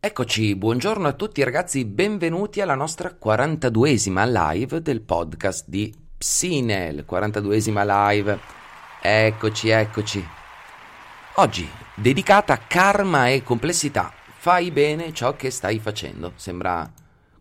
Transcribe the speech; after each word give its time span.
Eccoci, 0.00 0.54
buongiorno 0.54 1.08
a 1.08 1.12
tutti 1.12 1.42
ragazzi, 1.42 1.84
benvenuti 1.84 2.60
alla 2.60 2.76
nostra 2.76 3.18
42esima 3.20 4.30
live 4.30 4.80
del 4.80 5.00
podcast 5.00 5.64
di 5.66 5.92
Psinel, 6.16 7.04
42esima 7.04 7.84
live. 7.84 8.38
Eccoci, 9.02 9.70
eccoci. 9.70 10.24
Oggi 11.34 11.68
dedicata 11.96 12.52
a 12.52 12.58
karma 12.58 13.28
e 13.28 13.42
complessità. 13.42 14.12
Fai 14.36 14.70
bene 14.70 15.12
ciò 15.12 15.34
che 15.34 15.50
stai 15.50 15.80
facendo. 15.80 16.30
Sembra 16.36 16.88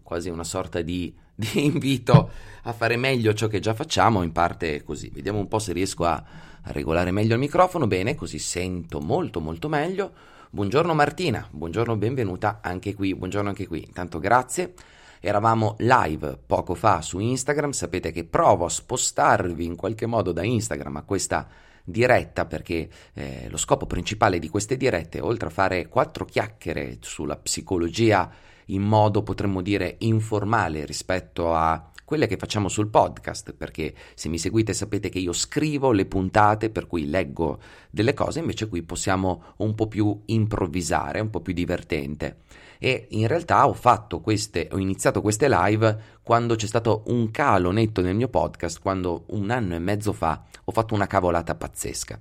quasi 0.02 0.30
una 0.30 0.44
sorta 0.44 0.82
di, 0.82 1.14
di 1.36 1.64
invito 1.64 2.32
a 2.64 2.74
fare 2.74 2.98
meglio 2.98 3.36
ciò 3.36 3.46
che 3.46 3.60
già 3.60 3.76
facciamo, 3.76 4.24
in 4.24 4.32
parte 4.32 4.84
così. 4.84 5.12
Vediamo 5.14 5.38
un 5.38 5.48
po' 5.48 5.60
se 5.60 5.74
riesco 5.74 6.06
a, 6.06 6.24
regolare 6.64 7.12
meglio 7.12 7.34
il 7.36 7.40
microfono. 7.40 7.86
Bene, 7.86 8.16
così 8.16 8.40
sento 8.40 9.00
molto 9.00 9.40
molto 9.40 9.70
meglio. 9.70 10.36
Buongiorno 10.50 10.94
Martina, 10.94 11.46
buongiorno, 11.52 11.98
benvenuta 11.98 12.60
anche 12.62 12.96
qui, 12.96 13.14
buongiorno 13.14 13.50
anche 13.50 13.68
qui. 13.68 13.84
Intanto 13.86 14.18
grazie. 14.18 14.74
Eravamo 15.20 15.76
live 15.80 16.40
poco 16.46 16.74
fa 16.74 17.02
su 17.02 17.20
Instagram, 17.20 17.72
sapete 17.72 18.14
che 18.14 18.24
provo 18.24 18.64
a 18.64 18.70
spostarvi 18.70 19.66
in 19.66 19.76
qualche 19.76 20.06
modo 20.06 20.32
da 20.32 20.44
Instagram 20.44 20.96
a 20.96 21.04
questa 21.04 21.50
diretta 21.84 22.46
perché 22.46 22.90
eh, 23.14 23.48
lo 23.50 23.58
scopo 23.58 23.86
principale 23.88 24.40
di 24.40 24.48
queste 24.48 24.78
dirette, 24.78 25.20
oltre 25.20 25.50
a 25.50 25.52
fare 25.52 25.90
quattro 25.90 26.24
chiacchiere 26.24 27.00
sulla 27.02 27.36
psicologia 27.36 28.32
in 28.68 28.84
modo 28.84 29.24
potremmo 29.24 29.62
dire 29.62 29.96
informale 30.00 30.86
rispetto 30.86 31.54
a 31.54 31.92
quelle 32.08 32.26
che 32.26 32.38
facciamo 32.38 32.70
sul 32.70 32.88
podcast, 32.88 33.52
perché 33.52 33.94
se 34.16 34.30
mi 34.30 34.38
seguite 34.38 34.72
sapete 34.72 35.10
che 35.10 35.20
io 35.20 35.34
scrivo 35.34 35.92
le 35.92 36.06
puntate, 36.06 36.70
per 36.70 36.88
cui 36.88 37.10
leggo 37.10 37.60
delle 37.90 38.14
cose, 38.14 38.40
invece 38.40 38.70
qui 38.70 38.82
possiamo 38.82 39.44
un 39.58 39.76
po' 39.76 39.90
più 39.90 40.22
improvvisare, 40.28 41.20
un 41.20 41.30
po' 41.30 41.42
più 41.42 41.52
divertente. 41.52 42.44
E 42.80 43.08
in 43.10 43.28
realtà 43.28 43.68
ho 43.68 43.74
fatto 43.74 44.22
queste, 44.22 44.70
ho 44.72 44.78
iniziato 44.78 45.20
queste 45.22 45.50
live 45.50 46.00
quando 46.24 46.56
c'è 46.56 46.68
stato 46.68 47.04
un 47.08 47.30
calo 47.30 47.72
netto 47.72 48.00
nel 48.00 48.16
mio 48.16 48.30
podcast, 48.30 48.80
quando 48.80 49.26
un 49.32 49.50
anno 49.50 49.76
e 49.76 49.80
mezzo 49.80 50.14
fa 50.14 50.46
ho 50.64 50.72
fatto 50.72 50.94
una 50.94 51.08
cavolata 51.08 51.56
pazzesca 51.56 52.18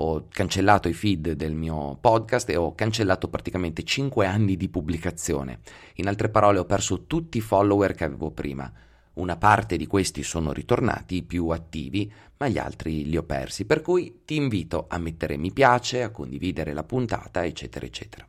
ho 0.00 0.26
cancellato 0.28 0.88
i 0.88 0.92
feed 0.92 1.32
del 1.32 1.54
mio 1.54 1.98
podcast 2.00 2.48
e 2.50 2.56
ho 2.56 2.72
cancellato 2.72 3.26
praticamente 3.26 3.82
5 3.82 4.26
anni 4.26 4.56
di 4.56 4.68
pubblicazione. 4.68 5.58
In 5.94 6.06
altre 6.06 6.28
parole, 6.28 6.60
ho 6.60 6.64
perso 6.64 7.06
tutti 7.06 7.38
i 7.38 7.40
follower 7.40 7.94
che 7.94 8.04
avevo 8.04 8.30
prima. 8.30 8.72
Una 9.18 9.36
parte 9.36 9.76
di 9.76 9.88
questi 9.88 10.22
sono 10.22 10.52
ritornati 10.52 11.24
più 11.24 11.48
attivi, 11.48 12.10
ma 12.36 12.46
gli 12.46 12.56
altri 12.56 13.04
li 13.04 13.16
ho 13.16 13.24
persi, 13.24 13.64
per 13.64 13.80
cui 13.80 14.22
ti 14.24 14.36
invito 14.36 14.86
a 14.88 14.96
mettere 14.98 15.36
mi 15.36 15.52
piace, 15.52 16.04
a 16.04 16.10
condividere 16.10 16.72
la 16.72 16.84
puntata, 16.84 17.44
eccetera, 17.44 17.84
eccetera. 17.84 18.24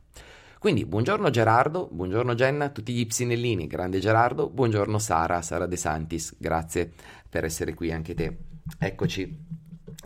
Quindi 0.58 0.84
buongiorno 0.84 1.30
Gerardo, 1.30 1.88
buongiorno 1.92 2.34
Jenna, 2.34 2.70
tutti 2.70 2.92
gli 2.92 3.06
psinellini, 3.06 3.68
grande 3.68 4.00
Gerardo, 4.00 4.50
buongiorno 4.50 4.98
Sara, 4.98 5.40
Sara 5.42 5.66
De 5.66 5.76
Santis, 5.76 6.34
grazie 6.36 6.92
per 7.28 7.44
essere 7.44 7.72
qui 7.72 7.92
anche 7.92 8.14
te. 8.14 8.36
Eccoci. 8.76 9.46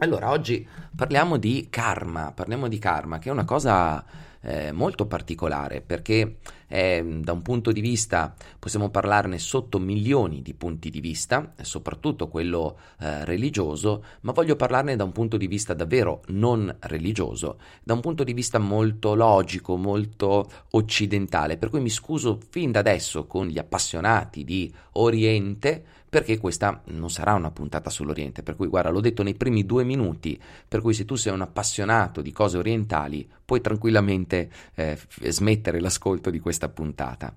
Allora, 0.00 0.30
oggi 0.30 0.68
parliamo 0.94 1.38
di 1.38 1.68
karma, 1.70 2.30
parliamo 2.32 2.68
di 2.68 2.78
karma, 2.78 3.18
che 3.18 3.30
è 3.30 3.32
una 3.32 3.46
cosa 3.46 4.04
eh, 4.44 4.72
molto 4.72 5.06
particolare 5.06 5.80
perché 5.80 6.36
eh, 6.68 7.20
da 7.20 7.32
un 7.32 7.42
punto 7.42 7.72
di 7.72 7.80
vista 7.80 8.34
possiamo 8.58 8.90
parlarne 8.90 9.38
sotto 9.38 9.78
milioni 9.78 10.42
di 10.42 10.54
punti 10.54 10.90
di 10.90 11.00
vista, 11.00 11.54
soprattutto 11.62 12.28
quello 12.28 12.78
eh, 13.00 13.24
religioso, 13.24 14.04
ma 14.22 14.32
voglio 14.32 14.56
parlarne 14.56 14.96
da 14.96 15.04
un 15.04 15.12
punto 15.12 15.36
di 15.36 15.46
vista 15.46 15.74
davvero 15.74 16.22
non 16.28 16.74
religioso, 16.80 17.58
da 17.82 17.94
un 17.94 18.00
punto 18.00 18.24
di 18.24 18.32
vista 18.32 18.58
molto 18.58 19.14
logico, 19.14 19.76
molto 19.76 20.48
occidentale, 20.72 21.56
per 21.56 21.70
cui 21.70 21.80
mi 21.80 21.90
scuso 21.90 22.38
fin 22.50 22.72
da 22.72 22.80
adesso 22.80 23.26
con 23.26 23.46
gli 23.46 23.58
appassionati 23.58 24.44
di 24.44 24.72
Oriente 24.92 25.93
perché 26.14 26.38
questa 26.38 26.80
non 26.90 27.10
sarà 27.10 27.34
una 27.34 27.50
puntata 27.50 27.90
sull'Oriente, 27.90 28.44
per 28.44 28.54
cui 28.54 28.68
guarda, 28.68 28.90
l'ho 28.90 29.00
detto 29.00 29.24
nei 29.24 29.34
primi 29.34 29.66
due 29.66 29.82
minuti, 29.82 30.40
per 30.68 30.80
cui 30.80 30.94
se 30.94 31.04
tu 31.04 31.16
sei 31.16 31.32
un 31.32 31.40
appassionato 31.40 32.22
di 32.22 32.30
cose 32.30 32.56
orientali 32.56 33.28
puoi 33.44 33.60
tranquillamente 33.60 34.48
eh, 34.76 34.96
smettere 35.22 35.80
l'ascolto 35.80 36.30
di 36.30 36.38
questa 36.38 36.68
puntata, 36.68 37.34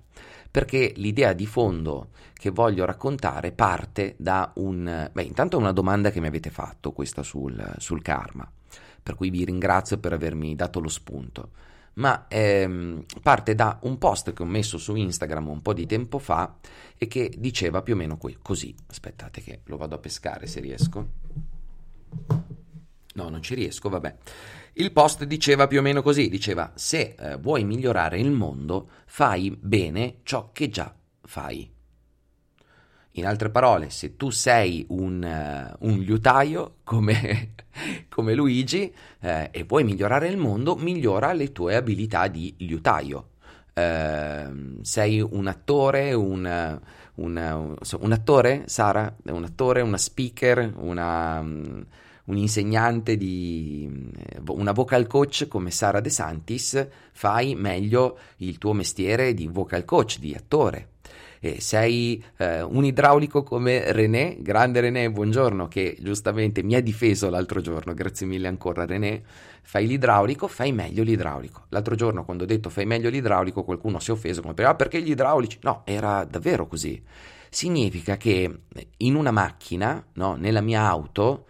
perché 0.48 0.92
l'idea 0.94 1.32
di 1.32 1.44
fondo 1.44 2.10
che 2.32 2.50
voglio 2.50 2.84
raccontare 2.84 3.50
parte 3.50 4.14
da 4.16 4.52
un... 4.54 5.10
beh, 5.12 5.22
intanto 5.24 5.58
una 5.58 5.72
domanda 5.72 6.12
che 6.12 6.20
mi 6.20 6.28
avete 6.28 6.50
fatto, 6.50 6.92
questa 6.92 7.24
sul, 7.24 7.74
sul 7.78 8.00
karma, 8.00 8.48
per 9.02 9.16
cui 9.16 9.30
vi 9.30 9.44
ringrazio 9.44 9.98
per 9.98 10.12
avermi 10.12 10.54
dato 10.54 10.78
lo 10.78 10.88
spunto 10.88 11.50
ma 11.98 12.26
ehm, 12.28 13.04
parte 13.22 13.54
da 13.54 13.78
un 13.82 13.98
post 13.98 14.32
che 14.32 14.42
ho 14.42 14.46
messo 14.46 14.78
su 14.78 14.94
Instagram 14.94 15.48
un 15.48 15.62
po' 15.62 15.72
di 15.72 15.86
tempo 15.86 16.18
fa 16.18 16.56
e 16.96 17.06
che 17.06 17.32
diceva 17.36 17.82
più 17.82 17.94
o 17.94 17.96
meno 17.96 18.16
qui, 18.16 18.36
così. 18.40 18.74
Aspettate 18.88 19.40
che 19.40 19.60
lo 19.64 19.76
vado 19.76 19.94
a 19.94 19.98
pescare 19.98 20.46
se 20.46 20.60
riesco. 20.60 21.08
No, 23.14 23.28
non 23.28 23.42
ci 23.42 23.54
riesco, 23.54 23.88
vabbè. 23.88 24.16
Il 24.74 24.92
post 24.92 25.24
diceva 25.24 25.66
più 25.66 25.80
o 25.80 25.82
meno 25.82 26.02
così, 26.02 26.28
diceva 26.28 26.72
se 26.76 27.16
eh, 27.18 27.36
vuoi 27.36 27.64
migliorare 27.64 28.18
il 28.18 28.30
mondo, 28.30 28.90
fai 29.06 29.50
bene 29.50 30.18
ciò 30.22 30.50
che 30.52 30.68
già 30.68 30.94
fai. 31.22 31.77
In 33.18 33.26
altre 33.26 33.50
parole, 33.50 33.90
se 33.90 34.16
tu 34.16 34.30
sei 34.30 34.86
un, 34.90 35.20
uh, 35.80 35.88
un 35.88 35.98
liutaio 35.98 36.76
come, 36.84 37.54
come 38.08 38.32
Luigi 38.32 38.94
eh, 39.18 39.48
e 39.50 39.64
vuoi 39.64 39.82
migliorare 39.82 40.28
il 40.28 40.36
mondo, 40.36 40.76
migliora 40.76 41.32
le 41.32 41.50
tue 41.50 41.74
abilità 41.74 42.28
di 42.28 42.54
liutaio. 42.58 43.30
Uh, 43.74 44.78
sei 44.82 45.20
un 45.20 45.48
attore, 45.48 46.12
un, 46.12 46.80
un, 47.14 47.76
un, 48.00 48.12
attore, 48.12 48.62
Sara? 48.66 49.12
Un 49.24 49.44
attore, 49.44 49.80
una 49.80 49.98
speaker, 49.98 50.72
una, 50.76 51.40
um, 51.40 51.84
un 52.26 52.36
insegnante 52.36 53.16
di 53.16 54.12
una 54.46 54.70
vocal 54.70 55.08
coach 55.08 55.48
come 55.48 55.72
Sara 55.72 55.98
De 55.98 56.10
Santis, 56.10 56.86
fai 57.10 57.56
meglio 57.56 58.16
il 58.36 58.58
tuo 58.58 58.74
mestiere 58.74 59.34
di 59.34 59.48
vocal 59.48 59.84
coach, 59.84 60.18
di 60.20 60.34
attore 60.34 60.90
eh, 61.40 61.60
sei 61.60 62.22
eh, 62.36 62.62
un 62.62 62.84
idraulico 62.84 63.42
come 63.42 63.92
René, 63.92 64.36
grande 64.40 64.80
René, 64.80 65.10
buongiorno, 65.10 65.68
che 65.68 65.96
giustamente 66.00 66.62
mi 66.62 66.74
ha 66.74 66.82
difeso 66.82 67.30
l'altro 67.30 67.60
giorno, 67.60 67.94
grazie 67.94 68.26
mille 68.26 68.48
ancora 68.48 68.84
René, 68.84 69.22
fai 69.62 69.86
l'idraulico, 69.86 70.48
fai 70.48 70.72
meglio 70.72 71.02
l'idraulico. 71.02 71.64
L'altro 71.68 71.94
giorno 71.94 72.24
quando 72.24 72.44
ho 72.44 72.46
detto 72.46 72.70
fai 72.70 72.86
meglio 72.86 73.10
l'idraulico 73.10 73.64
qualcuno 73.64 73.98
si 73.98 74.10
è 74.10 74.12
offeso 74.14 74.42
come 74.42 74.54
ah 74.64 74.74
perché 74.74 75.00
gli 75.00 75.10
idraulici? 75.10 75.58
No, 75.62 75.82
era 75.84 76.24
davvero 76.24 76.66
così. 76.66 77.00
Significa 77.50 78.16
che 78.16 78.60
in 78.98 79.14
una 79.14 79.30
macchina, 79.30 80.04
no, 80.14 80.34
nella 80.36 80.60
mia 80.60 80.82
auto, 80.82 81.46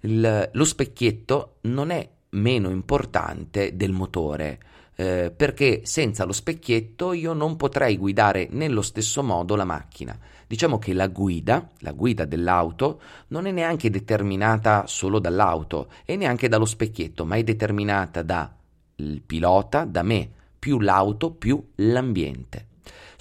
il, 0.00 0.50
lo 0.52 0.64
specchietto 0.64 1.56
non 1.62 1.90
è 1.90 2.08
meno 2.30 2.70
importante 2.70 3.76
del 3.76 3.92
motore 3.92 4.58
eh, 4.94 5.32
perché 5.34 5.82
senza 5.84 6.24
lo 6.24 6.32
specchietto 6.32 7.12
io 7.12 7.32
non 7.32 7.56
potrei 7.56 7.96
guidare 7.96 8.48
nello 8.50 8.82
stesso 8.82 9.22
modo 9.22 9.56
la 9.56 9.64
macchina. 9.64 10.18
Diciamo 10.46 10.78
che 10.78 10.92
la 10.92 11.06
guida, 11.08 11.68
la 11.78 11.92
guida 11.92 12.24
dell'auto, 12.24 13.00
non 13.28 13.46
è 13.46 13.50
neanche 13.50 13.88
determinata 13.88 14.86
solo 14.86 15.18
dall'auto 15.18 15.88
e 16.04 16.16
neanche 16.16 16.48
dallo 16.48 16.66
specchietto, 16.66 17.24
ma 17.24 17.36
è 17.36 17.42
determinata 17.42 18.22
dal 18.22 19.22
pilota, 19.24 19.84
da 19.84 20.02
me, 20.02 20.30
più 20.58 20.78
l'auto, 20.78 21.30
più 21.30 21.70
l'ambiente. 21.76 22.66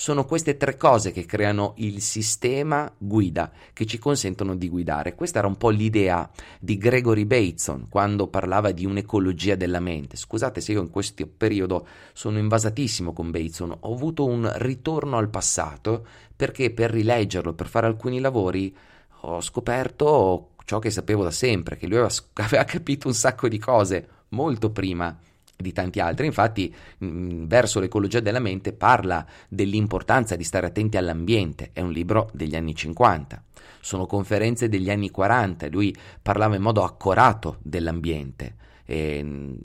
Sono 0.02 0.26
queste 0.26 0.58
tre 0.58 0.78
cose 0.78 1.12
che 1.12 1.28
creano 1.28 1.74
il 1.76 2.02
sistema 2.02 2.92
guida 2.98 3.52
che 3.72 3.86
ci 3.86 4.00
consentono 4.00 4.56
di 4.56 4.68
guidare. 4.68 5.14
Questa 5.14 5.38
era 5.38 5.48
un 5.48 5.58
po' 5.58 5.70
l'idea 5.70 6.28
di 6.60 6.80
Gregory 6.80 7.24
Bateson 7.26 7.86
quando 7.88 8.26
parlava 8.26 8.72
di 8.72 8.88
un'ecologia 8.88 9.54
della 9.54 9.80
mente. 9.80 10.18
Scusate 10.18 10.60
se 10.60 10.72
io 10.72 10.82
in 10.82 10.90
questo 10.90 11.28
periodo 11.28 11.86
sono 12.14 12.40
invasatissimo 12.40 13.14
con 13.14 13.30
Bateson, 13.30 13.78
ho 13.80 13.94
avuto 13.94 14.26
un 14.26 14.52
ritorno 14.56 15.18
al 15.18 15.30
passato 15.30 16.04
perché 16.36 16.72
per 16.72 16.90
rileggerlo, 16.90 17.54
per 17.54 17.68
fare 17.68 17.86
alcuni 17.86 18.20
lavori, 18.20 18.76
ho 19.20 19.40
scoperto 19.40 20.54
ciò 20.66 20.80
che 20.80 20.90
sapevo 20.90 21.22
da 21.22 21.30
sempre, 21.30 21.78
che 21.78 21.86
lui 21.86 21.98
aveva, 21.98 22.64
capito 22.66 23.08
un 23.08 23.14
sacco 23.14 23.48
di 23.48 23.60
cose 23.60 24.08
molto 24.30 24.72
prima 24.72 25.16
di 25.62 25.72
tanti 25.72 26.00
altri. 26.00 26.26
Infatti, 26.26 26.74
mh, 26.98 27.06
mm, 27.06 27.46
verso 27.46 27.80
l'ecologia 27.80 28.20
della 28.20 28.40
mente 28.40 28.74
parla 28.74 29.26
dell'importanza 29.48 30.36
di 30.36 30.44
stare 30.44 30.68
attenti 30.68 30.98
all'ambiente. 30.98 31.70
È 31.74 31.82
un 31.82 31.92
libro 31.92 32.30
degli 32.34 32.56
anni 32.56 32.76
50. 32.76 33.44
Sono 33.80 34.06
conferenze 34.06 34.70
degli 34.70 34.90
anni 34.90 35.10
40. 35.10 35.68
Lui 35.70 35.96
parlava 36.22 36.56
in 36.56 36.62
modo 36.62 36.84
accorato 36.84 37.58
dell'ambiente. 37.62 38.56
E, 38.86 39.56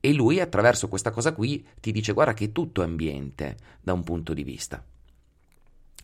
e 0.00 0.12
lui, 0.12 0.40
attraverso 0.40 0.88
questa 0.88 1.10
cosa 1.10 1.32
qui, 1.32 1.66
ti 1.80 1.92
dice: 1.92 2.12
guarda 2.12 2.34
che 2.34 2.52
tutto 2.52 2.82
è 2.82 2.84
ambiente 2.84 3.56
da 3.80 3.92
un 3.92 4.02
punto 4.04 4.34
di 4.34 4.42
vista. 4.42 4.82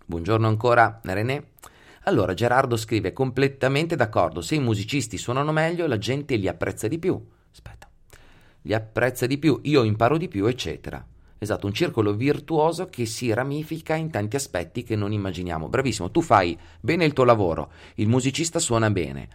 Buongiorno 0.05 0.49
ancora, 0.49 1.01
René. 1.03 1.51
Allora 2.05 2.35
Gerardo 2.35 2.77
scrive 2.77 3.13
completamente 3.13 3.95
d'accordo, 3.95 4.41
se 4.41 4.57
i 4.57 4.61
musicisti 4.61 5.17
suonano 5.19 5.53
meglio 5.53 5.87
la 5.87 5.99
gente 5.99 6.35
li 6.35 6.49
apprezza 6.49 6.89
di 6.89 6.99
più. 6.99 7.21
Aspetta 7.53 7.92
li 8.63 8.75
apprezza 8.75 9.27
di 9.27 9.39
più, 9.39 9.59
io 9.63 9.83
imparo 9.83 10.17
di 10.17 10.29
più, 10.29 10.47
eccetera. 10.47 11.05
esatto, 11.39 11.67
un 11.67 11.73
circolo 11.73 12.15
virtuoso 12.15 12.89
che 12.89 13.05
si 13.05 13.33
ramifica 13.33 13.95
in 13.95 14.11
tanti 14.11 14.37
aspetti 14.37 14.85
che 14.85 14.95
non 14.95 15.13
immaginiamo. 15.13 15.69
Bravissimo, 15.69 16.11
tu 16.11 16.21
fai 16.21 16.57
bene 16.81 17.05
il 17.05 17.13
tuo 17.13 17.25
lavoro, 17.25 17.73
il 17.97 18.09
musicista 18.09 18.61
suona 18.61 18.91
bene, 18.91 19.29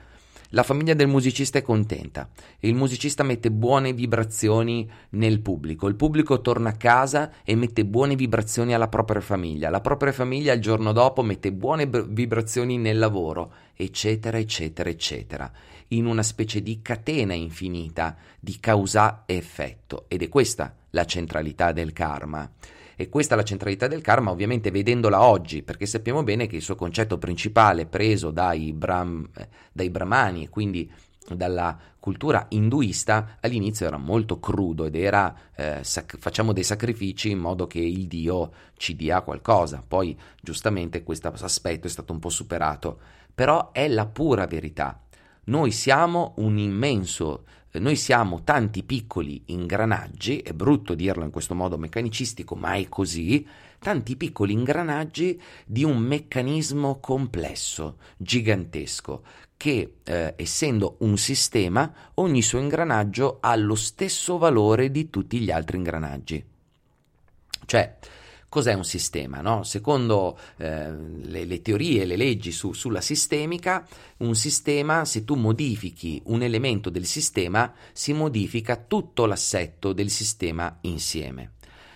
la 0.51 0.63
famiglia 0.63 0.93
del 0.93 1.07
musicista 1.09 1.57
è 1.57 1.61
contenta, 1.61 2.29
il 2.59 2.73
musicista 2.73 3.23
mette 3.23 3.51
buone 3.51 3.91
vibrazioni 3.91 4.89
nel 5.09 5.41
pubblico, 5.41 5.87
il 5.87 5.95
pubblico 5.95 6.39
torna 6.39 6.69
a 6.69 6.77
casa 6.77 7.31
e 7.43 7.53
mette 7.55 7.83
buone 7.83 8.15
vibrazioni 8.15 8.73
alla 8.73 8.87
propria 8.87 9.19
famiglia, 9.19 9.69
la 9.69 9.81
propria 9.81 10.13
famiglia 10.13 10.53
il 10.53 10.61
giorno 10.61 10.93
dopo 10.93 11.21
mette 11.21 11.51
buone 11.51 11.89
vibrazioni 12.07 12.77
nel 12.77 12.97
lavoro, 12.97 13.51
eccetera, 13.75 14.37
eccetera, 14.37 14.89
eccetera, 14.89 15.51
in 15.89 16.05
una 16.05 16.23
specie 16.23 16.61
di 16.61 16.81
catena 16.81 17.33
infinita 17.33 18.15
di 18.39 18.59
causa 18.59 19.23
e 19.25 19.35
effetto. 19.35 20.05
Ed 20.07 20.21
è 20.21 20.29
questa 20.29 20.75
la 20.91 21.05
centralità 21.05 21.71
del 21.71 21.93
karma. 21.93 22.49
E 22.99 23.09
questa 23.09 23.35
è 23.35 23.37
la 23.37 23.43
centralità 23.43 23.87
del 23.87 24.01
karma, 24.01 24.31
ovviamente 24.31 24.71
vedendola 24.71 25.21
oggi, 25.21 25.61
perché 25.61 25.85
sappiamo 25.85 26.23
bene 26.23 26.47
che 26.47 26.55
il 26.55 26.63
suo 26.63 26.75
concetto 26.75 27.19
principale, 27.19 27.85
preso 27.85 28.31
dai, 28.31 28.73
Brahm, 28.73 29.29
eh, 29.37 29.47
dai 29.71 29.91
brahmani 29.91 30.45
e 30.45 30.49
quindi 30.49 30.91
dalla 31.35 31.77
cultura 31.99 32.45
induista, 32.49 33.37
all'inizio 33.41 33.85
era 33.85 33.97
molto 33.97 34.39
crudo 34.39 34.85
ed 34.85 34.95
era 34.95 35.35
eh, 35.55 35.83
sac- 35.83 36.17
facciamo 36.17 36.53
dei 36.53 36.63
sacrifici 36.63 37.29
in 37.29 37.39
modo 37.39 37.67
che 37.67 37.79
il 37.79 38.07
Dio 38.07 38.51
ci 38.77 38.95
dia 38.95 39.21
qualcosa. 39.21 39.83
Poi, 39.85 40.17
giustamente, 40.41 41.03
questo 41.03 41.27
aspetto 41.27 41.85
è 41.85 41.89
stato 41.89 42.13
un 42.13 42.19
po' 42.19 42.29
superato, 42.29 42.99
però 43.35 43.71
è 43.71 43.87
la 43.87 44.05
pura 44.05 44.47
verità. 44.47 45.01
Noi 45.47 45.71
siamo 45.71 46.33
un 46.37 46.57
immenso 46.57 47.43
noi 47.79 47.95
siamo 47.95 48.41
tanti 48.43 48.83
piccoli 48.83 49.43
ingranaggi, 49.47 50.39
è 50.39 50.53
brutto 50.53 50.95
dirlo 50.95 51.23
in 51.23 51.31
questo 51.31 51.53
modo 51.53 51.77
meccanicistico, 51.77 52.55
ma 52.55 52.73
è 52.73 52.87
così, 52.89 53.45
tanti 53.77 54.15
piccoli 54.15 54.53
ingranaggi 54.53 55.39
di 55.65 55.83
un 55.83 55.97
meccanismo 55.97 56.99
complesso, 56.99 57.97
gigantesco, 58.17 59.23
che 59.57 59.97
eh, 60.03 60.33
essendo 60.37 60.95
un 60.99 61.17
sistema, 61.17 61.91
ogni 62.15 62.41
suo 62.41 62.59
ingranaggio 62.59 63.37
ha 63.41 63.55
lo 63.55 63.75
stesso 63.75 64.37
valore 64.37 64.89
di 64.89 65.09
tutti 65.09 65.39
gli 65.39 65.51
altri 65.51 65.77
ingranaggi. 65.77 66.43
Cioè, 67.65 67.97
Cos'è 68.49 68.73
un 68.73 68.85
sistema? 68.85 69.41
No? 69.41 69.63
Secondo 69.63 70.37
eh, 70.55 70.89
le, 70.89 71.43
le, 71.43 71.61
teorie, 71.61 72.05
le 72.05 72.15
leggi 72.15 72.51
su, 72.51 72.71
sulla 72.71 73.01
sistemica, 73.01 73.85
un 74.17 74.35
sistema, 74.35 75.03
se 75.03 75.25
tu 75.25 75.35
modifichi 75.35 76.21
un 76.25 76.41
elemento 76.41 76.89
del 76.89 77.05
sistema, 77.05 77.73
si 77.91 78.13
modifica 78.13 78.77
tutto 78.77 79.25
l'assetto 79.25 79.91
del 79.91 80.09
sistema 80.09 80.77
insieme. 80.81 81.51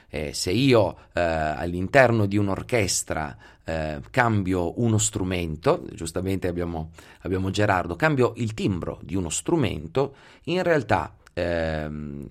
Eh, 0.10 0.34
se 0.34 0.52
io 0.52 0.98
eh, 1.14 1.22
all'interno 1.22 2.26
di 2.26 2.36
un'orchestra 2.36 3.38
eh, 3.64 4.02
cambio 4.10 4.82
uno 4.82 4.98
strumento, 4.98 5.86
giustamente 5.94 6.50
abbiamo, 6.50 6.92
abbiamo, 7.22 7.50
Gerardo, 7.50 7.96
cambio 7.96 8.34
il 8.36 8.54
timbro 8.54 9.00
di 9.04 9.16
uno 9.16 9.30
strumento, 9.30 10.16
in 10.46 10.62
realtà 10.64 11.16
ehm, 11.32 12.28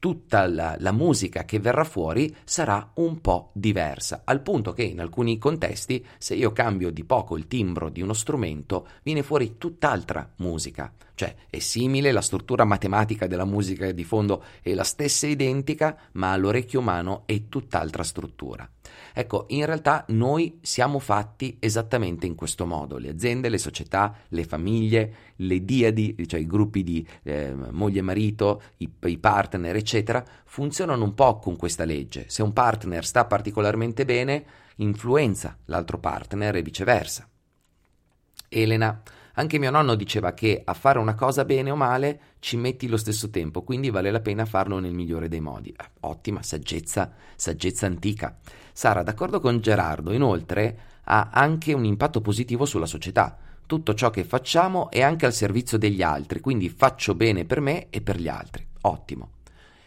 tutta 0.00 0.48
la, 0.48 0.74
la, 0.78 0.90
musica 0.92 1.44
che 1.44 1.60
verrà 1.60 1.84
fuori 1.84 2.34
sarà 2.42 2.90
un 2.94 3.20
po' 3.20 3.50
diversa, 3.52 4.22
al 4.24 4.40
punto 4.40 4.72
che 4.72 4.82
in 4.82 4.98
alcuni 4.98 5.38
contesti, 5.38 6.04
se 6.18 6.34
io 6.34 6.52
cambio 6.52 6.90
di 6.90 7.04
poco 7.04 7.36
il 7.36 7.46
timbro 7.46 7.90
di 7.90 8.00
uno 8.00 8.14
strumento, 8.14 8.88
viene 9.02 9.22
fuori 9.22 9.58
tutt'altra 9.58 10.28
musica. 10.36 10.92
Cioè 11.14 11.36
è 11.50 11.58
simile, 11.58 12.12
la 12.12 12.22
struttura 12.22 12.64
matematica 12.64 13.26
della 13.26 13.44
musica 13.44 13.92
di 13.92 14.04
fondo 14.04 14.42
è 14.62 14.72
la 14.72 14.84
stessa 14.84 15.26
identica, 15.26 15.96
ma 16.12 16.32
all'orecchio 16.32 16.80
umano 16.80 17.24
è 17.26 17.48
tutt'altra 17.48 18.02
struttura. 18.02 18.68
Ecco, 19.12 19.46
in 19.48 19.66
realtà 19.66 20.04
noi 20.08 20.58
siamo 20.62 20.98
fatti 20.98 21.56
esattamente 21.60 22.26
in 22.26 22.34
questo 22.34 22.66
modo, 22.66 22.98
le 22.98 23.08
aziende, 23.08 23.48
le 23.48 23.58
società, 23.58 24.14
le 24.28 24.44
famiglie, 24.44 25.14
le 25.36 25.64
diadi, 25.64 26.16
cioè 26.26 26.40
i 26.40 26.46
gruppi 26.46 26.82
di 26.82 27.06
eh, 27.22 27.54
moglie 27.54 28.00
e 28.00 28.02
marito, 28.02 28.62
i, 28.78 28.90
i 29.06 29.18
partner, 29.18 29.76
eccetera, 29.76 30.24
funzionano 30.44 31.04
un 31.04 31.14
po' 31.14 31.38
con 31.38 31.56
questa 31.56 31.84
legge. 31.84 32.24
Se 32.28 32.42
un 32.42 32.52
partner 32.52 33.04
sta 33.04 33.24
particolarmente 33.24 34.04
bene, 34.04 34.44
influenza 34.76 35.56
l'altro 35.66 35.98
partner 35.98 36.56
e 36.56 36.62
viceversa. 36.62 37.28
Elena, 38.48 39.00
anche 39.40 39.58
mio 39.58 39.70
nonno 39.70 39.94
diceva 39.94 40.32
che 40.32 40.60
a 40.62 40.74
fare 40.74 40.98
una 40.98 41.14
cosa 41.14 41.44
bene 41.44 41.70
o 41.70 41.76
male 41.76 42.20
ci 42.40 42.56
metti 42.56 42.86
lo 42.86 42.96
stesso 42.96 43.30
tempo, 43.30 43.62
quindi 43.62 43.90
vale 43.90 44.10
la 44.10 44.20
pena 44.20 44.44
farlo 44.44 44.78
nel 44.78 44.92
migliore 44.92 45.28
dei 45.28 45.40
modi. 45.40 45.70
Eh, 45.70 45.90
ottima 46.00 46.42
saggezza, 46.42 47.12
saggezza 47.34 47.86
antica. 47.86 48.36
Sara, 48.72 49.02
d'accordo 49.02 49.40
con 49.40 49.60
Gerardo, 49.60 50.12
inoltre 50.12 50.78
ha 51.04 51.30
anche 51.32 51.72
un 51.72 51.84
impatto 51.84 52.20
positivo 52.20 52.66
sulla 52.66 52.86
società. 52.86 53.36
Tutto 53.66 53.94
ciò 53.94 54.10
che 54.10 54.24
facciamo 54.24 54.90
è 54.90 55.00
anche 55.00 55.26
al 55.26 55.32
servizio 55.32 55.78
degli 55.78 56.02
altri, 56.02 56.40
quindi 56.40 56.68
faccio 56.68 57.14
bene 57.14 57.44
per 57.44 57.60
me 57.60 57.86
e 57.88 58.00
per 58.02 58.20
gli 58.20 58.28
altri. 58.28 58.66
Ottimo. 58.82 59.30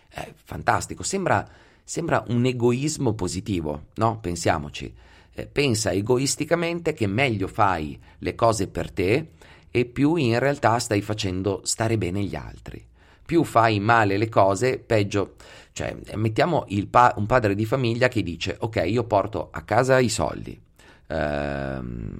Eh, 0.09 0.33
fantastico, 0.35 1.03
sembra, 1.03 1.47
sembra 1.83 2.23
un 2.27 2.43
egoismo 2.45 3.13
positivo, 3.13 3.85
no? 3.95 4.19
Pensiamoci. 4.19 4.93
Eh, 5.35 5.47
pensa 5.47 5.91
egoisticamente 5.91 6.93
che 6.93 7.07
meglio 7.07 7.47
fai 7.47 7.99
le 8.19 8.35
cose 8.35 8.67
per 8.67 8.91
te 8.91 9.31
e 9.75 9.85
più 9.85 10.13
in 10.17 10.37
realtà 10.37 10.77
stai 10.77 11.01
facendo 11.01 11.61
stare 11.63 11.97
bene 11.97 12.21
gli 12.21 12.35
altri. 12.35 12.85
Più 13.25 13.43
fai 13.43 13.79
male 13.79 14.17
le 14.17 14.29
cose, 14.29 14.77
peggio. 14.77 15.33
Cioè, 15.71 15.97
mettiamo 16.13 16.67
pa- 16.91 17.15
un 17.17 17.25
padre 17.25 17.55
di 17.55 17.65
famiglia 17.65 18.07
che 18.07 18.21
dice: 18.21 18.55
Ok, 18.59 18.83
io 18.85 19.03
porto 19.05 19.49
a 19.51 19.63
casa 19.63 19.97
i 19.97 20.09
soldi, 20.09 20.61
ehm, 21.07 22.19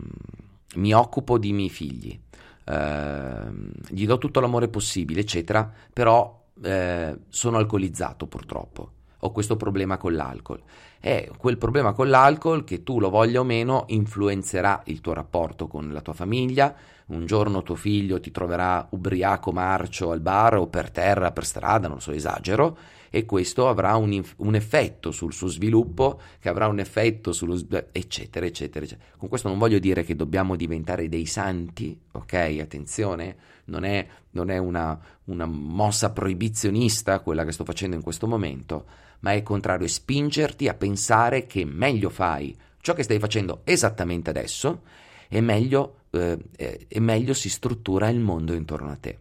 mi 0.77 0.93
occupo 0.95 1.37
di 1.37 1.53
miei 1.53 1.69
figli, 1.69 2.19
ehm, 2.65 3.71
gli 3.89 4.07
do 4.07 4.17
tutto 4.17 4.39
l'amore 4.39 4.67
possibile, 4.69 5.19
eccetera, 5.19 5.71
però 5.93 6.45
eh, 6.63 7.15
sono 7.29 7.57
alcolizzato 7.57 8.25
purtroppo 8.25 8.93
ho 9.23 9.31
questo 9.31 9.55
problema 9.55 9.97
con 9.97 10.13
l'alcol. 10.15 10.61
E 10.99 11.31
quel 11.37 11.57
problema 11.57 11.93
con 11.93 12.09
l'alcol, 12.09 12.63
che 12.63 12.83
tu 12.83 12.99
lo 12.99 13.09
voglia 13.09 13.39
o 13.39 13.43
meno, 13.43 13.85
influenzerà 13.87 14.81
il 14.85 15.01
tuo 15.01 15.13
rapporto 15.13 15.67
con 15.67 15.91
la 15.91 16.01
tua 16.01 16.13
famiglia. 16.13 16.75
Un 17.07 17.25
giorno 17.25 17.63
tuo 17.63 17.75
figlio 17.75 18.19
ti 18.19 18.31
troverà 18.31 18.87
ubriaco 18.91 19.51
marcio 19.51 20.11
al 20.11 20.21
bar 20.21 20.55
o 20.57 20.67
per 20.67 20.89
terra, 20.91 21.31
per 21.31 21.45
strada, 21.45 21.87
non 21.87 22.01
so, 22.01 22.11
esagero, 22.11 22.77
e 23.09 23.25
questo 23.25 23.67
avrà 23.67 23.95
un, 23.95 24.23
un 24.37 24.55
effetto 24.55 25.11
sul 25.11 25.33
suo 25.33 25.47
sviluppo, 25.47 26.19
che 26.39 26.49
avrà 26.49 26.67
un 26.67 26.79
effetto 26.79 27.31
sullo 27.31 27.55
sviluppo, 27.55 27.89
eccetera, 27.91 28.45
eccetera, 28.45 28.85
eccetera. 28.85 29.09
Con 29.17 29.29
questo 29.29 29.49
non 29.49 29.57
voglio 29.57 29.79
dire 29.79 30.03
che 30.03 30.15
dobbiamo 30.15 30.55
diventare 30.55 31.07
dei 31.09 31.25
santi, 31.25 31.99
ok? 32.11 32.57
Attenzione, 32.59 33.35
non 33.65 33.83
è, 33.83 34.07
non 34.31 34.49
è 34.49 34.57
una, 34.57 34.99
una 35.25 35.45
mossa 35.45 36.11
proibizionista 36.11 37.19
quella 37.19 37.45
che 37.45 37.51
sto 37.51 37.65
facendo 37.65 37.95
in 37.95 38.01
questo 38.01 38.27
momento, 38.27 38.85
ma 39.19 39.31
è 39.31 39.35
il 39.35 39.43
contrario, 39.43 39.85
è 39.85 39.89
spingerti 39.89 40.67
a 40.67 40.73
pensare 40.73 41.45
che 41.45 41.65
meglio 41.65 42.09
fai 42.09 42.55
ciò 42.83 42.93
che 42.93 43.03
stai 43.03 43.17
facendo 43.17 43.61
esattamente 43.63 44.29
adesso 44.29 44.81
e 45.29 45.39
meglio, 45.39 45.99
eh, 46.13 46.85
e 46.87 46.99
meglio 46.99 47.33
si 47.33 47.49
struttura 47.49 48.09
il 48.09 48.19
mondo 48.19 48.53
intorno 48.53 48.91
a 48.91 48.95
te. 48.95 49.17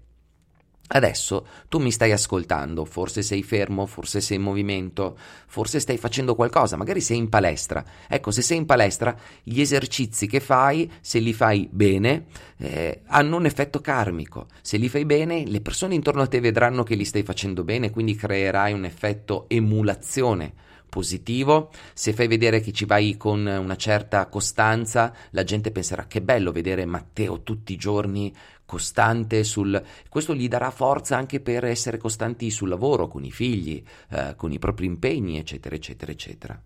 Adesso 0.95 1.47
tu 1.69 1.79
mi 1.79 1.91
stai 1.91 2.13
ascoltando, 2.13 2.85
forse 2.85 3.23
sei 3.23 3.43
fermo, 3.43 3.87
forse 3.87 4.21
sei 4.21 4.37
in 4.37 4.43
movimento, 4.43 5.17
forse 5.47 5.81
stai 5.81 5.97
facendo 5.97 6.35
qualcosa, 6.35 6.77
magari 6.77 7.01
sei 7.01 7.17
in 7.17 7.31
palestra. 7.31 7.83
Ecco, 8.07 8.31
se 8.31 8.43
sei 8.43 8.59
in 8.59 8.67
palestra, 8.67 9.17
gli 9.43 9.63
esercizi 9.63 10.27
che 10.27 10.41
fai, 10.41 10.91
se 11.01 11.19
li 11.19 11.33
fai 11.33 11.67
bene, 11.73 12.27
eh, 12.59 13.01
hanno 13.07 13.37
un 13.37 13.47
effetto 13.47 13.81
karmico. 13.81 14.49
Se 14.61 14.77
li 14.77 14.91
fai 14.91 15.07
bene, 15.07 15.47
le 15.47 15.63
persone 15.63 15.95
intorno 15.95 16.21
a 16.21 16.27
te 16.27 16.41
vedranno 16.41 16.83
che 16.83 16.95
li 16.95 17.07
stai 17.07 17.23
facendo 17.23 17.65
bene, 17.65 17.91
quindi 17.91 18.15
creerai 18.15 18.75
un 18.75 18.85
effetto 18.85 19.47
emulazione 19.49 20.53
positivo, 20.93 21.71
se 21.95 22.13
fai 22.13 22.27
vedere 22.27 22.61
che 22.61 22.71
ci 22.71 22.85
vai 22.85 23.17
con 23.17 23.47
una 23.47 23.77
certa 23.77 24.27
costanza, 24.27 25.11
la 25.31 25.43
gente 25.43 25.71
penserà 25.71 26.07
che 26.07 26.21
bello 26.21 26.53
vedere 26.53 26.85
Matteo 26.85 27.41
tutti 27.43 27.73
i 27.73 27.77
giorni 27.77 28.31
costante 28.67 29.43
sul... 29.43 29.83
Questo 30.11 30.35
gli 30.35 30.49
darà 30.49 30.71
forza 30.71 31.17
anche 31.17 31.41
per 31.41 31.65
essere 31.65 31.97
costanti 31.97 32.51
sul 32.51 32.69
lavoro, 32.69 33.09
con 33.09 33.25
i 33.25 33.31
figli, 33.31 33.83
eh, 34.11 34.35
con 34.37 34.53
i 34.53 34.59
propri 34.59 34.85
impegni, 34.85 35.39
eccetera, 35.39 35.75
eccetera, 35.75 36.13
eccetera. 36.13 36.63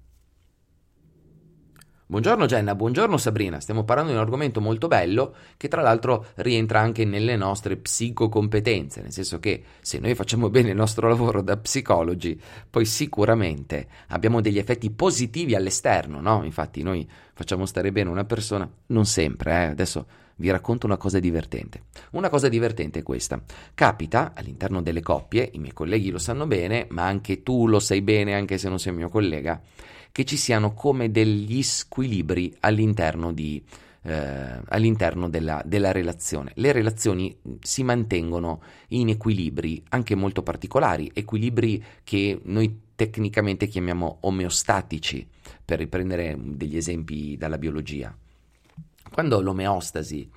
Buongiorno 2.09 2.47
Jenna, 2.47 2.77
buongiorno 2.77 3.17
Sabrina, 3.17 3.59
stiamo 3.59 3.83
parlando 3.83 4.13
di 4.13 4.17
un 4.17 4.23
argomento 4.23 4.61
molto 4.61 4.87
bello 4.87 5.35
che 5.57 5.67
tra 5.67 5.83
l'altro 5.83 6.27
rientra 6.37 6.79
anche 6.79 7.05
nelle 7.05 7.35
nostre 7.35 7.77
psicocompetenze, 7.77 9.03
nel 9.03 9.11
senso 9.11 9.41
che 9.41 9.65
se 9.81 9.99
noi 9.99 10.15
facciamo 10.15 10.49
bene 10.49 10.71
il 10.71 10.77
nostro 10.77 11.09
lavoro 11.09 11.43
da 11.43 11.57
psicologi, 11.57 12.41
poi 12.71 12.85
sicuramente 12.85 13.89
abbiamo 14.11 14.41
degli 14.41 14.59
effetti 14.59 14.89
positivi 14.93 15.57
all'esterno, 15.57 16.21
no? 16.21 16.45
Infatti 16.45 16.85
noi 16.85 17.05
facciamo 17.35 17.67
stare 17.67 17.91
bene 17.91 18.09
una 18.09 18.25
persona, 18.25 18.71
non 18.87 19.05
sempre, 19.05 19.51
eh? 19.51 19.65
adesso 19.65 20.07
vi 20.37 20.49
racconto 20.49 20.87
una 20.87 20.99
cosa 20.99 21.19
divertente. 21.19 21.87
Una 22.13 22.29
cosa 22.29 22.49
divertente 22.49 23.01
è 23.01 23.03
questa. 23.03 23.43
Capita 23.75 24.33
all'interno 24.37 24.81
delle 24.81 25.03
coppie, 25.03 25.51
i 25.55 25.59
miei 25.59 25.73
colleghi 25.73 26.11
lo 26.11 26.19
sanno 26.19 26.47
bene, 26.47 26.87
ma 26.91 27.05
anche 27.05 27.43
tu 27.43 27.67
lo 27.67 27.81
sai 27.81 28.01
bene, 28.01 28.37
anche 28.37 28.59
se 28.59 28.69
non 28.69 28.79
sei 28.79 28.93
mio 28.93 29.09
collega, 29.09 29.61
che 30.17 30.25
ci 30.25 30.39
siano 30.39 30.73
come 30.73 31.11
degli 31.11 31.63
squilibri 31.63 32.57
all'interno, 32.61 33.35
di, 33.35 33.63
eh, 34.01 34.63
all'interno 34.69 35.29
della, 35.29 35.61
della 35.63 35.93
relazione. 35.93 36.53
Le 36.55 36.73
relazioni 36.73 37.37
si 37.61 37.83
mantengono 37.83 38.63
in 38.89 39.11
equilibri 39.11 39.85
anche 39.91 40.15
molto 40.15 40.43
particolari, 40.43 41.11
equilibri 41.13 41.85
che 42.03 42.41
noi 42.45 42.81
tecnicamente 42.95 43.67
chiamiamo 43.67 44.17
omeostatici, 44.21 45.29
per 45.63 45.81
riprendere 45.81 46.35
degli 46.41 46.79
esempi 46.79 47.37
dalla 47.37 47.59
biologia. 47.59 48.17
Quando 49.13 49.43
l'omeostasi 49.43 50.31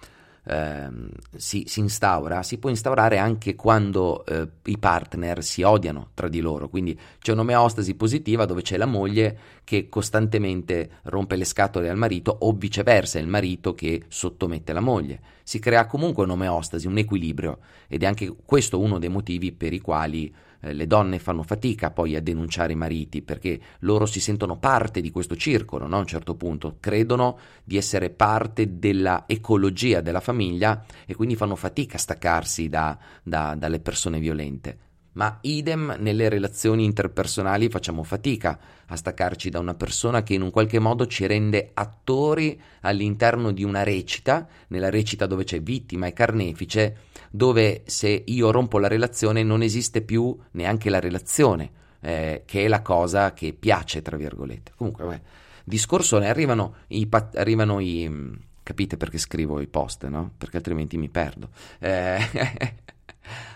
eh, 0.49 0.89
si, 1.35 1.63
si, 1.67 1.79
instaura, 1.79 2.41
si 2.43 2.57
può 2.57 2.69
instaurare 2.69 3.17
anche 3.17 3.55
quando 3.55 4.25
eh, 4.25 4.47
i 4.65 4.77
partner 4.77 5.43
si 5.43 5.61
odiano 5.61 6.09
tra 6.13 6.27
di 6.27 6.39
loro, 6.39 6.69
quindi 6.69 6.99
c'è 7.19 7.33
un'omeostasi 7.33 7.93
positiva 7.95 8.45
dove 8.45 8.61
c'è 8.61 8.77
la 8.77 8.87
moglie 8.87 9.37
che 9.69 9.87
costantemente 9.87 10.89
rompe 11.03 11.35
le 11.35 11.45
scatole 11.45 11.91
al 11.91 11.95
marito 11.95 12.35
o 12.39 12.53
viceversa, 12.53 13.19
è 13.19 13.21
il 13.21 13.27
marito 13.27 13.75
che 13.75 14.05
sottomette 14.07 14.73
la 14.73 14.79
moglie. 14.79 15.19
Si 15.43 15.59
crea 15.59 15.85
comunque 15.85 16.23
un'omeostasi, 16.23 16.87
un 16.87 16.97
equilibrio 16.97 17.59
ed 17.87 18.01
è 18.01 18.07
anche 18.07 18.33
questo 18.45 18.79
uno 18.79 18.97
dei 18.97 19.09
motivi 19.09 19.51
per 19.51 19.71
i 19.71 19.79
quali 19.79 20.33
eh, 20.61 20.73
le 20.73 20.87
donne 20.87 21.19
fanno 21.19 21.43
fatica 21.43 21.91
poi 21.91 22.15
a 22.15 22.19
denunciare 22.19 22.73
i 22.73 22.75
mariti 22.75 23.21
perché 23.21 23.59
loro 23.81 24.07
si 24.07 24.19
sentono 24.19 24.57
parte 24.57 25.01
di 25.01 25.11
questo 25.11 25.35
circolo, 25.35 25.85
no? 25.85 25.97
a 25.97 25.99
un 25.99 26.07
certo 26.07 26.33
punto, 26.33 26.77
credono 26.79 27.37
di 27.63 27.77
essere 27.77 28.09
parte 28.09 28.79
della 28.79 29.25
ecologia 29.27 30.01
della 30.01 30.19
famiglia 30.19 30.83
e 31.05 31.13
quindi 31.13 31.35
fanno 31.35 31.55
fatica 31.55 31.97
a 31.97 31.99
staccarsi 31.99 32.69
da, 32.69 32.97
da, 33.21 33.53
dalle 33.53 33.79
persone 33.79 34.17
violente. 34.17 34.88
Ma 35.13 35.39
idem 35.41 35.95
nelle 35.99 36.29
relazioni 36.29 36.85
interpersonali 36.85 37.69
facciamo 37.69 38.03
fatica 38.03 38.59
a 38.85 38.95
staccarci 38.95 39.49
da 39.49 39.59
una 39.59 39.73
persona 39.73 40.23
che 40.23 40.33
in 40.33 40.41
un 40.41 40.51
qualche 40.51 40.79
modo 40.79 41.07
ci 41.07 41.25
rende 41.25 41.71
attori 41.73 42.59
all'interno 42.81 43.51
di 43.51 43.63
una 43.63 43.83
recita, 43.83 44.47
nella 44.67 44.89
recita 44.89 45.25
dove 45.25 45.43
c'è 45.43 45.61
vittima 45.61 46.07
e 46.07 46.13
carnefice, 46.13 46.97
dove 47.31 47.83
se 47.85 48.23
io 48.25 48.51
rompo 48.51 48.77
la 48.77 48.87
relazione 48.87 49.43
non 49.43 49.61
esiste 49.61 50.01
più 50.01 50.37
neanche 50.51 50.89
la 50.89 50.99
relazione, 50.99 51.71
eh, 52.01 52.43
che 52.45 52.65
è 52.65 52.67
la 52.67 52.81
cosa 52.81 53.33
che 53.33 53.53
piace, 53.53 54.01
tra 54.01 54.15
virgolette. 54.15 54.73
Comunque, 54.75 55.05
beh, 55.05 55.21
discorso, 55.63 56.19
ne 56.19 56.29
arrivano 56.29 56.75
i, 56.87 57.07
arrivano 57.33 57.79
i 57.79 58.37
capite 58.69 58.97
perché 58.97 59.17
scrivo 59.17 59.59
i 59.59 59.67
post, 59.67 60.05
no? 60.05 60.33
Perché 60.37 60.57
altrimenti 60.57 60.95
mi 60.97 61.09
perdo. 61.09 61.49
Eh, 61.79 62.19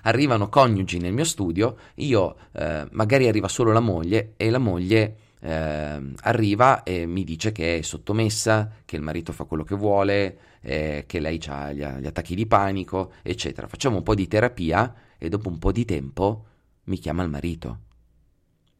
arrivano 0.03 0.49
coniugi 0.49 0.99
nel 0.99 1.13
mio 1.13 1.23
studio, 1.23 1.77
io 1.95 2.35
eh, 2.51 2.87
magari 2.91 3.27
arriva 3.27 3.47
solo 3.47 3.71
la 3.71 3.79
moglie 3.79 4.33
e 4.37 4.49
la 4.49 4.59
moglie 4.59 5.15
eh, 5.39 6.01
arriva 6.21 6.83
e 6.83 7.05
mi 7.05 7.23
dice 7.23 7.51
che 7.51 7.77
è 7.77 7.81
sottomessa, 7.81 8.71
che 8.85 8.95
il 8.95 9.01
marito 9.01 9.31
fa 9.31 9.43
quello 9.43 9.63
che 9.63 9.75
vuole, 9.75 10.37
eh, 10.61 11.03
che 11.07 11.19
lei 11.19 11.39
ha 11.47 11.71
gli, 11.71 11.83
gli 11.83 12.05
attacchi 12.05 12.35
di 12.35 12.45
panico, 12.45 13.13
eccetera. 13.21 13.67
Facciamo 13.67 13.97
un 13.97 14.03
po' 14.03 14.15
di 14.15 14.27
terapia 14.27 14.93
e 15.17 15.29
dopo 15.29 15.49
un 15.49 15.59
po' 15.59 15.71
di 15.71 15.85
tempo 15.85 16.45
mi 16.85 16.97
chiama 16.97 17.23
il 17.23 17.29
marito. 17.29 17.79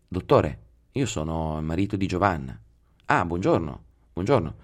Dottore, 0.08 0.60
io 0.94 1.06
sono 1.06 1.58
il 1.58 1.66
marito 1.66 1.96
di 1.96 2.06
Giovanna. 2.06 2.58
Ah, 3.06 3.26
buongiorno, 3.26 3.84
buongiorno. 4.14 4.56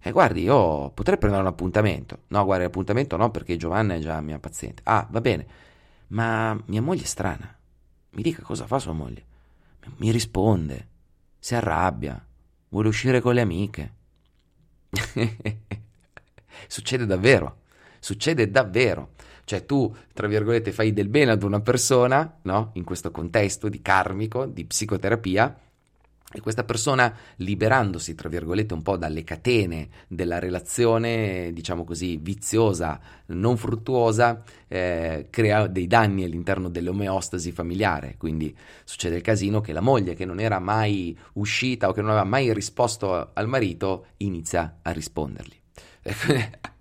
Eh, 0.00 0.12
guardi, 0.12 0.42
io 0.42 0.90
potrei 0.90 1.18
prendere 1.18 1.42
un 1.42 1.48
appuntamento. 1.48 2.18
No, 2.28 2.44
guardi, 2.44 2.64
l'appuntamento 2.64 3.16
no, 3.16 3.30
perché 3.30 3.56
Giovanna 3.56 3.94
è 3.94 3.98
già 3.98 4.20
mia 4.20 4.38
paziente. 4.38 4.82
Ah, 4.84 5.06
va 5.10 5.20
bene. 5.20 5.46
Ma 6.08 6.60
mia 6.66 6.82
moglie 6.82 7.02
è 7.02 7.06
strana. 7.06 7.54
Mi 8.10 8.22
dica 8.22 8.42
cosa 8.42 8.66
fa 8.66 8.78
sua 8.78 8.92
moglie. 8.92 9.24
Mi 9.96 10.10
risponde, 10.10 10.88
si 11.38 11.54
arrabbia, 11.54 12.24
vuole 12.68 12.88
uscire 12.88 13.20
con 13.20 13.34
le 13.34 13.40
amiche. 13.40 13.94
succede 16.66 17.06
davvero, 17.06 17.60
succede 17.98 18.50
davvero. 18.50 19.12
Cioè 19.44 19.64
tu, 19.64 19.94
tra 20.12 20.26
virgolette, 20.26 20.72
fai 20.72 20.92
del 20.92 21.08
bene 21.08 21.30
ad 21.30 21.44
una 21.44 21.60
persona, 21.60 22.38
no? 22.42 22.70
In 22.74 22.82
questo 22.82 23.12
contesto 23.12 23.68
di 23.68 23.80
karmico, 23.80 24.44
di 24.46 24.64
psicoterapia, 24.64 25.56
e 26.38 26.40
questa 26.42 26.64
persona, 26.64 27.14
liberandosi, 27.36 28.14
tra 28.14 28.28
virgolette, 28.28 28.74
un 28.74 28.82
po' 28.82 28.96
dalle 28.96 29.24
catene 29.24 29.88
della 30.08 30.38
relazione, 30.38 31.50
diciamo 31.52 31.84
così, 31.84 32.16
viziosa, 32.18 33.00
non 33.26 33.56
fruttuosa, 33.56 34.42
eh, 34.68 35.28
crea 35.30 35.66
dei 35.66 35.86
danni 35.86 36.24
all'interno 36.24 36.68
dell'omeostasi 36.68 37.52
familiare. 37.52 38.16
Quindi 38.18 38.54
succede 38.84 39.16
il 39.16 39.22
casino 39.22 39.60
che 39.60 39.72
la 39.72 39.80
moglie, 39.80 40.14
che 40.14 40.24
non 40.24 40.40
era 40.40 40.58
mai 40.58 41.16
uscita 41.34 41.88
o 41.88 41.92
che 41.92 42.00
non 42.02 42.10
aveva 42.10 42.24
mai 42.24 42.52
risposto 42.52 43.30
al 43.32 43.48
marito, 43.48 44.06
inizia 44.18 44.78
a 44.82 44.90
rispondergli. 44.90 45.54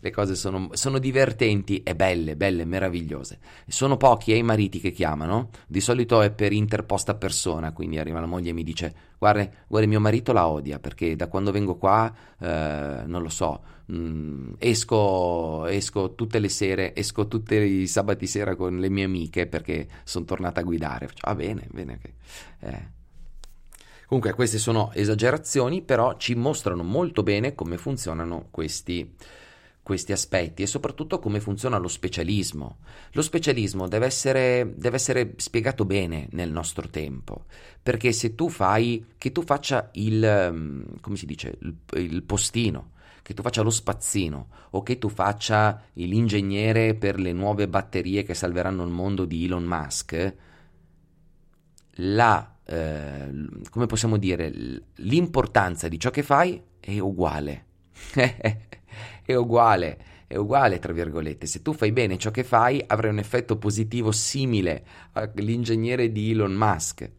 le 0.00 0.10
cose 0.10 0.34
sono, 0.34 0.70
sono, 0.72 0.98
divertenti 0.98 1.82
e 1.82 1.94
belle, 1.94 2.36
belle, 2.36 2.64
meravigliose. 2.64 3.38
Sono 3.66 3.96
pochi 3.96 4.32
eh, 4.32 4.36
i 4.36 4.42
mariti 4.42 4.80
che 4.80 4.90
chiamano, 4.90 5.50
di 5.66 5.80
solito 5.80 6.22
è 6.22 6.30
per 6.30 6.52
interposta 6.52 7.14
persona, 7.14 7.72
quindi 7.72 7.98
arriva 7.98 8.20
la 8.20 8.26
moglie 8.26 8.50
e 8.50 8.52
mi 8.52 8.62
dice 8.62 8.94
guarda, 9.18 9.48
guarda 9.66 9.88
mio 9.88 10.00
marito 10.00 10.32
la 10.32 10.46
odia 10.46 10.78
perché 10.78 11.16
da 11.16 11.28
quando 11.28 11.50
vengo 11.50 11.76
qua, 11.76 12.12
eh, 12.38 13.02
non 13.06 13.22
lo 13.22 13.28
so, 13.28 13.62
mh, 13.86 13.96
mm, 13.96 14.52
esco, 14.58 15.66
esco 15.66 16.14
tutte 16.14 16.38
le 16.38 16.48
sere, 16.48 16.94
esco 16.94 17.26
tutti 17.26 17.54
i 17.54 17.86
sabati 17.86 18.26
sera 18.26 18.56
con 18.56 18.78
le 18.78 18.88
mie 18.88 19.04
amiche 19.04 19.46
perché 19.46 19.88
sono 20.04 20.24
tornata 20.24 20.60
a 20.60 20.64
guidare. 20.64 21.06
Faccio, 21.08 21.26
ah 21.26 21.34
bene, 21.34 21.66
bene. 21.70 21.94
Okay. 21.94 22.14
Eh. 22.60 23.02
Comunque 24.06 24.34
queste 24.34 24.58
sono 24.58 24.92
esagerazioni, 24.92 25.82
però 25.82 26.16
ci 26.16 26.34
mostrano 26.34 26.82
molto 26.82 27.22
bene 27.22 27.54
come 27.54 27.78
funzionano 27.78 28.48
questi 28.50 29.14
questi 29.84 30.12
aspetti 30.12 30.62
e 30.62 30.66
soprattutto 30.66 31.18
come 31.18 31.40
funziona 31.40 31.76
lo 31.76 31.88
specialismo. 31.88 32.78
Lo 33.12 33.20
specialismo 33.22 33.86
deve 33.86 34.06
essere, 34.06 34.72
deve 34.76 34.96
essere, 34.96 35.34
spiegato 35.36 35.84
bene 35.84 36.26
nel 36.32 36.50
nostro 36.50 36.88
tempo, 36.88 37.44
perché 37.80 38.10
se 38.10 38.34
tu 38.34 38.48
fai, 38.48 39.12
che 39.18 39.30
tu 39.30 39.42
faccia 39.42 39.90
il, 39.92 40.50
mm, 40.50 40.82
come 41.02 41.16
si 41.16 41.26
dice, 41.26 41.58
il, 41.60 41.76
il 41.98 42.22
postino, 42.22 42.92
che 43.20 43.34
tu 43.34 43.42
faccia 43.42 43.60
lo 43.62 43.70
spazzino 43.70 44.48
o 44.70 44.82
che 44.82 44.98
tu 44.98 45.10
faccia 45.10 45.82
l'ingegnere 45.92 46.94
per 46.94 47.20
le 47.20 47.32
nuove 47.32 47.68
batterie 47.68 48.22
che 48.22 48.34
salveranno 48.34 48.84
il 48.84 48.90
mondo 48.90 49.26
di 49.26 49.44
Elon 49.44 49.64
Musk, 49.64 50.34
la, 51.98 52.56
eh, 52.64 53.48
come 53.68 53.86
possiamo 53.86 54.16
dire, 54.16 54.50
l'importanza 54.96 55.88
di 55.88 55.98
ciò 55.98 56.10
che 56.10 56.22
fai 56.22 56.60
è 56.80 56.98
uguale. 56.98 57.66
è 59.24 59.34
uguale, 59.34 59.98
è 60.26 60.36
uguale 60.36 60.78
tra 60.78 60.92
virgolette. 60.92 61.46
Se 61.46 61.62
tu 61.62 61.72
fai 61.72 61.92
bene 61.92 62.18
ciò 62.18 62.30
che 62.30 62.44
fai, 62.44 62.82
avrai 62.86 63.10
un 63.10 63.18
effetto 63.18 63.56
positivo 63.56 64.12
simile 64.12 64.84
all'ingegnere 65.12 66.10
di 66.12 66.30
Elon 66.30 66.54
Musk 66.54 67.10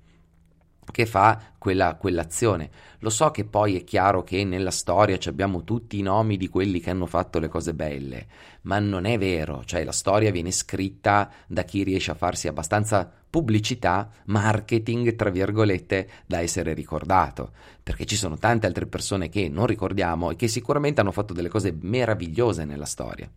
che 0.91 1.05
fa 1.05 1.53
quella, 1.57 1.95
quell'azione. 1.95 2.69
Lo 2.99 3.09
so 3.09 3.31
che 3.31 3.45
poi 3.45 3.75
è 3.75 3.83
chiaro 3.83 4.23
che 4.23 4.43
nella 4.43 4.71
storia 4.71 5.17
abbiamo 5.25 5.63
tutti 5.63 5.97
i 5.97 6.01
nomi 6.01 6.37
di 6.37 6.47
quelli 6.47 6.79
che 6.79 6.89
hanno 6.89 7.05
fatto 7.05 7.39
le 7.39 7.47
cose 7.47 7.73
belle, 7.73 8.27
ma 8.61 8.79
non 8.79 9.05
è 9.05 9.17
vero, 9.17 9.63
cioè 9.65 9.83
la 9.83 9.91
storia 9.91 10.31
viene 10.31 10.51
scritta 10.51 11.29
da 11.47 11.63
chi 11.63 11.83
riesce 11.83 12.11
a 12.11 12.15
farsi 12.15 12.47
abbastanza 12.47 13.11
pubblicità, 13.29 14.09
marketing, 14.25 15.15
tra 15.15 15.29
virgolette, 15.29 16.09
da 16.25 16.39
essere 16.39 16.73
ricordato, 16.73 17.51
perché 17.83 18.05
ci 18.05 18.15
sono 18.15 18.37
tante 18.37 18.65
altre 18.65 18.85
persone 18.85 19.29
che 19.29 19.49
non 19.49 19.65
ricordiamo 19.65 20.31
e 20.31 20.35
che 20.35 20.47
sicuramente 20.47 21.01
hanno 21.01 21.11
fatto 21.11 21.33
delle 21.33 21.49
cose 21.49 21.75
meravigliose 21.77 22.63
nella 22.63 22.85
storia. 22.85 23.29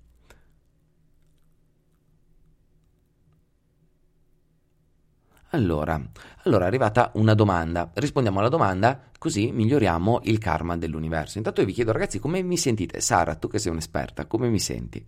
Allora, 5.53 5.99
allora 6.43 6.65
è 6.65 6.67
arrivata 6.67 7.11
una 7.15 7.33
domanda. 7.33 7.91
Rispondiamo 7.95 8.39
alla 8.39 8.51
domanda, 8.51 9.01
così 9.19 9.51
miglioriamo 9.51 10.21
il 10.25 10.37
karma 10.39 10.77
dell'universo. 10.77 11.39
Intanto 11.39 11.61
io 11.61 11.67
vi 11.67 11.73
chiedo, 11.73 11.93
ragazzi, 11.93 12.19
come 12.19 12.43
mi 12.43 12.59
sentite? 12.59 13.01
Sara, 13.01 13.35
tu 13.35 13.49
che 13.49 13.59
sei 13.59 13.73
un'esperta, 13.73 14.27
come 14.27 14.49
mi 14.51 14.59
senti? 14.61 15.03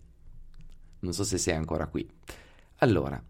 Non 1.01 1.13
so 1.13 1.23
se 1.23 1.37
sei 1.37 1.55
ancora 1.55 1.85
qui. 1.85 2.09
Allora, 2.77 3.21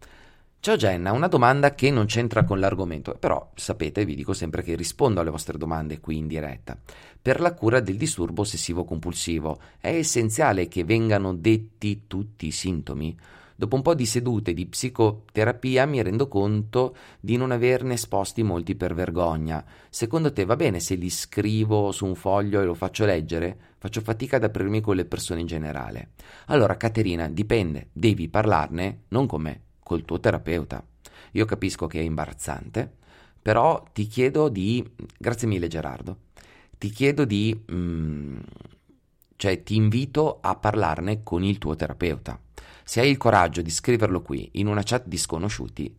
ciao 0.62 0.78
Jenna, 0.78 1.12
una 1.12 1.28
domanda 1.28 1.76
che 1.76 1.92
non 1.92 2.06
c'entra 2.06 2.46
con 2.46 2.62
l'argomento, 2.62 3.16
però 3.20 3.52
sapete, 3.56 4.06
vi 4.06 4.16
dico 4.16 4.32
sempre 4.32 4.64
che 4.64 4.76
rispondo 4.76 5.20
alle 5.20 5.32
vostre 5.32 5.58
domande 5.58 6.00
qui 6.00 6.16
in 6.16 6.28
diretta. 6.28 6.78
Per 7.22 7.42
la 7.42 7.54
cura 7.54 7.82
del 7.82 7.98
disturbo 7.98 8.44
ossessivo 8.44 8.86
compulsivo 8.86 9.60
è 9.82 9.90
essenziale 9.90 10.70
che 10.70 10.86
vengano 10.86 11.34
detti 11.34 12.04
tutti 12.08 12.48
i 12.48 12.52
sintomi? 12.52 13.18
Dopo 13.62 13.76
un 13.76 13.84
po' 13.84 13.94
di 13.94 14.08
sedute 14.08 14.56
di 14.56 14.66
psicoterapia 14.66 15.86
mi 15.86 16.02
rendo 16.02 16.28
conto 16.28 16.96
di 17.20 17.38
non 17.38 17.52
averne 17.52 17.94
esposti 17.94 18.42
molti 18.42 18.74
per 18.74 18.96
vergogna. 18.96 19.64
Secondo 19.88 20.34
te 20.34 20.46
va 20.46 20.56
bene 20.56 20.80
se 20.80 20.96
li 20.96 21.12
scrivo 21.12 21.92
su 21.92 22.08
un 22.08 22.16
foglio 22.16 22.60
e 22.60 22.66
lo 22.66 22.74
faccio 22.74 23.06
leggere? 23.06 23.56
Faccio 23.78 24.02
fatica 24.02 24.38
ad 24.38 24.46
aprirmi 24.46 24.82
con 24.82 24.96
le 24.96 25.06
persone 25.06 25.42
in 25.42 25.46
generale. 25.46 26.14
Allora, 26.48 26.76
Caterina, 26.76 27.30
dipende, 27.30 27.90
devi 27.94 28.30
parlarne 28.30 29.02
non 29.10 29.28
con 29.28 29.44
me, 29.44 29.62
col 29.84 30.06
tuo 30.06 30.20
terapeuta. 30.20 30.84
Io 31.34 31.46
capisco 31.46 31.86
che 31.86 32.00
è 32.00 32.04
imbarazzante, 32.04 32.92
però 33.40 33.84
ti 33.94 34.08
chiedo 34.08 34.50
di... 34.50 34.84
Grazie 35.20 35.48
mille 35.48 35.68
Gerardo. 35.68 36.18
Ti 36.80 36.90
chiedo 36.90 37.26
di... 37.26 37.64
Mm, 37.72 38.40
cioè 39.36 39.62
ti 39.62 39.76
invito 39.76 40.40
a 40.42 40.56
parlarne 40.56 41.22
con 41.22 41.44
il 41.44 41.60
tuo 41.60 41.76
terapeuta. 41.76 42.40
Se 42.84 43.00
hai 43.00 43.10
il 43.10 43.18
coraggio 43.18 43.62
di 43.62 43.70
scriverlo 43.70 44.22
qui 44.22 44.50
in 44.54 44.68
una 44.68 44.84
chat 44.84 45.06
di 45.08 45.18
sconosciuti, 45.18 45.96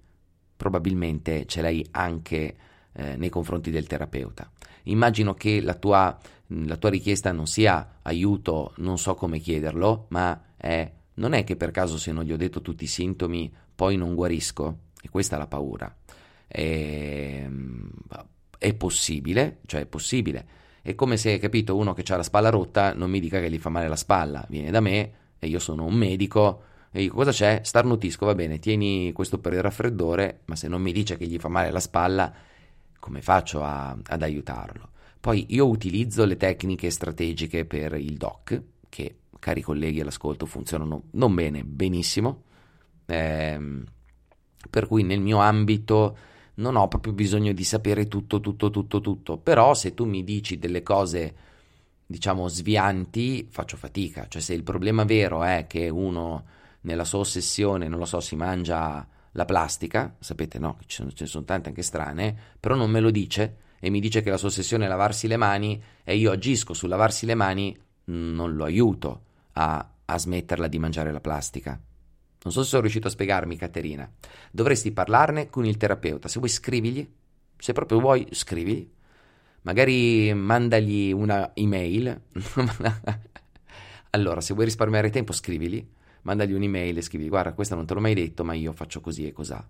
probabilmente 0.56 1.46
ce 1.46 1.60
l'hai 1.60 1.86
anche 1.92 2.56
eh, 2.92 3.16
nei 3.16 3.28
confronti 3.28 3.70
del 3.70 3.86
terapeuta. 3.86 4.50
Immagino 4.84 5.34
che 5.34 5.60
la 5.60 5.74
tua, 5.74 6.18
la 6.46 6.76
tua, 6.76 6.90
richiesta 6.90 7.32
non 7.32 7.46
sia 7.46 7.98
aiuto, 8.02 8.74
non 8.76 8.98
so 8.98 9.14
come 9.14 9.38
chiederlo, 9.38 10.06
ma 10.08 10.40
è 10.56 10.90
non 11.14 11.34
è 11.34 11.44
che 11.44 11.56
per 11.56 11.70
caso 11.72 11.98
se 11.98 12.10
non 12.10 12.24
gli 12.24 12.32
ho 12.32 12.36
detto 12.36 12.62
tutti 12.62 12.84
i 12.84 12.88
sintomi 12.88 13.52
poi 13.74 13.96
non 13.96 14.14
guarisco? 14.14 14.78
E 15.02 15.08
questa 15.10 15.36
è 15.36 15.38
la 15.38 15.46
paura. 15.46 15.94
È, 16.46 17.48
è 18.58 18.74
possibile, 18.74 19.58
cioè 19.66 19.82
è 19.82 19.86
possibile. 19.86 20.46
È 20.80 20.94
come 20.94 21.16
se, 21.16 21.38
capito, 21.38 21.76
uno 21.76 21.92
che 21.92 22.10
ha 22.12 22.16
la 22.16 22.22
spalla 22.22 22.48
rotta 22.48 22.94
non 22.94 23.10
mi 23.10 23.20
dica 23.20 23.40
che 23.40 23.50
gli 23.50 23.58
fa 23.58 23.68
male 23.68 23.88
la 23.88 23.96
spalla, 23.96 24.44
viene 24.48 24.70
da 24.70 24.80
me 24.80 25.12
e 25.38 25.46
io 25.48 25.58
sono 25.58 25.84
un 25.84 25.94
medico 25.94 26.62
e 26.94 27.00
dico 27.00 27.16
cosa 27.16 27.30
c'è? 27.30 27.61
Starnutisco, 27.64 28.26
va 28.26 28.34
bene, 28.34 28.58
tieni 28.58 29.12
questo 29.12 29.38
per 29.38 29.54
il 29.54 29.62
raffreddore, 29.62 30.40
ma 30.44 30.56
se 30.56 30.68
non 30.68 30.82
mi 30.82 30.92
dice 30.92 31.16
che 31.16 31.26
gli 31.26 31.38
fa 31.38 31.49
male 31.49 31.70
la 31.70 31.80
spalla, 31.80 32.30
come 32.99 33.22
faccio 33.22 33.64
a, 33.64 33.96
ad 34.04 34.22
aiutarlo? 34.22 34.90
Poi 35.18 35.46
io 35.50 35.66
utilizzo 35.68 36.26
le 36.26 36.37
tecniche 36.37 36.90
strategiche 36.90 37.64
per 37.64 37.94
il 37.94 38.18
doc, 38.18 38.61
che 38.90 39.16
cari 39.38 39.62
colleghi 39.62 40.00
all'ascolto 40.00 40.44
funzionano 40.44 41.04
non 41.12 41.34
bene, 41.34 41.64
benissimo, 41.64 42.42
eh, 43.06 43.82
per 44.68 44.87
cui 44.87 45.02
nel 45.02 45.20
mio 45.20 45.38
ambito 45.38 46.16
non 46.56 46.76
ho 46.76 46.88
proprio 46.88 47.14
bisogno 47.14 47.52
di 47.52 47.64
sapere 47.64 48.06
tutto, 48.06 48.40
tutto, 48.40 48.68
tutto, 48.68 49.00
tutto, 49.00 49.38
però 49.38 49.72
se 49.72 49.94
tu 49.94 50.04
mi 50.04 50.25
dici 50.25 50.58
delle 50.58 50.82
cose 50.82 51.34
diciamo 52.04 52.49
svianti 52.49 53.49
faccio 53.50 53.78
fatica, 53.78 54.26
cioè 54.28 54.42
se 54.42 54.52
il 54.52 54.62
problema 54.62 55.04
vero 55.04 55.42
è 55.42 55.64
che 55.66 55.88
uno 55.88 56.44
nella 56.82 57.04
sua 57.04 57.20
ossessione, 57.20 57.88
non 57.88 57.98
lo 57.98 58.04
so, 58.04 58.20
si 58.20 58.36
mangia 58.36 59.06
la 59.32 59.44
plastica, 59.44 60.14
sapete 60.18 60.58
no, 60.58 60.78
ce 60.86 61.04
ne 61.04 61.26
sono, 61.26 61.44
tante 61.44 61.68
anche 61.68 61.82
strane, 61.82 62.36
però 62.60 62.74
non 62.74 62.90
me 62.90 63.00
lo 63.00 63.10
dice 63.10 63.56
e 63.80 63.90
mi 63.90 64.00
dice 64.00 64.22
che 64.22 64.30
la 64.30 64.36
sua 64.36 64.48
ossessione 64.48 64.84
è 64.84 64.88
lavarsi 64.88 65.26
le 65.26 65.36
mani 65.36 65.82
e 66.04 66.16
io 66.16 66.30
agisco 66.30 66.74
sul 66.74 66.88
lavarsi 66.88 67.26
le 67.26 67.34
mani, 67.34 67.76
non 68.04 68.54
lo 68.54 68.64
aiuto 68.64 69.22
a, 69.52 69.90
a 70.04 70.18
smetterla 70.18 70.68
di 70.68 70.78
mangiare 70.78 71.12
la 71.12 71.20
plastica. 71.20 71.80
Non 72.44 72.52
so 72.52 72.62
se 72.62 72.70
sono 72.70 72.82
riuscito 72.82 73.06
a 73.06 73.10
spiegarmi, 73.10 73.56
Caterina. 73.56 74.10
Dovresti 74.50 74.90
parlarne 74.90 75.48
con 75.48 75.64
il 75.64 75.76
terapeuta. 75.76 76.26
Se 76.26 76.38
vuoi, 76.38 76.50
scrivigli. 76.50 77.08
Se 77.56 77.72
proprio 77.72 78.00
vuoi, 78.00 78.26
scrivigli. 78.32 78.90
Magari 79.62 80.34
mandagli 80.34 81.12
una 81.12 81.52
email. 81.54 82.20
allora, 84.10 84.40
se 84.40 84.54
vuoi 84.54 84.66
risparmiare 84.66 85.10
tempo, 85.10 85.32
scrivigli. 85.32 85.86
Mandagli 86.23 86.52
un'email 86.52 86.97
e 86.97 87.02
scrivi: 87.02 87.29
Guarda, 87.29 87.52
questa 87.52 87.75
non 87.75 87.87
te 87.87 87.95
l'ho 87.95 88.00
mai 88.00 88.14
detto, 88.14 88.45
ma 88.45 88.55
io 88.55 88.73
faccio 88.73 89.00
così 89.00 89.26
e 89.26 89.33
cos'ha. 89.33 89.67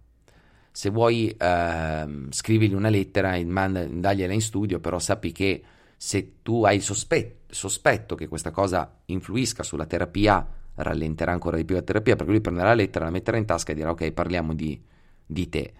Se 0.70 0.90
vuoi, 0.90 1.34
ehm, 1.36 2.30
scrivigli 2.30 2.74
una 2.74 2.88
lettera 2.88 3.34
e 3.34 3.44
mandagliela 3.44 4.32
in 4.32 4.40
studio, 4.40 4.80
però 4.80 4.98
sappi 4.98 5.32
che 5.32 5.62
se 5.96 6.36
tu 6.42 6.64
hai 6.64 6.76
il 6.76 6.82
sospetto, 6.82 7.52
sospetto 7.52 8.14
che 8.14 8.26
questa 8.26 8.50
cosa 8.50 9.00
influisca 9.06 9.62
sulla 9.62 9.86
terapia, 9.86 10.46
rallenterà 10.74 11.32
ancora 11.32 11.56
di 11.56 11.64
più 11.64 11.74
la 11.74 11.82
terapia 11.82 12.16
perché 12.16 12.30
lui 12.32 12.40
prenderà 12.40 12.68
la 12.68 12.74
lettera, 12.74 13.04
la 13.04 13.10
metterà 13.10 13.36
in 13.36 13.44
tasca 13.44 13.72
e 13.72 13.74
dirà 13.74 13.90
ok 13.90 14.10
parliamo 14.12 14.54
di, 14.54 14.80
di 15.26 15.48
te 15.48 15.72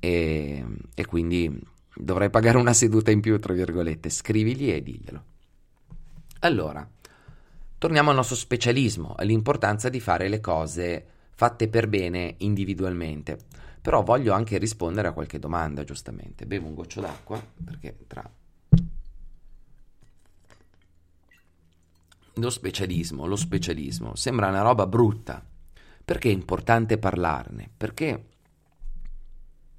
e, 0.00 0.64
e, 0.94 1.06
quindi 1.06 1.60
dovrai 1.94 2.28
pagare 2.28 2.58
una 2.58 2.72
seduta 2.72 3.10
in 3.10 3.20
più 3.20 3.38
tra 3.38 3.52
virgolette, 3.52 4.10
scrivigli 4.10 4.70
e 4.70 4.82
diglielo. 4.82 5.24
Allora, 6.40 6.88
torniamo 7.82 8.10
al 8.10 8.14
nostro 8.14 8.36
specialismo, 8.36 9.12
all'importanza 9.16 9.88
di 9.88 9.98
fare 9.98 10.28
le 10.28 10.38
cose 10.38 11.04
fatte 11.32 11.66
per 11.66 11.88
bene 11.88 12.36
individualmente. 12.38 13.36
Però 13.80 14.04
voglio 14.04 14.34
anche 14.34 14.56
rispondere 14.56 15.08
a 15.08 15.12
qualche 15.12 15.40
domanda, 15.40 15.82
giustamente. 15.82 16.46
Bevo 16.46 16.68
un 16.68 16.74
goccio 16.74 17.00
d'acqua 17.00 17.44
perché 17.64 17.96
tra 18.06 18.30
lo 22.34 22.50
specialismo, 22.50 23.26
lo 23.26 23.34
specialismo, 23.34 24.14
sembra 24.14 24.46
una 24.46 24.62
roba 24.62 24.86
brutta. 24.86 25.44
Perché 26.04 26.28
è 26.28 26.32
importante 26.32 26.98
parlarne? 26.98 27.68
Perché 27.76 28.26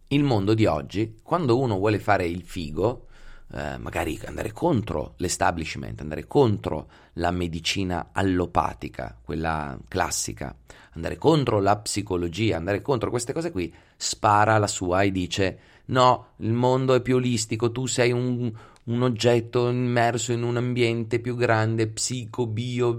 il 0.09 0.23
mondo 0.23 0.53
di 0.53 0.65
oggi, 0.65 1.19
quando 1.23 1.57
uno 1.57 1.77
vuole 1.77 1.99
fare 1.99 2.27
il 2.27 2.43
figo, 2.43 3.07
eh, 3.53 3.77
magari 3.77 4.19
andare 4.25 4.51
contro 4.51 5.13
l'establishment, 5.17 6.01
andare 6.01 6.27
contro 6.27 6.89
la 7.13 7.31
medicina 7.31 8.09
allopatica, 8.11 9.17
quella 9.21 9.77
classica, 9.87 10.55
andare 10.93 11.17
contro 11.17 11.59
la 11.59 11.77
psicologia, 11.77 12.57
andare 12.57 12.81
contro 12.81 13.09
queste 13.09 13.33
cose 13.33 13.51
qui, 13.51 13.73
spara 13.95 14.57
la 14.57 14.67
sua 14.67 15.03
e 15.03 15.11
dice 15.11 15.59
no, 15.85 16.27
il 16.37 16.53
mondo 16.53 16.93
è 16.93 17.01
più 17.01 17.15
olistico, 17.15 17.71
tu 17.71 17.85
sei 17.85 18.11
un, 18.11 18.51
un 18.85 19.01
oggetto 19.01 19.69
immerso 19.69 20.31
in 20.31 20.43
un 20.43 20.57
ambiente 20.57 21.19
più 21.19 21.35
grande, 21.35 21.87
psico, 21.87 22.47
bio, 22.47 22.97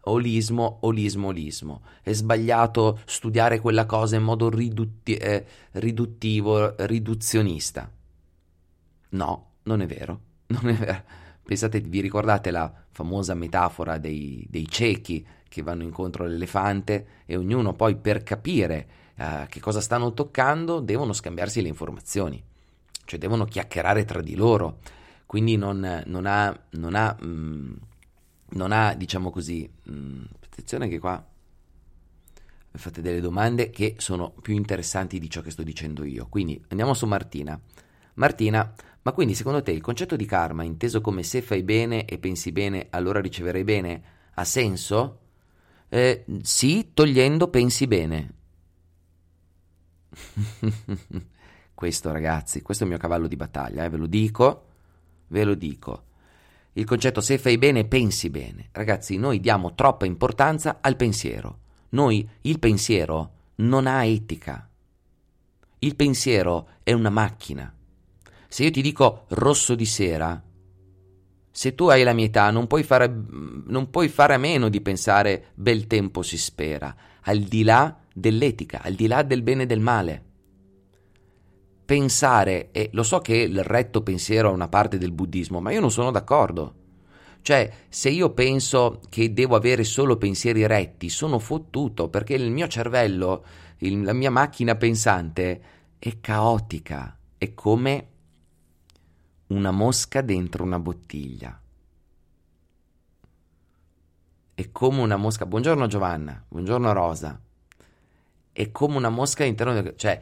olismo, 0.00 0.78
olismo, 0.82 1.28
olismo. 1.28 1.82
È 2.02 2.12
sbagliato 2.12 3.00
studiare 3.04 3.60
quella 3.60 3.86
cosa 3.86 4.16
in 4.16 4.22
modo 4.22 4.48
ridutti- 4.48 5.16
eh, 5.16 5.44
riduttivo, 5.72 6.74
riduzionista. 6.86 7.90
No, 9.10 9.46
non 9.64 9.80
è 9.80 9.86
vero, 9.86 10.20
non 10.48 10.68
è 10.68 10.74
vero. 10.74 11.24
Pensate, 11.46 11.80
vi 11.80 12.00
ricordate 12.00 12.50
la 12.50 12.72
famosa 12.90 13.34
metafora 13.34 13.98
dei, 13.98 14.44
dei 14.50 14.66
ciechi 14.68 15.24
che 15.48 15.62
vanno 15.62 15.84
incontro 15.84 16.24
all'elefante 16.24 17.06
e 17.24 17.36
ognuno 17.36 17.72
poi 17.72 17.96
per 17.96 18.22
capire 18.24 18.88
uh, 19.16 19.46
che 19.48 19.60
cosa 19.60 19.80
stanno 19.80 20.12
toccando 20.12 20.80
devono 20.80 21.12
scambiarsi 21.12 21.62
le 21.62 21.68
informazioni, 21.68 22.42
cioè 23.04 23.18
devono 23.18 23.44
chiacchierare 23.44 24.04
tra 24.04 24.20
di 24.20 24.34
loro 24.34 24.78
quindi 25.26 25.56
non, 25.56 26.02
non 26.06 26.24
ha, 26.24 26.56
non 26.70 26.94
ha, 26.94 27.14
mh, 27.20 27.26
mm, 27.26 27.72
non 28.50 28.70
ha 28.70 28.94
diciamo 28.94 29.30
così, 29.30 29.68
mh, 29.82 29.92
mm, 29.92 30.24
attenzione 30.44 30.88
che 30.88 31.00
qua 31.00 31.22
fate 32.70 33.00
delle 33.00 33.20
domande 33.20 33.70
che 33.70 33.94
sono 33.98 34.30
più 34.30 34.54
interessanti 34.54 35.18
di 35.18 35.30
ciò 35.30 35.40
che 35.40 35.50
sto 35.50 35.62
dicendo 35.62 36.04
io. 36.04 36.26
Quindi 36.28 36.62
andiamo 36.68 36.94
su 36.94 37.06
Martina. 37.06 37.58
Martina, 38.14 38.72
ma 39.06 39.12
quindi 39.12 39.36
secondo 39.36 39.62
te 39.62 39.70
il 39.70 39.80
concetto 39.80 40.16
di 40.16 40.26
karma, 40.26 40.64
inteso 40.64 41.00
come 41.00 41.22
se 41.22 41.40
fai 41.40 41.62
bene 41.62 42.06
e 42.06 42.18
pensi 42.18 42.50
bene, 42.50 42.88
allora 42.90 43.20
riceverai 43.20 43.62
bene, 43.62 44.02
ha 44.34 44.44
senso? 44.44 45.20
Eh, 45.88 46.24
sì, 46.42 46.90
togliendo 46.92 47.46
pensi 47.46 47.86
bene. 47.86 48.32
questo 51.72 52.10
ragazzi, 52.10 52.62
questo 52.62 52.82
è 52.82 52.86
il 52.86 52.92
mio 52.92 53.00
cavallo 53.00 53.28
di 53.28 53.36
battaglia, 53.36 53.84
eh, 53.84 53.88
ve 53.88 53.96
lo 53.96 54.06
dico 54.06 54.64
ve 55.28 55.44
lo 55.44 55.54
dico. 55.54 56.02
Il 56.72 56.84
concetto 56.84 57.20
se 57.20 57.38
fai 57.38 57.58
bene 57.58 57.84
pensi 57.84 58.28
bene. 58.28 58.70
Ragazzi, 58.72 59.16
noi 59.18 59.38
diamo 59.38 59.74
troppa 59.74 60.04
importanza 60.04 60.78
al 60.80 60.96
pensiero. 60.96 61.60
Noi, 61.90 62.28
il 62.40 62.58
pensiero 62.58 63.34
non 63.56 63.86
ha 63.86 64.04
etica. 64.04 64.68
Il 65.78 65.94
pensiero 65.94 66.68
è 66.82 66.92
una 66.92 67.10
macchina. 67.10 67.72
Se 68.56 68.64
io 68.64 68.70
ti 68.70 68.80
dico 68.80 69.26
rosso 69.28 69.74
di 69.74 69.84
sera, 69.84 70.42
se 71.50 71.74
tu 71.74 71.88
hai 71.88 72.02
la 72.04 72.14
mia 72.14 72.24
età 72.24 72.50
non 72.50 72.66
puoi 72.66 72.84
fare, 72.84 73.06
non 73.66 73.90
puoi 73.90 74.08
fare 74.08 74.32
a 74.32 74.38
meno 74.38 74.70
di 74.70 74.80
pensare 74.80 75.48
bel 75.52 75.86
tempo 75.86 76.22
si 76.22 76.38
spera, 76.38 76.96
al 77.24 77.40
di 77.40 77.64
là 77.64 77.94
dell'etica, 78.14 78.80
al 78.80 78.94
di 78.94 79.08
là 79.08 79.22
del 79.24 79.42
bene 79.42 79.64
e 79.64 79.66
del 79.66 79.80
male 79.80 80.24
pensare, 81.84 82.70
e 82.72 82.88
lo 82.94 83.02
so 83.02 83.18
che 83.18 83.36
il 83.36 83.62
retto 83.62 84.00
pensiero 84.02 84.48
è 84.48 84.54
una 84.54 84.68
parte 84.68 84.96
del 84.96 85.12
buddismo, 85.12 85.60
ma 85.60 85.70
io 85.70 85.80
non 85.80 85.90
sono 85.90 86.10
d'accordo. 86.10 86.74
Cioè, 87.42 87.70
se 87.90 88.08
io 88.08 88.30
penso 88.30 89.02
che 89.10 89.34
devo 89.34 89.54
avere 89.54 89.84
solo 89.84 90.16
pensieri 90.16 90.66
retti, 90.66 91.10
sono 91.10 91.38
fottuto 91.38 92.08
perché 92.08 92.32
il 92.32 92.50
mio 92.50 92.68
cervello, 92.68 93.44
il, 93.80 94.00
la 94.00 94.14
mia 94.14 94.30
macchina 94.30 94.76
pensante 94.76 95.60
è 95.98 96.20
caotica, 96.20 97.18
è 97.36 97.52
come 97.52 98.14
una 99.48 99.70
mosca 99.70 100.22
dentro 100.22 100.64
una 100.64 100.78
bottiglia. 100.78 101.60
È 104.54 104.70
come 104.72 105.00
una 105.02 105.16
mosca. 105.16 105.46
Buongiorno 105.46 105.86
Giovanna, 105.86 106.42
buongiorno 106.48 106.92
Rosa. 106.92 107.38
è 108.52 108.70
come 108.72 108.96
una 108.96 109.10
mosca 109.10 109.42
all'interno, 109.42 109.92
cioè 109.96 110.18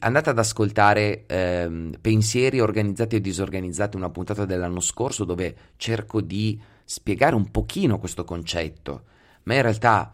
andate 0.00 0.28
ad 0.28 0.38
ascoltare 0.38 1.24
ehm, 1.26 1.96
Pensieri 2.00 2.60
organizzati 2.60 3.16
o 3.16 3.20
disorganizzati, 3.20 3.96
una 3.96 4.10
puntata 4.10 4.44
dell'anno 4.44 4.80
scorso 4.80 5.24
dove 5.24 5.56
cerco 5.76 6.20
di 6.20 6.60
spiegare 6.84 7.34
un 7.34 7.50
pochino 7.50 7.98
questo 7.98 8.24
concetto, 8.24 9.04
ma 9.44 9.54
in 9.54 9.62
realtà 9.62 10.12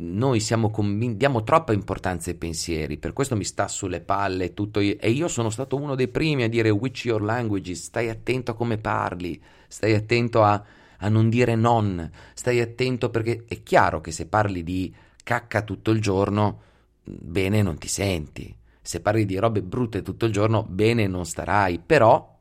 noi 0.00 0.40
siamo 0.40 0.70
convinti, 0.70 1.18
diamo 1.18 1.42
troppa 1.42 1.72
importanza 1.72 2.30
ai 2.30 2.36
pensieri, 2.36 2.96
per 2.96 3.12
questo 3.12 3.36
mi 3.36 3.44
sta 3.44 3.68
sulle 3.68 4.00
palle 4.00 4.54
tutto 4.54 4.80
io, 4.80 4.96
e 4.98 5.10
io 5.10 5.28
sono 5.28 5.50
stato 5.50 5.76
uno 5.76 5.94
dei 5.94 6.08
primi 6.08 6.42
a 6.42 6.48
dire 6.48 6.70
which 6.70 7.04
your 7.04 7.22
language, 7.22 7.74
stai 7.74 8.08
attento 8.08 8.52
a 8.52 8.54
come 8.54 8.78
parli, 8.78 9.40
stai 9.68 9.94
attento 9.94 10.42
a, 10.42 10.62
a 10.98 11.08
non 11.08 11.28
dire 11.28 11.54
non, 11.54 12.10
stai 12.34 12.60
attento 12.60 13.10
perché 13.10 13.44
è 13.46 13.62
chiaro 13.62 14.00
che 14.00 14.10
se 14.10 14.26
parli 14.26 14.64
di 14.64 14.94
cacca 15.22 15.62
tutto 15.62 15.90
il 15.90 16.00
giorno, 16.00 16.62
bene 17.02 17.62
non 17.62 17.78
ti 17.78 17.88
senti. 17.88 18.56
Se 18.82 19.00
parli 19.00 19.26
di 19.26 19.36
robe 19.36 19.62
brutte 19.62 20.02
tutto 20.02 20.24
il 20.24 20.32
giorno, 20.32 20.64
bene 20.68 21.06
non 21.06 21.26
starai. 21.26 21.78
Però, 21.84 22.38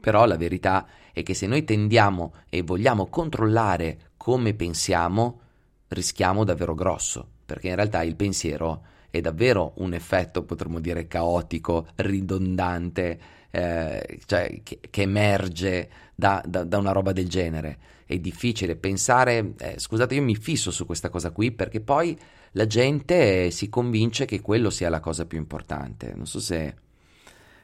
però 0.00 0.24
la 0.24 0.36
verità 0.36 0.86
è 1.12 1.22
che 1.22 1.34
se 1.34 1.46
noi 1.46 1.64
tendiamo 1.64 2.34
e 2.48 2.62
vogliamo 2.62 3.08
controllare 3.08 4.12
come 4.16 4.54
pensiamo, 4.54 5.40
rischiamo 5.88 6.44
davvero 6.44 6.74
grosso, 6.74 7.26
perché 7.44 7.68
in 7.68 7.74
realtà 7.74 8.02
il 8.02 8.16
pensiero 8.16 8.82
è 9.10 9.20
davvero 9.20 9.72
un 9.76 9.94
effetto, 9.94 10.42
potremmo 10.42 10.80
dire, 10.80 11.06
caotico, 11.06 11.86
ridondante, 11.96 13.18
eh, 13.50 14.20
cioè 14.26 14.60
che, 14.62 14.80
che 14.90 15.02
emerge 15.02 15.88
da, 16.14 16.42
da, 16.46 16.64
da, 16.64 16.78
una 16.78 16.92
roba 16.92 17.12
del 17.12 17.28
genere. 17.28 17.78
È 18.04 18.18
difficile 18.18 18.76
pensare, 18.76 19.54
eh, 19.58 19.74
scusate, 19.78 20.14
io 20.14 20.22
mi 20.22 20.36
fisso 20.36 20.70
su 20.70 20.86
questa 20.86 21.08
cosa 21.10 21.30
qui 21.30 21.52
perché 21.52 21.80
poi 21.80 22.18
la 22.52 22.66
gente 22.66 23.50
si 23.50 23.68
convince 23.68 24.24
che 24.24 24.40
quello 24.40 24.70
sia 24.70 24.88
la 24.88 25.00
cosa 25.00 25.26
più 25.26 25.38
importante. 25.38 26.12
Non 26.14 26.26
so 26.26 26.40
se. 26.40 26.74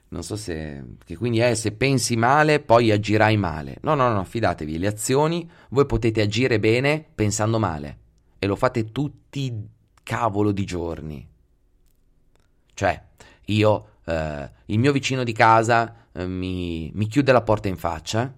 Non 0.08 0.22
so 0.22 0.36
se. 0.36 0.84
Che 1.04 1.16
quindi 1.16 1.38
è 1.38 1.54
se 1.54 1.72
pensi 1.72 2.16
male, 2.16 2.60
poi 2.60 2.90
agirai 2.90 3.36
male. 3.36 3.78
No, 3.82 3.94
no, 3.94 4.12
no, 4.12 4.24
fidatevi, 4.24 4.78
le 4.78 4.86
azioni 4.86 5.50
voi 5.70 5.86
potete 5.86 6.20
agire 6.20 6.58
bene 6.58 7.04
pensando 7.14 7.58
male. 7.58 7.98
E 8.44 8.46
lo 8.46 8.56
fate 8.56 8.92
tutti 8.92 9.66
cavolo 10.02 10.52
di 10.52 10.66
giorni. 10.66 11.26
Cioè, 12.74 13.02
io, 13.46 13.88
eh, 14.04 14.50
il 14.66 14.78
mio 14.78 14.92
vicino 14.92 15.24
di 15.24 15.32
casa 15.32 16.08
eh, 16.12 16.26
mi, 16.26 16.90
mi 16.92 17.06
chiude 17.06 17.32
la 17.32 17.40
porta 17.40 17.68
in 17.68 17.78
faccia. 17.78 18.30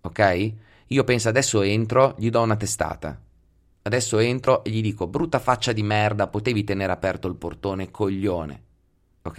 Ok? 0.00 0.52
Io 0.88 1.04
penso 1.04 1.28
adesso 1.28 1.62
entro, 1.62 2.16
gli 2.18 2.30
do 2.30 2.42
una 2.42 2.56
testata. 2.56 3.16
Adesso 3.82 4.18
entro 4.18 4.64
e 4.64 4.70
gli 4.70 4.82
dico: 4.82 5.06
brutta 5.06 5.38
faccia 5.38 5.70
di 5.70 5.84
merda, 5.84 6.26
potevi 6.26 6.64
tenere 6.64 6.90
aperto 6.90 7.28
il 7.28 7.36
portone, 7.36 7.92
coglione. 7.92 8.62
Ok? 9.22 9.38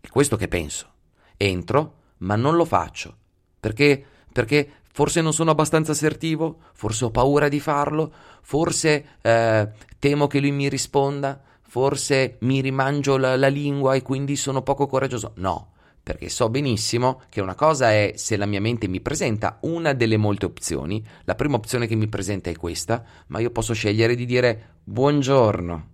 È 0.00 0.08
questo 0.10 0.34
che 0.34 0.48
penso. 0.48 0.94
Entro, 1.36 1.94
ma 2.18 2.34
non 2.34 2.56
lo 2.56 2.64
faccio. 2.64 3.16
Perché? 3.60 4.04
Perché 4.32 4.77
forse 4.92 5.20
non 5.20 5.32
sono 5.32 5.50
abbastanza 5.50 5.92
assertivo, 5.92 6.58
forse 6.72 7.06
ho 7.06 7.10
paura 7.10 7.48
di 7.48 7.60
farlo, 7.60 8.12
forse 8.42 9.18
eh, 9.20 9.68
temo 9.98 10.26
che 10.26 10.40
lui 10.40 10.52
mi 10.52 10.68
risponda, 10.68 11.40
forse 11.62 12.36
mi 12.40 12.60
rimangio 12.60 13.16
la, 13.16 13.36
la 13.36 13.48
lingua 13.48 13.94
e 13.94 14.02
quindi 14.02 14.36
sono 14.36 14.62
poco 14.62 14.86
coraggioso. 14.86 15.32
No, 15.36 15.72
perché 16.02 16.30
so 16.30 16.48
benissimo 16.48 17.20
che 17.28 17.42
una 17.42 17.54
cosa 17.54 17.92
è 17.92 18.14
se 18.16 18.36
la 18.36 18.46
mia 18.46 18.62
mente 18.62 18.88
mi 18.88 19.00
presenta 19.00 19.58
una 19.62 19.92
delle 19.92 20.16
molte 20.16 20.46
opzioni, 20.46 21.04
la 21.24 21.34
prima 21.34 21.56
opzione 21.56 21.86
che 21.86 21.96
mi 21.96 22.08
presenta 22.08 22.48
è 22.48 22.56
questa, 22.56 23.04
ma 23.26 23.40
io 23.40 23.50
posso 23.50 23.74
scegliere 23.74 24.14
di 24.14 24.24
dire 24.24 24.76
buongiorno 24.84 25.88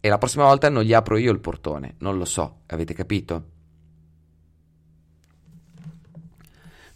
e 0.00 0.08
la 0.08 0.18
prossima 0.18 0.44
volta 0.44 0.68
non 0.68 0.82
gli 0.82 0.92
apro 0.92 1.16
io 1.16 1.32
il 1.32 1.40
portone, 1.40 1.94
non 1.98 2.18
lo 2.18 2.24
so, 2.24 2.62
avete 2.66 2.94
capito? 2.94 3.56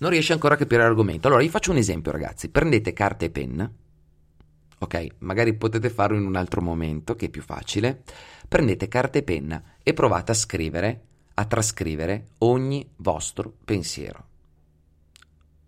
Non 0.03 0.11
riesce 0.11 0.33
ancora 0.33 0.55
a 0.55 0.57
capire 0.57 0.83
l'argomento. 0.83 1.29
Allora, 1.29 1.43
vi 1.43 1.49
faccio 1.49 1.71
un 1.71 1.77
esempio, 1.77 2.11
ragazzi. 2.11 2.49
Prendete 2.49 2.93
carta 2.93 3.25
e 3.25 3.31
penna. 3.31 3.73
Ok, 4.81 5.07
magari 5.19 5.55
potete 5.55 5.91
farlo 5.91 6.19
in 6.19 6.27
un 6.27 6.35
altro 6.35 6.61
momento, 6.61 7.15
che 7.15 7.27
è 7.27 7.31
più 7.31 7.41
facile. 7.41 8.03
Prendete 8.49 8.89
carta 8.89 9.19
e 9.19 9.23
penna 9.23 9.63
e 9.81 9.93
provate 9.93 10.33
a 10.33 10.35
scrivere 10.35 11.03
a 11.35 11.45
trascrivere 11.45 12.31
ogni 12.39 12.85
vostro 12.97 13.55
pensiero. 13.65 14.27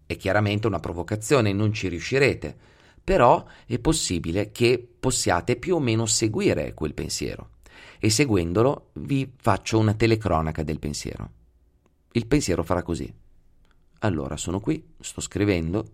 È 0.05 0.17
chiaramente 0.17 0.67
una 0.67 0.81
provocazione, 0.81 1.53
non 1.53 1.73
ci 1.73 1.87
riuscirete, 1.87 2.57
però 3.05 3.47
è 3.67 3.79
possibile 3.79 4.51
che 4.51 4.85
possiate 4.99 5.55
più 5.55 5.77
o 5.77 5.81
meno 5.81 6.07
seguire 6.07 6.75
quel 6.75 6.93
pensiero 6.93 7.51
e 8.01 8.11
seguendolo 8.11 8.91
vi 8.95 9.33
faccio 9.37 9.79
una 9.79 9.95
telecronaca 9.95 10.65
del 10.65 10.81
pensiero. 10.81 11.31
Il 12.11 12.27
pensiero 12.27 12.65
farà 12.65 12.83
così. 12.83 13.23
Allora 14.01 14.37
sono 14.37 14.61
qui, 14.61 14.95
sto 15.01 15.21
scrivendo, 15.21 15.85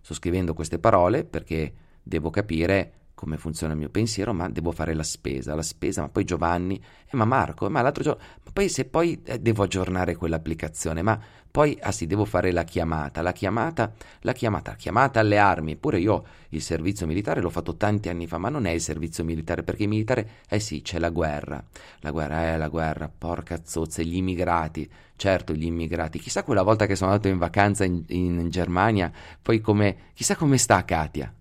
sto 0.00 0.14
scrivendo 0.14 0.54
queste 0.54 0.78
parole 0.78 1.24
perché 1.24 1.72
devo 2.02 2.30
capire 2.30 2.92
come 3.16 3.38
funziona 3.38 3.72
il 3.72 3.78
mio 3.78 3.88
pensiero, 3.88 4.34
ma 4.34 4.46
devo 4.50 4.72
fare 4.72 4.92
la 4.92 5.02
spesa, 5.02 5.54
la 5.54 5.62
spesa, 5.62 6.02
ma 6.02 6.10
poi 6.10 6.24
Giovanni, 6.24 6.76
eh, 6.76 7.16
ma 7.16 7.24
Marco, 7.24 7.68
ma 7.70 7.80
l'altro 7.80 8.02
giorno, 8.02 8.20
ma 8.44 8.50
poi 8.52 8.68
se 8.68 8.84
poi 8.84 9.22
eh, 9.24 9.40
devo 9.40 9.62
aggiornare 9.62 10.14
quell'applicazione, 10.14 11.00
ma 11.00 11.18
poi, 11.50 11.78
ah 11.80 11.92
sì, 11.92 12.06
devo 12.06 12.26
fare 12.26 12.52
la 12.52 12.64
chiamata, 12.64 13.22
la 13.22 13.32
chiamata, 13.32 13.90
la 14.20 14.32
chiamata, 14.32 14.72
la 14.72 14.76
chiamata 14.76 15.20
alle 15.20 15.38
armi, 15.38 15.72
eppure 15.72 15.98
io 15.98 16.24
il 16.50 16.60
servizio 16.60 17.06
militare 17.06 17.40
l'ho 17.40 17.48
fatto 17.48 17.76
tanti 17.76 18.10
anni 18.10 18.26
fa, 18.26 18.36
ma 18.36 18.50
non 18.50 18.66
è 18.66 18.70
il 18.70 18.82
servizio 18.82 19.24
militare, 19.24 19.62
perché 19.62 19.84
il 19.84 19.88
militare, 19.88 20.28
eh 20.46 20.60
sì, 20.60 20.82
c'è 20.82 20.98
la 20.98 21.08
guerra, 21.08 21.64
la 22.00 22.10
guerra 22.10 22.52
eh, 22.52 22.58
la 22.58 22.68
guerra, 22.68 23.10
porca 23.16 23.62
zozza, 23.64 24.02
gli 24.02 24.16
immigrati, 24.16 24.86
certo 25.16 25.54
gli 25.54 25.64
immigrati, 25.64 26.18
chissà 26.18 26.42
quella 26.42 26.62
volta 26.62 26.84
che 26.84 26.94
sono 26.94 27.12
andato 27.12 27.28
in 27.28 27.38
vacanza 27.38 27.84
in, 27.84 28.04
in 28.08 28.50
Germania, 28.50 29.10
poi 29.40 29.62
come, 29.62 30.10
chissà 30.12 30.36
come 30.36 30.58
sta 30.58 30.84
Katia, 30.84 31.32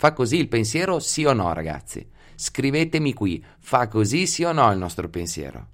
Fa 0.00 0.14
così 0.14 0.38
il 0.38 0.48
pensiero 0.48 0.98
sì 0.98 1.26
o 1.26 1.34
no, 1.34 1.52
ragazzi? 1.52 2.08
Scrivetemi 2.34 3.12
qui, 3.12 3.44
fa 3.58 3.86
così 3.86 4.26
sì 4.26 4.44
o 4.44 4.50
no 4.50 4.72
il 4.72 4.78
nostro 4.78 5.10
pensiero? 5.10 5.66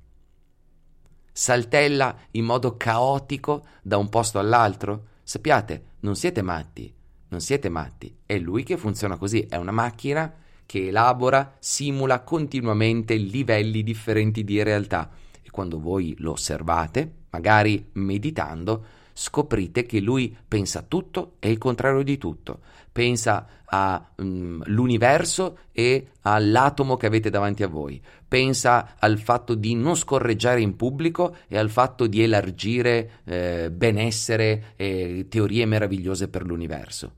Saltella 1.31 2.13
in 2.33 2.45
modo 2.45 2.77
caotico 2.77 3.65
da 3.83 3.99
un 3.99 4.09
posto 4.09 4.41
all'altro? 4.41 5.05
Sappiate, 5.23 5.91
non 6.01 6.17
siete 6.17 6.43
matti, 6.43 6.93
non 7.29 7.41
siete 7.41 7.69
matti, 7.69 8.17
è 8.27 8.37
lui 8.37 8.65
che 8.65 8.77
funziona 8.77 9.17
così, 9.17 9.47
è 9.49 9.55
una 9.55 9.71
macchina 9.71 10.35
che 10.67 10.89
elabora, 10.89 11.55
simula 11.61 12.23
continuamente 12.23 13.15
livelli 13.15 13.85
differenti 13.85 14.43
di 14.43 14.61
realtà 14.61 15.09
e 15.41 15.51
quando 15.53 15.79
voi 15.79 16.17
lo 16.19 16.33
osservate, 16.33 17.27
magari 17.31 17.91
meditando, 17.93 18.87
scoprite 19.19 19.87
che 19.87 19.99
lui 19.99 20.37
pensa 20.47 20.83
tutto 20.83 21.37
e 21.39 21.51
il 21.51 21.57
contrario 21.57 22.03
di 22.03 22.19
tutto. 22.19 22.61
Pensa 22.93 23.49
all'universo 23.65 25.53
mm, 25.53 25.65
e 25.73 26.09
all'atomo 26.21 26.97
che 26.97 27.07
avete 27.07 27.31
davanti 27.31 27.63
a 27.63 27.69
voi. 27.69 28.01
Pensa 28.29 28.97
al 28.99 29.19
fatto 29.19 29.55
di 29.55 29.75
non 29.75 29.97
scorreggiare 29.97 30.61
in 30.61 30.77
pubblico 30.77 31.37
e 31.49 31.57
al 31.57 31.71
fatto 31.71 32.07
di 32.07 32.23
elargire 32.23 33.23
eh, 33.25 33.71
benessere 33.73 34.75
e 34.77 35.27
teorie 35.31 35.65
meravigliose 35.65 36.29
per 36.29 36.45
l'universo. 36.45 37.13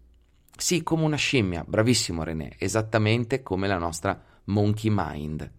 Sì, 0.57 0.85
come 0.85 1.03
una 1.03 1.17
scimmia, 1.17 1.65
bravissimo 1.67 2.23
René, 2.23 2.55
esattamente 2.59 3.43
come 3.43 3.67
la 3.67 3.79
nostra 3.79 4.21
monkey 4.45 4.91
mind. 4.95 5.51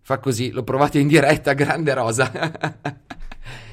Fa 0.00 0.18
così, 0.18 0.50
lo 0.50 0.62
provate 0.62 0.98
in 0.98 1.08
diretta, 1.08 1.52
grande 1.54 1.92
rosa. 1.92 2.30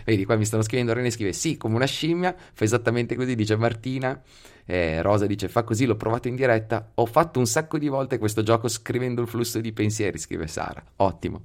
Vedi, 0.06 0.26
qua 0.26 0.36
mi 0.36 0.46
stanno 0.46 0.64
scrivendo, 0.64 0.94
René 0.94 1.10
scrive 1.10 1.34
sì, 1.34 1.58
come 1.58 1.76
una 1.76 1.86
scimmia, 1.86 2.36
fa 2.54 2.64
esattamente 2.64 3.16
così, 3.16 3.36
dice 3.36 3.56
Martina. 3.56 4.22
Eh, 4.66 5.02
Rosa 5.02 5.26
dice 5.26 5.50
fa 5.50 5.64
così, 5.64 5.86
l'ho 5.86 5.98
provato 5.98 6.28
in 6.28 6.36
diretta. 6.36 6.92
Ho 6.96 7.06
fatto 7.06 7.40
un 7.40 7.46
sacco 7.46 7.78
di 7.78 7.88
volte 7.88 8.18
questo 8.18 8.44
gioco 8.44 8.68
scrivendo 8.68 9.22
il 9.22 9.28
flusso 9.28 9.60
di 9.60 9.72
pensieri, 9.72 10.18
scrive 10.18 10.48
Sara. 10.48 10.84
Ottimo. 10.98 11.42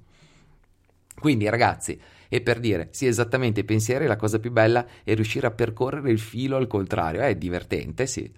Quindi 1.19 1.49
ragazzi, 1.49 1.99
e 2.29 2.41
per 2.41 2.61
dire, 2.61 2.89
sì, 2.93 3.07
esattamente, 3.07 3.61
i 3.61 3.65
pensieri 3.65 4.07
la 4.07 4.17
cosa 4.17 4.39
più 4.39 4.53
bella 4.53 4.87
è 5.03 5.15
riuscire 5.15 5.47
a 5.47 5.51
percorrere 5.51 6.11
il 6.11 6.21
filo 6.21 6.57
al 6.57 6.67
contrario. 6.67 7.23
È 7.23 7.35
divertente, 7.35 8.07
sì. 8.07 8.31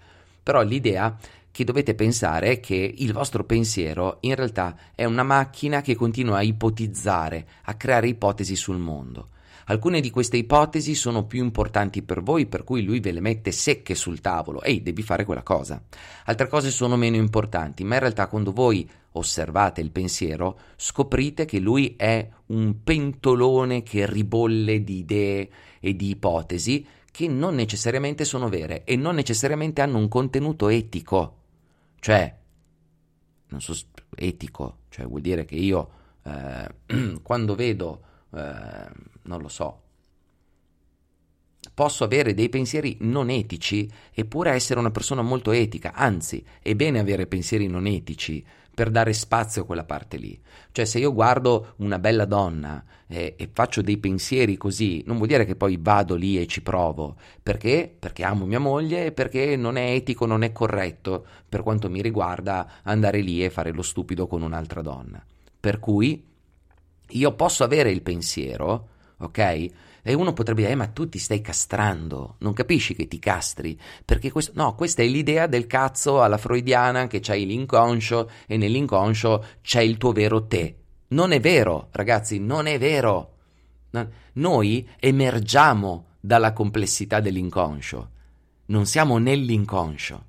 Però 0.42 0.62
l'idea 0.62 1.16
che 1.50 1.64
dovete 1.64 1.94
pensare 1.94 2.52
è 2.52 2.60
che 2.60 2.94
il 2.96 3.12
vostro 3.12 3.44
pensiero 3.44 4.18
in 4.20 4.34
realtà 4.34 4.76
è 4.94 5.04
una 5.04 5.24
macchina 5.24 5.82
che 5.82 5.96
continua 5.96 6.38
a 6.38 6.42
ipotizzare, 6.42 7.46
a 7.64 7.74
creare 7.74 8.08
ipotesi 8.08 8.54
sul 8.54 8.78
mondo. 8.78 9.30
Alcune 9.70 10.00
di 10.00 10.10
queste 10.10 10.36
ipotesi 10.36 10.96
sono 10.96 11.26
più 11.26 11.44
importanti 11.44 12.02
per 12.02 12.22
voi, 12.22 12.46
per 12.46 12.64
cui 12.64 12.82
lui 12.82 12.98
ve 12.98 13.12
le 13.12 13.20
mette 13.20 13.52
secche 13.52 13.94
sul 13.94 14.20
tavolo. 14.20 14.62
Ehi, 14.62 14.82
devi 14.82 15.02
fare 15.02 15.24
quella 15.24 15.44
cosa. 15.44 15.80
Altre 16.24 16.48
cose 16.48 16.72
sono 16.72 16.96
meno 16.96 17.14
importanti, 17.14 17.84
ma 17.84 17.94
in 17.94 18.00
realtà 18.00 18.26
quando 18.26 18.50
voi 18.50 18.88
osservate 19.12 19.80
il 19.80 19.92
pensiero, 19.92 20.58
scoprite 20.74 21.44
che 21.44 21.60
lui 21.60 21.94
è 21.96 22.28
un 22.46 22.82
pentolone 22.82 23.84
che 23.84 24.10
ribolle 24.10 24.82
di 24.82 24.98
idee 24.98 25.48
e 25.78 25.94
di 25.94 26.10
ipotesi 26.10 26.84
che 27.08 27.28
non 27.28 27.54
necessariamente 27.54 28.24
sono 28.24 28.48
vere 28.48 28.82
e 28.82 28.96
non 28.96 29.14
necessariamente 29.14 29.82
hanno 29.82 29.98
un 29.98 30.08
contenuto 30.08 30.68
etico. 30.68 31.36
Cioè, 32.00 32.36
non 33.46 33.60
so, 33.60 33.76
etico, 34.16 34.78
cioè 34.88 35.06
vuol 35.06 35.20
dire 35.20 35.44
che 35.44 35.54
io 35.54 35.90
eh, 36.24 37.20
quando 37.22 37.54
vedo, 37.54 38.00
eh, 38.34 38.90
non 39.22 39.40
lo 39.40 39.48
so, 39.48 39.82
posso 41.74 42.04
avere 42.04 42.34
dei 42.34 42.48
pensieri 42.48 42.96
non 43.00 43.30
etici 43.30 43.90
eppure 44.12 44.52
essere 44.52 44.80
una 44.80 44.90
persona 44.90 45.22
molto 45.22 45.52
etica, 45.52 45.92
anzi 45.94 46.44
è 46.60 46.74
bene 46.74 46.98
avere 46.98 47.26
pensieri 47.26 47.66
non 47.66 47.86
etici 47.86 48.44
per 48.72 48.90
dare 48.90 49.12
spazio 49.12 49.62
a 49.62 49.64
quella 49.66 49.84
parte 49.84 50.16
lì. 50.16 50.40
Cioè 50.72 50.84
se 50.86 50.98
io 50.98 51.12
guardo 51.12 51.74
una 51.78 51.98
bella 51.98 52.24
donna 52.24 52.82
e, 53.06 53.34
e, 53.36 53.50
faccio 53.52 53.82
dei 53.82 53.98
pensieri 53.98 54.56
così, 54.56 55.02
non 55.06 55.16
vuol 55.16 55.28
dire 55.28 55.44
che 55.44 55.56
poi 55.56 55.76
vado 55.78 56.14
lì 56.14 56.40
e 56.40 56.46
ci 56.46 56.62
provo. 56.62 57.16
Perché? 57.42 57.94
Perché 57.98 58.24
amo 58.24 58.46
mia 58.46 58.58
moglie 58.58 59.06
e 59.06 59.12
perché 59.12 59.56
non 59.56 59.76
è 59.76 59.90
etico, 59.90 60.24
non 60.24 60.42
è 60.42 60.52
corretto, 60.52 61.26
per 61.46 61.62
quanto 61.62 61.90
mi 61.90 62.00
riguarda, 62.00 62.80
andare 62.82 63.20
lì 63.20 63.44
e 63.44 63.50
fare 63.50 63.72
lo 63.72 63.82
stupido 63.82 64.26
con 64.26 64.40
un'altra 64.40 64.80
donna. 64.80 65.22
Per 65.60 65.78
cui 65.78 66.29
io 67.12 67.34
posso 67.34 67.64
avere 67.64 67.90
il 67.90 68.02
pensiero, 68.02 68.88
ok? 69.18 69.70
E 70.02 70.14
uno 70.14 70.32
potrebbe 70.32 70.62
dire, 70.62 70.72
eh, 70.72 70.76
ma 70.76 70.86
tu 70.86 71.08
ti 71.08 71.18
stai 71.18 71.40
castrando, 71.40 72.36
non 72.38 72.52
capisci 72.52 72.94
che 72.94 73.06
ti 73.06 73.18
castri? 73.18 73.78
Perché 74.04 74.30
questo, 74.30 74.52
no, 74.54 74.74
questa 74.74 75.02
è 75.02 75.06
l'idea 75.06 75.46
del 75.46 75.66
cazzo 75.66 76.22
alla 76.22 76.38
freudiana 76.38 77.06
che 77.06 77.20
c'hai 77.20 77.44
l'inconscio 77.44 78.30
e 78.46 78.56
nell'inconscio 78.56 79.44
c'è 79.62 79.82
il 79.82 79.98
tuo 79.98 80.12
vero 80.12 80.46
te. 80.46 80.76
Non 81.08 81.32
è 81.32 81.40
vero, 81.40 81.88
ragazzi, 81.92 82.38
non 82.38 82.66
è 82.66 82.78
vero. 82.78 83.34
Noi 84.34 84.88
emergiamo 84.98 86.06
dalla 86.20 86.52
complessità 86.52 87.20
dell'inconscio, 87.20 88.10
non 88.66 88.86
siamo 88.86 89.18
nell'inconscio. 89.18 90.26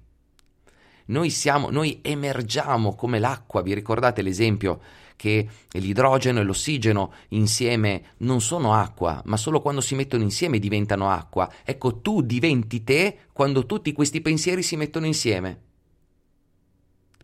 Noi, 1.12 1.30
siamo, 1.30 1.69
noi 1.69 2.00
emergiamo 2.02 2.95
come 2.95 3.19
l'acqua, 3.19 3.62
vi 3.62 3.74
ricordate 3.74 4.21
l'esempio 4.21 4.80
che 5.17 5.47
l'idrogeno 5.74 6.39
e 6.39 6.43
l'ossigeno 6.43 7.13
insieme 7.30 8.13
non 8.19 8.39
sono 8.39 8.74
acqua, 8.74 9.21
ma 9.26 9.36
solo 9.38 9.62
quando 9.62 9.82
si 9.82 9.93
mettono 9.93 10.24
insieme 10.24 10.58
diventano 10.58 11.10
acqua. 11.10 11.52
Ecco, 11.63 12.00
tu 12.00 12.21
diventi 12.21 12.84
te 12.84 13.17
quando 13.34 13.65
tutti 13.65 13.91
questi 13.91 14.21
pensieri 14.21 14.63
si 14.63 14.78
mettono 14.78 15.06
insieme. 15.06 15.62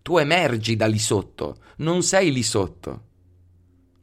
Tu 0.02 0.18
emergi 0.18 0.76
da 0.76 0.86
lì 0.86 1.00
sotto, 1.00 1.56
non 1.78 2.04
sei 2.04 2.32
lì 2.32 2.44
sotto. 2.44 3.02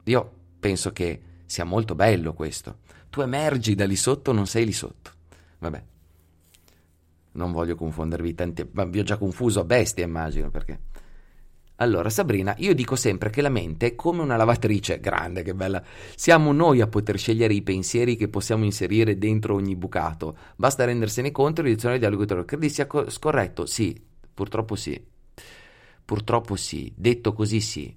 Io 0.05 0.31
penso 0.59 0.91
che 0.93 1.21
sia 1.45 1.63
molto 1.63 1.93
bello 1.93 2.33
questo. 2.33 2.79
Tu 3.09 3.21
emergi 3.21 3.75
da 3.75 3.85
lì 3.85 3.95
sotto, 3.95 4.31
non 4.31 4.47
sei 4.47 4.65
lì 4.65 4.73
sotto. 4.73 5.11
Vabbè. 5.59 5.83
Non 7.35 7.51
voglio 7.51 7.75
confondervi 7.75 8.33
tanti, 8.35 8.67
ma 8.71 8.83
vi 8.85 8.99
ho 8.99 9.03
già 9.03 9.17
confuso 9.17 9.61
a 9.61 9.63
bestia, 9.63 10.03
immagino, 10.03 10.49
perché 10.49 10.79
allora, 11.77 12.09
Sabrina, 12.09 12.55
io 12.59 12.73
dico 12.73 12.95
sempre 12.95 13.29
che 13.29 13.41
la 13.41 13.49
mente 13.49 13.87
è 13.87 13.95
come 13.95 14.21
una 14.21 14.37
lavatrice, 14.37 15.01
grande, 15.01 15.43
che 15.43 15.53
bella. 15.53 15.83
Siamo 16.15 16.53
noi 16.53 16.79
a 16.79 16.87
poter 16.87 17.17
scegliere 17.17 17.53
i 17.53 17.63
pensieri 17.63 18.15
che 18.15 18.29
possiamo 18.29 18.63
inserire 18.63 19.17
dentro 19.17 19.55
ogni 19.55 19.75
bucato. 19.75 20.37
Basta 20.55 20.85
rendersene 20.85 21.31
conto 21.31 21.59
e 21.59 21.65
riduzione 21.65 21.95
di 21.95 21.99
dialogo 21.99 22.45
Credi 22.45 22.69
sia 22.69 22.87
co- 22.87 23.09
scorretto? 23.09 23.65
Sì, 23.65 24.01
purtroppo 24.33 24.77
sì. 24.77 25.03
Purtroppo 26.05 26.55
sì, 26.55 26.93
detto 26.95 27.33
così 27.33 27.59
sì. 27.59 27.93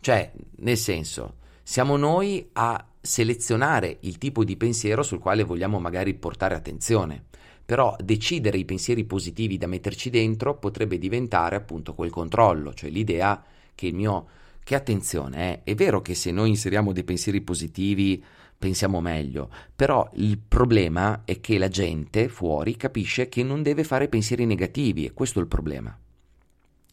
Cioè, 0.00 0.30
nel 0.56 0.76
senso, 0.76 1.36
siamo 1.62 1.96
noi 1.96 2.50
a 2.52 2.86
selezionare 3.00 3.96
il 4.00 4.18
tipo 4.18 4.44
di 4.44 4.58
pensiero 4.58 5.02
sul 5.02 5.20
quale 5.20 5.42
vogliamo 5.44 5.78
magari 5.78 6.12
portare 6.12 6.54
attenzione 6.54 7.24
però 7.64 7.96
decidere 8.02 8.58
i 8.58 8.64
pensieri 8.64 9.04
positivi 9.04 9.58
da 9.58 9.66
metterci 9.66 10.10
dentro 10.10 10.58
potrebbe 10.58 10.98
diventare 10.98 11.56
appunto 11.56 11.94
quel 11.94 12.10
controllo, 12.10 12.74
cioè 12.74 12.90
l'idea 12.90 13.42
che 13.74 13.86
il 13.86 13.94
mio 13.94 14.26
che 14.64 14.74
attenzione, 14.74 15.62
eh, 15.64 15.72
è 15.72 15.74
vero 15.74 16.00
che 16.02 16.14
se 16.14 16.30
noi 16.30 16.50
inseriamo 16.50 16.92
dei 16.92 17.04
pensieri 17.04 17.40
positivi 17.40 18.22
pensiamo 18.56 19.00
meglio, 19.00 19.50
però 19.74 20.08
il 20.14 20.38
problema 20.38 21.22
è 21.24 21.40
che 21.40 21.58
la 21.58 21.68
gente 21.68 22.28
fuori 22.28 22.76
capisce 22.76 23.28
che 23.28 23.42
non 23.42 23.62
deve 23.62 23.82
fare 23.82 24.08
pensieri 24.08 24.46
negativi 24.46 25.04
e 25.04 25.12
questo 25.12 25.40
è 25.40 25.42
il 25.42 25.48
problema. 25.48 25.96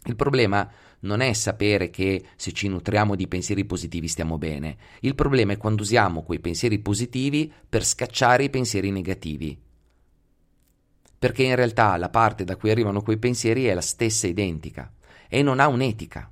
Il 0.05 0.15
problema 0.15 0.67
non 1.01 1.21
è 1.21 1.31
sapere 1.33 1.91
che 1.91 2.23
se 2.35 2.51
ci 2.53 2.67
nutriamo 2.67 3.15
di 3.15 3.27
pensieri 3.27 3.65
positivi 3.65 4.07
stiamo 4.07 4.39
bene, 4.39 4.77
il 5.01 5.13
problema 5.13 5.53
è 5.53 5.57
quando 5.57 5.83
usiamo 5.83 6.23
quei 6.23 6.39
pensieri 6.39 6.79
positivi 6.79 7.51
per 7.69 7.85
scacciare 7.85 8.45
i 8.45 8.49
pensieri 8.49 8.89
negativi 8.89 9.67
perché 11.19 11.43
in 11.43 11.55
realtà 11.55 11.97
la 11.97 12.09
parte 12.09 12.45
da 12.45 12.55
cui 12.55 12.71
arrivano 12.71 13.01
quei 13.01 13.17
pensieri 13.17 13.65
è 13.65 13.73
la 13.73 13.81
stessa 13.81 14.25
identica 14.25 14.89
e 15.27 15.43
non 15.43 15.59
ha 15.59 15.67
un'etica. 15.67 16.31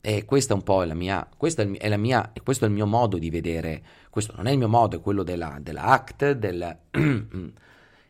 E 0.00 0.24
questa 0.24 0.54
è 0.54 0.56
un 0.56 0.62
po' 0.62 0.84
la 0.84 0.94
mia, 0.94 1.28
il, 1.40 1.76
è 1.76 1.88
la 1.88 1.96
mia, 1.96 2.32
questo 2.42 2.64
è 2.64 2.68
il 2.68 2.74
mio 2.74 2.86
modo 2.86 3.18
di 3.18 3.30
vedere, 3.30 3.82
questo 4.10 4.32
non 4.36 4.46
è 4.46 4.52
il 4.52 4.58
mio 4.58 4.68
modo, 4.68 4.96
è 4.96 5.00
quello 5.00 5.24
della, 5.24 5.58
della 5.60 5.82
act, 5.82 6.30
del, 6.32 6.78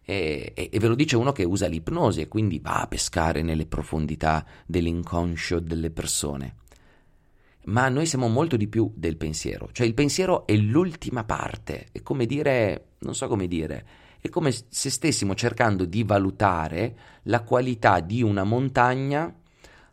e, 0.04 0.52
e, 0.54 0.68
e 0.70 0.78
ve 0.78 0.86
lo 0.86 0.94
dice 0.94 1.16
uno 1.16 1.32
che 1.32 1.44
usa 1.44 1.66
l'ipnosi 1.66 2.20
e 2.20 2.28
quindi 2.28 2.58
va 2.60 2.82
a 2.82 2.86
pescare 2.86 3.40
nelle 3.40 3.64
profondità 3.64 4.44
dell'inconscio 4.66 5.60
delle 5.60 5.90
persone. 5.90 6.56
Ma 7.64 7.88
noi 7.88 8.04
siamo 8.06 8.28
molto 8.28 8.56
di 8.56 8.68
più 8.68 8.92
del 8.94 9.16
pensiero, 9.16 9.70
cioè 9.72 9.86
il 9.86 9.94
pensiero 9.94 10.46
è 10.46 10.54
l'ultima 10.56 11.24
parte, 11.24 11.88
è 11.90 12.02
come 12.02 12.26
dire, 12.26 12.90
non 13.00 13.14
so 13.14 13.28
come 13.28 13.48
dire, 13.48 13.86
è 14.20 14.28
come 14.28 14.52
se 14.52 14.90
stessimo 14.90 15.34
cercando 15.34 15.84
di 15.84 16.02
valutare 16.02 16.96
la 17.24 17.42
qualità 17.42 18.00
di 18.00 18.22
una 18.22 18.44
montagna 18.44 19.32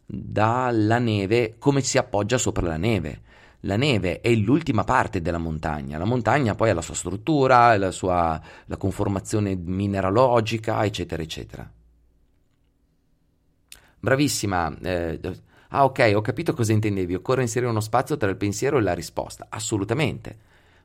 dalla 0.06 1.00
neve, 1.00 1.56
come 1.58 1.82
si 1.82 1.98
appoggia 1.98 2.38
sopra 2.38 2.68
la 2.68 2.78
neve. 2.78 3.22
La 3.62 3.78
neve 3.78 4.22
è 4.22 4.32
l'ultima 4.36 4.84
parte 4.84 5.22
della 5.22 5.40
montagna, 5.40 5.98
la 5.98 6.06
montagna 6.06 6.54
poi 6.54 6.70
ha 6.70 6.76
la 6.76 6.82
sua 6.82 6.94
struttura, 6.94 7.76
la 7.78 7.90
sua 7.90 8.40
la 8.66 8.78
conformazione 8.78 9.56
mineralogica, 9.56 10.86
eccetera, 10.86 11.24
eccetera. 11.24 11.72
Bravissima. 14.00 14.72
Eh, 14.84 15.20
ah, 15.70 15.84
ok, 15.84 16.12
ho 16.14 16.22
capito 16.22 16.54
cosa 16.54 16.74
intendevi. 16.74 17.16
Occorre 17.16 17.42
inserire 17.42 17.72
uno 17.72 17.80
spazio 17.80 18.18
tra 18.18 18.30
il 18.30 18.38
pensiero 18.38 18.78
e 18.78 18.82
la 18.82 18.94
risposta. 18.94 19.48
Assolutamente. 19.50 20.38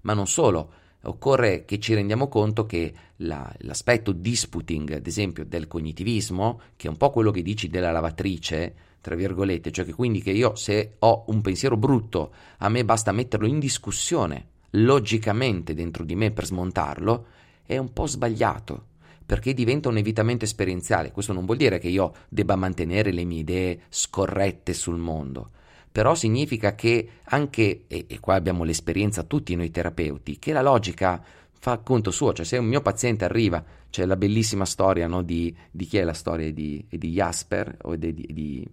Ma 0.02 0.14
non 0.14 0.26
solo 0.26 0.72
occorre 1.02 1.64
che 1.64 1.78
ci 1.78 1.94
rendiamo 1.94 2.28
conto 2.28 2.66
che 2.66 2.92
la, 3.16 3.52
l'aspetto 3.58 4.12
disputing, 4.12 4.92
ad 4.92 5.06
esempio, 5.06 5.44
del 5.44 5.66
cognitivismo, 5.66 6.60
che 6.76 6.86
è 6.86 6.90
un 6.90 6.96
po' 6.96 7.10
quello 7.10 7.30
che 7.30 7.42
dici 7.42 7.68
della 7.68 7.90
lavatrice, 7.90 8.74
tra 9.00 9.14
virgolette, 9.14 9.70
cioè 9.70 9.84
che 9.84 9.94
quindi 9.94 10.20
che 10.22 10.30
io 10.30 10.54
se 10.56 10.96
ho 10.98 11.24
un 11.28 11.40
pensiero 11.40 11.76
brutto, 11.76 12.32
a 12.58 12.68
me 12.68 12.84
basta 12.84 13.12
metterlo 13.12 13.46
in 13.46 13.58
discussione 13.58 14.48
logicamente 14.74 15.74
dentro 15.74 16.04
di 16.04 16.14
me 16.14 16.30
per 16.30 16.46
smontarlo, 16.46 17.26
è 17.64 17.76
un 17.76 17.92
po' 17.92 18.06
sbagliato 18.06 18.88
perché 19.30 19.54
diventa 19.54 19.88
un 19.88 19.96
evitamento 19.96 20.44
esperienziale. 20.44 21.12
Questo 21.12 21.32
non 21.32 21.44
vuol 21.44 21.56
dire 21.56 21.78
che 21.78 21.86
io 21.86 22.14
debba 22.28 22.56
mantenere 22.56 23.12
le 23.12 23.24
mie 23.24 23.40
idee 23.40 23.80
scorrette 23.88 24.74
sul 24.74 24.96
mondo, 24.96 25.50
però 25.92 26.14
significa 26.14 26.74
che 26.74 27.08
anche, 27.24 27.84
e, 27.88 28.04
e 28.06 28.20
qua 28.20 28.34
abbiamo 28.34 28.62
l'esperienza 28.64 29.24
tutti 29.24 29.56
noi 29.56 29.70
terapeuti, 29.70 30.38
che 30.38 30.52
la 30.52 30.62
logica 30.62 31.22
fa 31.58 31.78
conto 31.78 32.10
suo, 32.10 32.32
cioè 32.32 32.44
se 32.44 32.56
un 32.58 32.66
mio 32.66 32.80
paziente 32.80 33.24
arriva, 33.24 33.62
c'è 33.90 34.06
la 34.06 34.16
bellissima 34.16 34.64
storia 34.64 35.08
no, 35.08 35.22
di, 35.22 35.54
di, 35.70 35.84
chi 35.84 35.98
è 35.98 36.04
la 36.04 36.12
storia? 36.12 36.50
Di, 36.52 36.84
di 36.88 37.10
Jasper 37.10 37.76
o 37.82 37.96
di, 37.96 38.14
di, 38.14 38.66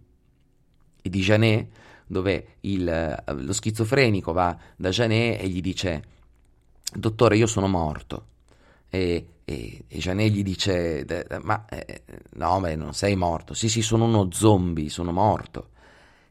di 1.02 1.20
Janet, 1.20 1.68
dove 2.06 2.48
il, 2.62 3.24
lo 3.26 3.54
schizofrenico 3.54 4.32
va 4.32 4.56
da 4.76 4.90
Janet 4.90 5.42
e 5.42 5.48
gli 5.50 5.60
dice, 5.60 6.04
dottore 6.94 7.36
io 7.36 7.48
sono 7.48 7.68
morto, 7.68 8.26
e, 8.90 9.28
e, 9.44 9.84
e 9.88 9.98
Janet 9.98 10.32
gli 10.32 10.44
dice, 10.44 11.04
ma 11.42 11.66
eh, 11.66 12.04
no, 12.36 12.60
ma 12.60 12.76
non 12.76 12.94
sei 12.94 13.16
morto, 13.16 13.56
sì 13.56 13.70
sì 13.70 13.82
sono 13.82 14.06
uno 14.06 14.30
zombie, 14.32 14.90
sono 14.90 15.12
morto. 15.12 15.70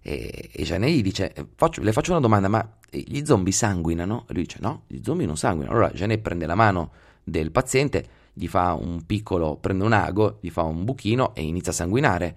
E, 0.09 0.51
e 0.53 0.63
Janet 0.63 0.91
gli 0.91 1.03
dice, 1.03 1.35
faccio, 1.57 1.83
le 1.83 1.91
faccio 1.91 2.13
una 2.13 2.21
domanda, 2.21 2.47
ma 2.47 2.79
gli 2.89 3.25
zombie 3.25 3.53
sanguinano? 3.53 4.27
E 4.29 4.35
lui 4.35 4.45
dice, 4.45 4.59
no, 4.61 4.85
gli 4.87 5.01
zombie 5.03 5.27
non 5.27 5.37
sanguinano. 5.37 5.77
Allora 5.77 5.91
Janet 5.91 6.21
prende 6.21 6.47
la 6.47 6.55
mano 6.55 6.93
del 7.25 7.51
paziente, 7.51 8.07
gli 8.33 8.47
fa 8.47 8.75
un 8.75 9.05
piccolo, 9.05 9.57
prende 9.57 9.83
un 9.83 9.93
ago, 9.93 10.39
gli 10.41 10.51
fa 10.51 10.63
un 10.63 10.85
buchino 10.85 11.35
e 11.35 11.43
inizia 11.43 11.73
a 11.73 11.75
sanguinare. 11.75 12.37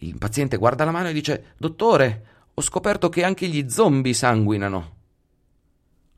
Il 0.00 0.18
paziente 0.18 0.58
guarda 0.58 0.84
la 0.84 0.90
mano 0.90 1.08
e 1.08 1.14
dice, 1.14 1.54
dottore, 1.56 2.26
ho 2.52 2.60
scoperto 2.60 3.08
che 3.08 3.24
anche 3.24 3.46
gli 3.46 3.66
zombie 3.70 4.12
sanguinano. 4.12 4.94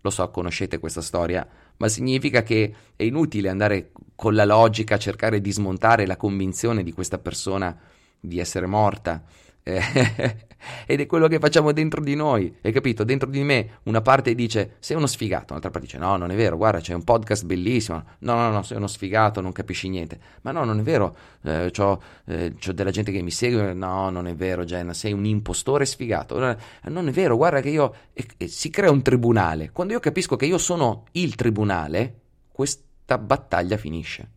Lo 0.01 0.11
so, 0.11 0.29
conoscete 0.33 0.81
questa 0.81 1.01
storia, 1.01 1.47
ma 1.77 1.87
significa 1.87 2.43
che 2.43 2.75
è 2.97 3.05
inutile 3.05 3.49
andare 3.49 3.93
con 4.17 4.35
la 4.35 4.45
logica 4.45 4.97
a 4.97 4.99
cercare 4.99 5.41
di 5.41 5.53
smontare 5.53 6.07
la 6.07 6.17
convinzione 6.17 6.83
di 6.83 6.91
questa 6.91 7.19
persona 7.19 7.79
di 8.19 8.41
essere 8.41 8.67
morta 8.67 9.23
Eh, 9.23 9.48
ed 10.87 11.01
è 11.01 11.07
quello 11.07 11.29
che 11.29 11.39
facciamo 11.39 11.73
dentro 11.73 12.01
di 12.01 12.15
noi, 12.15 12.55
hai 12.63 12.73
capito? 12.73 13.05
Dentro 13.05 13.29
di 13.29 13.43
me 13.43 13.79
una 13.85 14.01
parte 14.01 14.35
dice 14.35 14.77
sei 14.79 14.97
uno 14.97 15.07
sfigato, 15.07 15.47
un'altra 15.49 15.71
parte 15.71 15.87
dice 15.87 15.99
no, 15.99 16.17
non 16.17 16.31
è 16.31 16.35
vero, 16.35 16.57
guarda 16.57 16.81
c'è 16.81 16.95
un 16.95 17.05
podcast 17.05 17.45
bellissimo, 17.45 18.05
no, 18.21 18.35
no, 18.35 18.51
no, 18.51 18.63
sei 18.63 18.77
uno 18.77 18.87
sfigato, 18.87 19.41
non 19.41 19.53
capisci 19.53 19.89
niente, 19.89 20.19
ma 20.43 20.51
no, 20.51 20.65
non 20.65 20.79
è 20.79 20.83
vero, 20.83 21.17
eh, 21.43 21.71
c'ho, 21.71 22.01
eh, 22.27 22.55
c'ho, 22.59 22.73
della 22.73 22.91
gente 22.91 23.13
che 23.13 23.23
mi 23.23 23.31
segue, 23.31 23.73
no, 23.75 24.11
non 24.11 24.27
è 24.27 24.35
vero 24.35 24.65
Jenna, 24.65 24.95
sei 24.95 25.13
un 25.13 25.25
impostore 25.25 25.85
sfigato, 25.85 26.39
non 26.39 27.09
è 27.09 27.11
vero, 27.13 27.37
guarda 27.37 27.61
che 27.61 27.69
io, 27.69 27.95
e, 28.13 28.27
e 28.37 28.49
si 28.49 28.71
crea 28.71 28.91
un 28.91 29.03
tribunale, 29.03 29.71
quando 29.71 29.93
io 29.93 30.01
capisco 30.01 30.37
che 30.37 30.47
io 30.47 30.59
sono 30.59 31.05
il 31.13 31.35
tribunale, 31.35 32.21
questa 32.51 33.19
battaglia 33.19 33.77
finisce. 33.77 34.31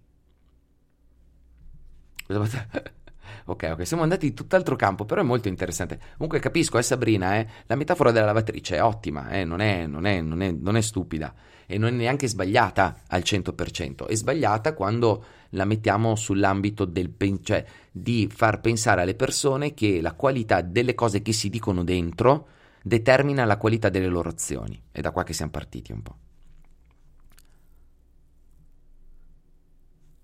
Questa 2.26 2.60
battaglia... 2.60 2.91
Ok, 3.45 3.69
ok, 3.73 3.86
siamo 3.86 4.04
andati 4.04 4.27
in 4.27 4.34
tutt'altro 4.34 4.75
campo, 4.75 5.06
però 5.06 5.21
è 5.21 5.23
molto 5.23 5.47
interessante. 5.47 5.99
Comunque 6.13 6.39
capisco, 6.39 6.77
eh 6.77 6.84
Sabrina, 6.84 7.38
eh, 7.38 7.47
la 7.65 7.75
metafora 7.75 8.12
della 8.12 8.27
lavatrice 8.27 8.77
è 8.77 8.84
ottima, 8.84 9.30
eh, 9.30 9.43
non, 9.43 9.60
è, 9.60 9.86
non, 9.88 10.06
è, 10.06 10.21
non, 10.21 10.41
è, 10.41 10.51
non 10.51 10.77
è 10.77 10.82
stupida 10.82 11.34
e 11.65 11.77
non 11.77 11.93
è 11.93 11.95
neanche 11.95 12.27
sbagliata 12.27 13.01
al 13.08 13.21
100%. 13.21 14.08
È 14.08 14.15
sbagliata 14.15 14.73
quando 14.73 15.23
la 15.51 15.65
mettiamo 15.65 16.15
sull'ambito 16.15 16.86
del 16.86 17.10
pen- 17.10 17.43
cioè 17.43 17.63
di 17.91 18.30
far 18.34 18.62
pensare 18.62 19.01
alle 19.01 19.15
persone 19.15 19.73
che 19.73 20.01
la 20.01 20.13
qualità 20.13 20.62
delle 20.62 20.93
cose 20.93 21.21
che 21.21 21.34
si 21.34 21.49
dicono 21.49 21.84
dentro 21.84 22.47
determina 22.84 23.45
la 23.45 23.58
qualità 23.58 23.89
delle 23.89 24.08
loro 24.08 24.30
azioni. 24.30 24.82
È 24.91 25.01
da 25.01 25.12
qua 25.12 25.23
che 25.23 25.34
siamo 25.34 25.51
partiti 25.51 25.91
un 25.91 26.01
po'. 26.01 26.15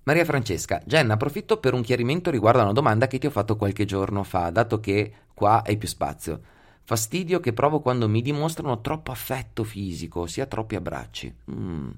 Maria 0.07 0.23
Francesca, 0.23 0.81
Jenna, 0.85 1.15
approfitto 1.15 1.57
per 1.57 1.73
un 1.73 1.81
chiarimento 1.81 2.31
riguardo 2.31 2.61
a 2.61 2.63
una 2.63 2.71
domanda 2.71 3.07
che 3.07 3.17
ti 3.17 3.25
ho 3.25 3.29
fatto 3.29 3.57
qualche 3.57 3.83
giorno 3.83 4.23
fa, 4.23 4.49
dato 4.51 4.79
che 4.79 5.11
qua 5.33 5.61
hai 5.65 5.75
più 5.75 5.89
spazio. 5.89 6.39
Fastidio 6.83 7.41
che 7.41 7.51
provo 7.51 7.81
quando 7.81 8.07
mi 8.07 8.21
dimostrano 8.21 8.79
troppo 8.79 9.11
affetto 9.11 9.65
fisico, 9.65 10.25
sia 10.25 10.45
troppi 10.45 10.75
abbracci. 10.75 11.35
Mm. 11.51 11.89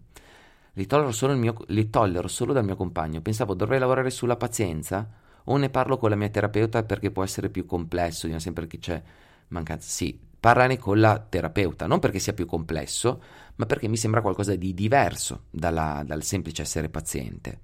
Li, 0.73 0.87
tollero 0.87 1.35
mio, 1.35 1.55
li 1.67 1.91
tollero 1.91 2.27
solo 2.27 2.51
dal 2.51 2.65
mio 2.65 2.75
compagno. 2.75 3.21
Pensavo 3.21 3.53
dovrei 3.53 3.77
lavorare 3.77 4.09
sulla 4.09 4.37
pazienza? 4.37 5.07
O 5.43 5.57
ne 5.57 5.69
parlo 5.69 5.99
con 5.99 6.09
la 6.09 6.15
mia 6.15 6.29
terapeuta 6.29 6.81
perché 6.81 7.11
può 7.11 7.23
essere 7.23 7.49
più 7.49 7.67
complesso, 7.67 8.25
di 8.25 8.39
sempre 8.39 8.65
che 8.65 8.79
c'è 8.79 8.99
mancanza. 9.49 9.87
Sì, 9.87 10.19
parlane 10.39 10.79
con 10.79 10.99
la 10.99 11.19
terapeuta, 11.19 11.85
non 11.85 11.99
perché 11.99 12.17
sia 12.17 12.33
più 12.33 12.47
complesso, 12.47 13.21
ma 13.57 13.67
perché 13.67 13.87
mi 13.87 13.97
sembra 13.97 14.21
qualcosa 14.21 14.55
di 14.55 14.73
diverso 14.73 15.43
dalla, 15.51 16.01
dal 16.03 16.23
semplice 16.23 16.63
essere 16.63 16.89
paziente 16.89 17.59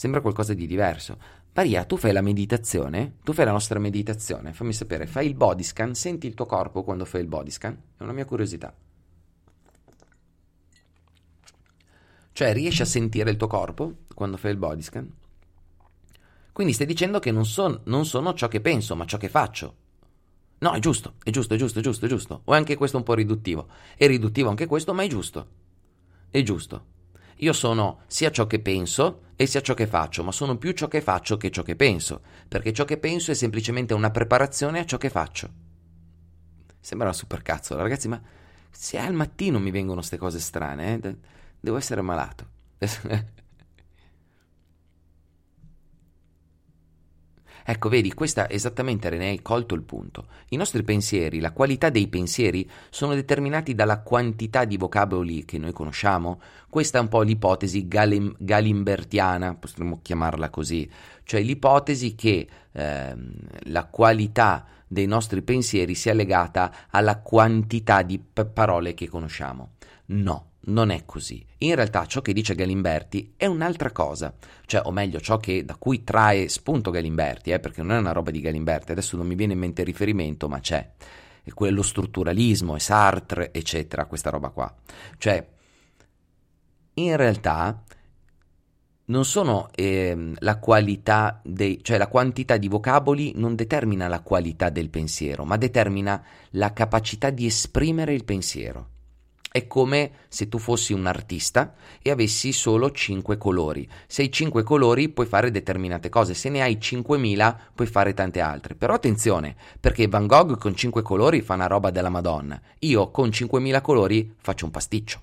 sembra 0.00 0.22
qualcosa 0.22 0.54
di 0.54 0.66
diverso. 0.66 1.18
Maria, 1.52 1.84
tu 1.84 1.98
fai 1.98 2.12
la 2.12 2.22
meditazione? 2.22 3.16
Tu 3.22 3.34
fai 3.34 3.44
la 3.44 3.50
nostra 3.50 3.78
meditazione? 3.78 4.54
Fammi 4.54 4.72
sapere, 4.72 5.06
fai 5.06 5.26
il 5.26 5.34
body 5.34 5.62
scan? 5.62 5.94
Senti 5.94 6.26
il 6.26 6.32
tuo 6.32 6.46
corpo 6.46 6.82
quando 6.82 7.04
fai 7.04 7.20
il 7.20 7.26
body 7.26 7.50
scan? 7.50 7.78
È 7.98 8.02
una 8.02 8.14
mia 8.14 8.24
curiosità. 8.24 8.74
Cioè, 12.32 12.52
riesci 12.54 12.80
a 12.80 12.86
sentire 12.86 13.30
il 13.30 13.36
tuo 13.36 13.46
corpo 13.46 13.96
quando 14.14 14.38
fai 14.38 14.52
il 14.52 14.56
body 14.56 14.80
scan? 14.80 15.12
Quindi 16.50 16.72
stai 16.72 16.86
dicendo 16.86 17.18
che 17.18 17.30
non, 17.30 17.44
son, 17.44 17.78
non 17.84 18.06
sono 18.06 18.32
ciò 18.32 18.48
che 18.48 18.62
penso, 18.62 18.96
ma 18.96 19.04
ciò 19.04 19.18
che 19.18 19.28
faccio. 19.28 19.74
No, 20.60 20.72
è 20.72 20.78
giusto, 20.78 21.16
è 21.22 21.28
giusto, 21.28 21.52
è 21.52 21.58
giusto, 21.58 21.78
è 21.78 21.82
giusto, 21.82 22.06
è 22.06 22.08
giusto. 22.08 22.40
O 22.46 22.54
è 22.54 22.56
anche 22.56 22.76
questo 22.76 22.96
un 22.96 23.02
po' 23.02 23.12
riduttivo. 23.12 23.68
È 23.98 24.06
riduttivo 24.06 24.48
anche 24.48 24.64
questo, 24.64 24.94
ma 24.94 25.02
è 25.02 25.08
giusto. 25.08 25.46
È 26.30 26.40
giusto. 26.40 26.84
Io 27.42 27.52
sono 27.54 28.00
sia 28.06 28.30
ciò 28.30 28.46
che 28.46 28.60
penso 28.60 29.28
e 29.40 29.46
sia 29.46 29.62
ciò 29.62 29.72
che 29.72 29.86
faccio, 29.86 30.22
ma 30.22 30.32
sono 30.32 30.58
più 30.58 30.72
ciò 30.72 30.86
che 30.86 31.00
faccio 31.00 31.38
che 31.38 31.50
ciò 31.50 31.62
che 31.62 31.74
penso, 31.74 32.20
perché 32.46 32.74
ciò 32.74 32.84
che 32.84 32.98
penso 32.98 33.30
è 33.30 33.34
semplicemente 33.34 33.94
una 33.94 34.10
preparazione 34.10 34.80
a 34.80 34.84
ciò 34.84 34.98
che 34.98 35.08
faccio. 35.08 35.48
Sembra 36.78 37.06
una 37.06 37.16
supercazzola, 37.16 37.80
ragazzi, 37.80 38.06
ma 38.06 38.20
se 38.70 38.98
al 38.98 39.14
mattino 39.14 39.58
mi 39.58 39.70
vengono 39.70 40.00
queste 40.00 40.18
cose 40.18 40.40
strane, 40.40 41.00
eh, 41.00 41.16
devo 41.58 41.78
essere 41.78 42.02
malato. 42.02 42.48
Ecco, 47.70 47.88
vedi, 47.88 48.12
questa 48.14 48.50
esattamente 48.50 49.08
René 49.08 49.28
hai 49.28 49.42
colto 49.42 49.76
il 49.76 49.82
punto. 49.82 50.26
I 50.48 50.56
nostri 50.56 50.82
pensieri, 50.82 51.38
la 51.38 51.52
qualità 51.52 51.88
dei 51.88 52.08
pensieri, 52.08 52.68
sono 52.90 53.14
determinati 53.14 53.76
dalla 53.76 54.00
quantità 54.00 54.64
di 54.64 54.76
vocaboli 54.76 55.44
che 55.44 55.56
noi 55.56 55.70
conosciamo. 55.70 56.40
Questa 56.68 56.98
è 56.98 57.00
un 57.00 57.06
po' 57.06 57.22
l'ipotesi 57.22 57.86
galim- 57.86 58.34
galimbertiana, 58.36 59.54
potremmo 59.54 60.00
chiamarla 60.02 60.50
così, 60.50 60.90
cioè 61.22 61.42
l'ipotesi 61.42 62.16
che 62.16 62.48
ehm, 62.72 63.34
la 63.66 63.84
qualità 63.84 64.66
dei 64.88 65.06
nostri 65.06 65.40
pensieri 65.42 65.94
sia 65.94 66.12
legata 66.12 66.88
alla 66.90 67.20
quantità 67.20 68.02
di 68.02 68.18
p- 68.18 68.46
parole 68.46 68.94
che 68.94 69.08
conosciamo. 69.08 69.74
No, 70.06 70.49
non 70.62 70.90
è 70.90 71.04
così. 71.04 71.44
In 71.58 71.74
realtà 71.74 72.06
ciò 72.06 72.20
che 72.20 72.32
dice 72.32 72.54
Galimberti 72.54 73.34
è 73.36 73.46
un'altra 73.46 73.90
cosa, 73.92 74.34
cioè, 74.66 74.82
o 74.84 74.90
meglio, 74.90 75.20
ciò 75.20 75.38
che, 75.38 75.64
da 75.64 75.76
cui 75.76 76.04
trae 76.04 76.48
spunto 76.48 76.90
Galimberti, 76.90 77.50
eh, 77.50 77.60
perché 77.60 77.82
non 77.82 77.92
è 77.92 77.98
una 77.98 78.12
roba 78.12 78.30
di 78.30 78.40
Galimberti, 78.40 78.92
adesso 78.92 79.16
non 79.16 79.26
mi 79.26 79.34
viene 79.34 79.54
in 79.54 79.58
mente 79.58 79.80
il 79.82 79.86
riferimento, 79.86 80.48
ma 80.48 80.60
c'è. 80.60 80.92
È 81.42 81.50
quello 81.52 81.82
strutturalismo, 81.82 82.76
è 82.76 82.78
Sartre, 82.78 83.52
eccetera, 83.52 84.04
questa 84.04 84.30
roba 84.30 84.50
qua. 84.50 84.72
Cioè, 85.16 85.48
in 86.94 87.16
realtà 87.16 87.82
non 89.06 89.24
sono 89.24 89.70
eh, 89.74 90.34
la 90.38 90.58
qualità 90.58 91.40
dei, 91.42 91.82
cioè 91.82 91.98
la 91.98 92.06
quantità 92.06 92.56
di 92.56 92.68
vocaboli 92.68 93.32
non 93.36 93.56
determina 93.56 94.06
la 94.06 94.20
qualità 94.20 94.68
del 94.70 94.88
pensiero, 94.88 95.44
ma 95.44 95.56
determina 95.56 96.22
la 96.50 96.72
capacità 96.72 97.30
di 97.30 97.46
esprimere 97.46 98.14
il 98.14 98.24
pensiero. 98.24 98.98
È 99.52 99.66
come 99.66 100.12
se 100.28 100.48
tu 100.48 100.58
fossi 100.58 100.92
un 100.92 101.06
artista 101.06 101.74
e 102.00 102.10
avessi 102.10 102.52
solo 102.52 102.92
5 102.92 103.36
colori. 103.36 103.88
Se 104.06 104.22
hai 104.22 104.30
5 104.30 104.62
colori 104.62 105.08
puoi 105.08 105.26
fare 105.26 105.50
determinate 105.50 106.08
cose, 106.08 106.34
se 106.34 106.48
ne 106.50 106.62
hai 106.62 106.76
5.000 106.76 107.56
puoi 107.74 107.88
fare 107.88 108.14
tante 108.14 108.40
altre. 108.40 108.76
Però 108.76 108.94
attenzione, 108.94 109.56
perché 109.80 110.06
Van 110.06 110.28
Gogh 110.28 110.56
con 110.56 110.76
5 110.76 111.02
colori 111.02 111.40
fa 111.40 111.54
una 111.54 111.66
roba 111.66 111.90
della 111.90 112.10
Madonna. 112.10 112.60
Io 112.80 113.10
con 113.10 113.30
5.000 113.30 113.80
colori 113.80 114.32
faccio 114.38 114.66
un 114.66 114.70
pasticcio. 114.70 115.20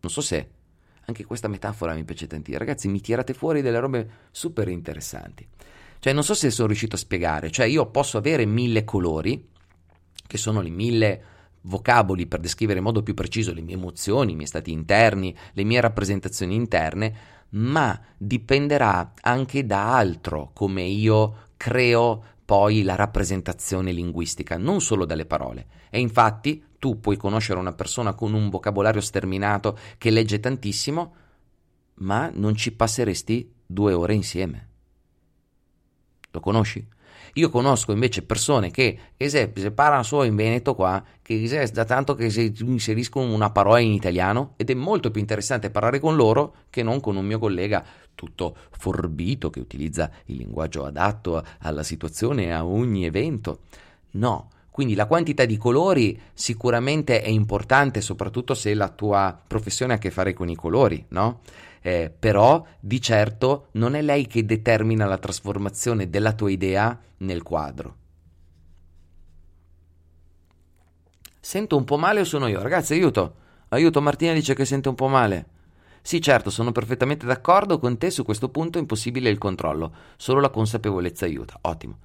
Non 0.00 0.10
so 0.10 0.22
se 0.22 0.48
anche 1.04 1.24
questa 1.24 1.48
metafora 1.48 1.92
mi 1.92 2.04
piace 2.04 2.26
tantissimo. 2.26 2.58
Ragazzi, 2.58 2.88
mi 2.88 3.00
tirate 3.00 3.34
fuori 3.34 3.60
delle 3.60 3.80
robe 3.80 4.10
super 4.30 4.68
interessanti. 4.68 5.46
Cioè, 5.98 6.12
non 6.14 6.24
so 6.24 6.32
se 6.32 6.50
sono 6.50 6.68
riuscito 6.68 6.96
a 6.96 6.98
spiegare. 6.98 7.50
Cioè, 7.50 7.66
io 7.66 7.86
posso 7.90 8.16
avere 8.16 8.46
mille 8.46 8.84
colori, 8.84 9.48
che 10.26 10.38
sono 10.38 10.60
le 10.60 10.70
mille 10.70 11.22
vocaboli 11.62 12.26
per 12.26 12.40
descrivere 12.40 12.78
in 12.78 12.84
modo 12.84 13.02
più 13.02 13.14
preciso 13.14 13.52
le 13.52 13.60
mie 13.60 13.74
emozioni, 13.74 14.32
i 14.32 14.34
miei 14.34 14.46
stati 14.46 14.72
interni, 14.72 15.36
le 15.52 15.64
mie 15.64 15.80
rappresentazioni 15.80 16.54
interne, 16.54 17.14
ma 17.50 17.98
dipenderà 18.16 19.14
anche 19.20 19.64
da 19.64 19.96
altro 19.96 20.50
come 20.52 20.82
io 20.82 21.46
creo 21.56 22.22
poi 22.44 22.82
la 22.82 22.94
rappresentazione 22.94 23.92
linguistica, 23.92 24.56
non 24.56 24.80
solo 24.80 25.04
dalle 25.04 25.26
parole. 25.26 25.66
E 25.90 26.00
infatti 26.00 26.64
tu 26.78 27.00
puoi 27.00 27.16
conoscere 27.16 27.58
una 27.58 27.74
persona 27.74 28.14
con 28.14 28.32
un 28.32 28.48
vocabolario 28.48 29.00
sterminato 29.00 29.78
che 29.98 30.10
legge 30.10 30.40
tantissimo, 30.40 31.14
ma 31.96 32.30
non 32.32 32.54
ci 32.54 32.72
passeresti 32.72 33.52
due 33.66 33.92
ore 33.92 34.14
insieme. 34.14 34.68
Lo 36.30 36.40
conosci? 36.40 36.86
Io 37.34 37.50
conosco 37.50 37.92
invece 37.92 38.22
persone 38.22 38.70
che, 38.70 38.98
se, 39.16 39.52
se 39.54 39.70
parlano 39.72 40.02
solo 40.02 40.24
in 40.24 40.36
Veneto 40.36 40.74
qua, 40.74 41.02
che 41.22 41.46
se, 41.46 41.70
da 41.72 41.84
tanto 41.84 42.14
che 42.14 42.30
si 42.30 42.52
inseriscono 42.60 43.32
una 43.32 43.50
parola 43.50 43.78
in 43.78 43.92
italiano 43.92 44.54
ed 44.56 44.70
è 44.70 44.74
molto 44.74 45.10
più 45.10 45.20
interessante 45.20 45.70
parlare 45.70 46.00
con 46.00 46.16
loro 46.16 46.54
che 46.70 46.82
non 46.82 47.00
con 47.00 47.16
un 47.16 47.26
mio 47.26 47.38
collega 47.38 47.84
tutto 48.14 48.56
forbito 48.70 49.48
che 49.48 49.60
utilizza 49.60 50.10
il 50.26 50.36
linguaggio 50.36 50.84
adatto 50.84 51.44
alla 51.60 51.82
situazione 51.82 52.52
a 52.52 52.64
ogni 52.64 53.04
evento. 53.04 53.60
No, 54.12 54.48
quindi 54.78 54.94
la 54.94 55.06
quantità 55.06 55.44
di 55.44 55.56
colori 55.56 56.20
sicuramente 56.32 57.20
è 57.20 57.28
importante, 57.28 58.00
soprattutto 58.00 58.54
se 58.54 58.74
la 58.74 58.88
tua 58.88 59.36
professione 59.44 59.92
ha 59.92 59.96
a 59.96 59.98
che 59.98 60.12
fare 60.12 60.32
con 60.32 60.48
i 60.48 60.54
colori, 60.54 61.04
no? 61.08 61.40
Eh, 61.80 62.12
però 62.16 62.64
di 62.80 63.00
certo 63.00 63.68
non 63.72 63.94
è 63.94 64.02
lei 64.02 64.26
che 64.26 64.44
determina 64.44 65.06
la 65.06 65.18
trasformazione 65.18 66.08
della 66.08 66.32
tua 66.32 66.50
idea 66.50 66.98
nel 67.18 67.42
quadro. 67.42 67.96
Sento 71.40 71.76
un 71.76 71.84
po' 71.84 71.96
male 71.96 72.20
o 72.20 72.24
sono 72.24 72.46
io? 72.46 72.60
Ragazzi, 72.60 72.92
aiuto! 72.92 73.34
Aiuto, 73.68 74.00
Martina 74.00 74.32
dice 74.32 74.54
che 74.54 74.64
sente 74.64 74.88
un 74.88 74.94
po' 74.94 75.08
male. 75.08 75.46
Sì, 76.02 76.20
certo, 76.20 76.50
sono 76.50 76.72
perfettamente 76.72 77.26
d'accordo 77.26 77.78
con 77.78 77.98
te 77.98 78.10
su 78.10 78.24
questo 78.24 78.48
punto, 78.48 78.78
impossibile 78.78 79.30
il 79.30 79.38
controllo, 79.38 79.92
solo 80.16 80.40
la 80.40 80.50
consapevolezza 80.50 81.26
aiuta. 81.26 81.58
Ottimo. 81.62 81.98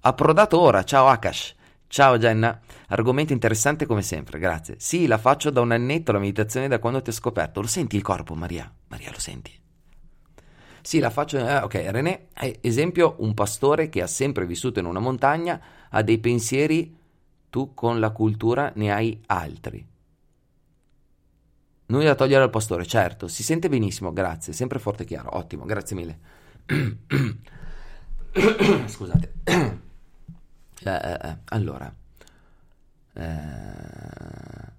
Approdato 0.00 0.60
ora, 0.60 0.82
ciao 0.84 1.06
Akash. 1.06 1.54
Ciao 1.94 2.18
Jenna, 2.18 2.60
argomento 2.88 3.32
interessante 3.32 3.86
come 3.86 4.02
sempre, 4.02 4.40
grazie. 4.40 4.74
Sì, 4.80 5.06
la 5.06 5.16
faccio 5.16 5.50
da 5.50 5.60
un 5.60 5.70
annetto 5.70 6.10
la 6.10 6.18
meditazione 6.18 6.66
da 6.66 6.80
quando 6.80 7.00
ti 7.00 7.10
ho 7.10 7.12
scoperto. 7.12 7.60
Lo 7.60 7.68
senti 7.68 7.94
il 7.94 8.02
corpo, 8.02 8.34
Maria? 8.34 8.68
Maria, 8.88 9.12
lo 9.12 9.20
senti? 9.20 9.52
Sì, 10.82 10.98
la 10.98 11.10
faccio. 11.10 11.38
Eh, 11.38 11.58
ok, 11.58 11.74
René, 11.90 12.26
esempio, 12.62 13.14
un 13.18 13.32
pastore 13.32 13.90
che 13.90 14.02
ha 14.02 14.08
sempre 14.08 14.44
vissuto 14.44 14.80
in 14.80 14.86
una 14.86 14.98
montagna, 14.98 15.60
ha 15.88 16.02
dei 16.02 16.18
pensieri, 16.18 16.98
tu 17.48 17.74
con 17.74 18.00
la 18.00 18.10
cultura 18.10 18.72
ne 18.74 18.92
hai 18.92 19.22
altri. 19.26 19.86
Nulla 21.86 22.04
da 22.06 22.14
togliere 22.16 22.42
al 22.42 22.50
pastore, 22.50 22.84
certo, 22.86 23.28
si 23.28 23.44
sente 23.44 23.68
benissimo, 23.68 24.12
grazie, 24.12 24.52
sempre 24.52 24.80
forte 24.80 25.04
e 25.04 25.06
chiaro, 25.06 25.36
ottimo, 25.36 25.64
grazie 25.64 25.94
mille. 25.94 26.18
Scusate. 28.88 29.82
Eh, 30.84 30.90
eh, 30.90 31.28
eh, 31.28 31.36
allora. 31.46 31.92
Eh, 33.16 34.72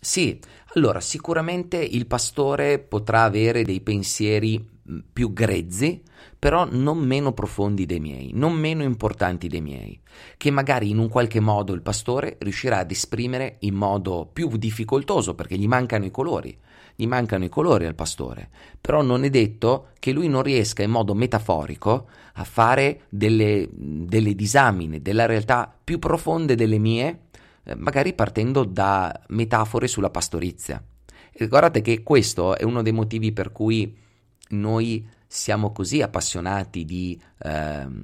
sì, 0.00 0.40
allora 0.74 1.00
sicuramente 1.00 1.76
il 1.76 2.06
pastore 2.06 2.78
potrà 2.78 3.24
avere 3.24 3.62
dei 3.64 3.80
pensieri 3.80 4.66
più 5.12 5.32
grezzi, 5.32 6.02
però 6.38 6.66
non 6.68 6.98
meno 6.98 7.32
profondi 7.32 7.86
dei 7.86 8.00
miei, 8.00 8.30
non 8.32 8.54
meno 8.54 8.82
importanti 8.82 9.46
dei 9.46 9.60
miei, 9.60 10.00
che 10.36 10.50
magari 10.50 10.90
in 10.90 10.98
un 10.98 11.08
qualche 11.08 11.38
modo 11.38 11.72
il 11.74 11.82
pastore 11.82 12.36
riuscirà 12.40 12.78
ad 12.78 12.90
esprimere 12.90 13.56
in 13.60 13.74
modo 13.74 14.28
più 14.32 14.48
difficoltoso 14.56 15.34
perché 15.34 15.56
gli 15.56 15.68
mancano 15.68 16.06
i 16.06 16.10
colori, 16.10 16.58
gli 16.94 17.06
mancano 17.06 17.44
i 17.44 17.48
colori 17.48 17.86
al 17.86 17.94
pastore, 17.94 18.48
però 18.80 19.02
non 19.02 19.24
è 19.24 19.30
detto 19.30 19.88
che 19.98 20.12
lui 20.12 20.28
non 20.28 20.42
riesca 20.42 20.82
in 20.82 20.90
modo 20.90 21.14
metaforico 21.14 22.08
a 22.34 22.44
fare 22.44 23.02
delle, 23.08 23.68
delle 23.70 24.34
disamine 24.34 25.02
della 25.02 25.26
realtà 25.26 25.72
più 25.82 25.98
profonde 25.98 26.54
delle 26.54 26.78
mie 26.78 27.20
eh, 27.64 27.74
magari 27.76 28.14
partendo 28.14 28.64
da 28.64 29.18
metafore 29.28 29.86
sulla 29.86 30.10
pastorizia. 30.10 30.82
E 31.32 31.46
guardate 31.46 31.80
che 31.80 32.02
questo 32.02 32.56
è 32.56 32.64
uno 32.64 32.82
dei 32.82 32.92
motivi 32.92 33.32
per 33.32 33.52
cui 33.52 33.96
noi 34.50 35.06
siamo 35.26 35.72
così 35.72 36.02
appassionati 36.02 36.84
di... 36.84 37.20
Ehm, 37.42 38.02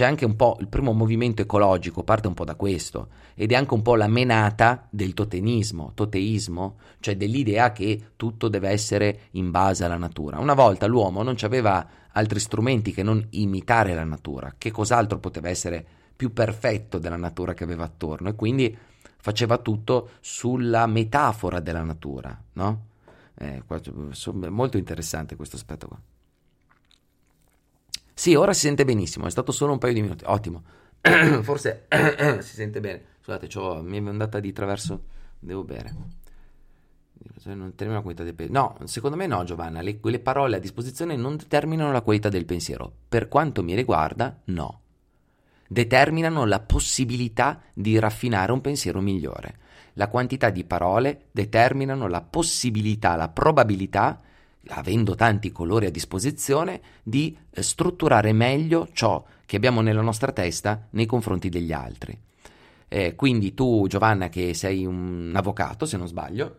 c'è 0.00 0.06
anche 0.06 0.24
un 0.24 0.34
po' 0.34 0.56
il 0.60 0.68
primo 0.68 0.92
movimento 0.92 1.42
ecologico, 1.42 2.04
parte 2.04 2.26
un 2.26 2.32
po' 2.32 2.46
da 2.46 2.54
questo, 2.54 3.08
ed 3.34 3.52
è 3.52 3.54
anche 3.54 3.74
un 3.74 3.82
po' 3.82 3.96
la 3.96 4.08
menata 4.08 4.86
del 4.88 5.12
totenismo, 5.12 5.92
toteismo, 5.92 6.78
cioè 7.00 7.18
dell'idea 7.18 7.70
che 7.72 8.12
tutto 8.16 8.48
deve 8.48 8.70
essere 8.70 9.24
in 9.32 9.50
base 9.50 9.84
alla 9.84 9.98
natura. 9.98 10.38
Una 10.38 10.54
volta 10.54 10.86
l'uomo 10.86 11.22
non 11.22 11.36
aveva 11.42 11.86
altri 12.12 12.40
strumenti 12.40 12.92
che 12.92 13.02
non 13.02 13.26
imitare 13.32 13.92
la 13.92 14.04
natura, 14.04 14.54
che 14.56 14.70
cos'altro 14.70 15.18
poteva 15.18 15.50
essere 15.50 15.84
più 16.16 16.32
perfetto 16.32 16.96
della 16.96 17.16
natura 17.16 17.52
che 17.52 17.64
aveva 17.64 17.84
attorno 17.84 18.30
e 18.30 18.34
quindi 18.34 18.74
faceva 19.18 19.58
tutto 19.58 20.12
sulla 20.20 20.86
metafora 20.86 21.60
della 21.60 21.82
natura, 21.82 22.42
no? 22.54 22.84
Eh, 23.34 23.62
molto 24.48 24.78
interessante 24.78 25.36
questo 25.36 25.56
aspetto 25.56 25.88
qua. 25.88 26.00
Sì, 28.20 28.34
ora 28.34 28.52
si 28.52 28.66
sente 28.66 28.84
benissimo, 28.84 29.24
è 29.24 29.30
stato 29.30 29.50
solo 29.50 29.72
un 29.72 29.78
paio 29.78 29.94
di 29.94 30.02
minuti, 30.02 30.24
ottimo. 30.26 30.62
Forse 31.40 31.86
si 32.40 32.54
sente 32.54 32.78
bene. 32.78 33.02
Scusate, 33.22 33.48
mi 33.80 33.96
è 33.96 34.08
andata 34.10 34.40
di 34.40 34.52
traverso, 34.52 35.04
devo 35.38 35.64
bere. 35.64 35.94
Non 37.44 37.70
determina 37.70 37.96
la 37.96 38.02
qualità 38.02 38.22
del 38.22 38.34
pensiero. 38.34 38.76
No, 38.78 38.86
secondo 38.86 39.16
me 39.16 39.26
no, 39.26 39.42
Giovanna. 39.44 39.80
Le, 39.80 40.00
quelle 40.00 40.18
parole 40.18 40.56
a 40.56 40.58
disposizione 40.58 41.16
non 41.16 41.38
determinano 41.38 41.92
la 41.92 42.02
qualità 42.02 42.28
del 42.28 42.44
pensiero. 42.44 42.92
Per 43.08 43.26
quanto 43.26 43.62
mi 43.62 43.74
riguarda, 43.74 44.38
no 44.44 44.80
determinano 45.66 46.44
la 46.44 46.60
possibilità 46.60 47.62
di 47.72 47.98
raffinare 47.98 48.52
un 48.52 48.60
pensiero 48.60 49.00
migliore. 49.00 49.60
La 49.94 50.08
quantità 50.08 50.50
di 50.50 50.64
parole 50.64 51.28
determinano 51.30 52.06
la 52.06 52.20
possibilità, 52.20 53.16
la 53.16 53.30
probabilità, 53.30 54.20
avendo 54.68 55.14
tanti 55.14 55.50
colori 55.50 55.86
a 55.86 55.90
disposizione, 55.90 56.80
di 57.02 57.36
eh, 57.50 57.62
strutturare 57.62 58.32
meglio 58.32 58.88
ciò 58.92 59.24
che 59.46 59.56
abbiamo 59.56 59.80
nella 59.80 60.02
nostra 60.02 60.32
testa 60.32 60.86
nei 60.90 61.06
confronti 61.06 61.48
degli 61.48 61.72
altri. 61.72 62.18
Eh, 62.88 63.14
quindi 63.14 63.54
tu, 63.54 63.86
Giovanna, 63.88 64.28
che 64.28 64.54
sei 64.54 64.84
un 64.84 65.32
avvocato, 65.34 65.86
se 65.86 65.96
non 65.96 66.08
sbaglio, 66.08 66.56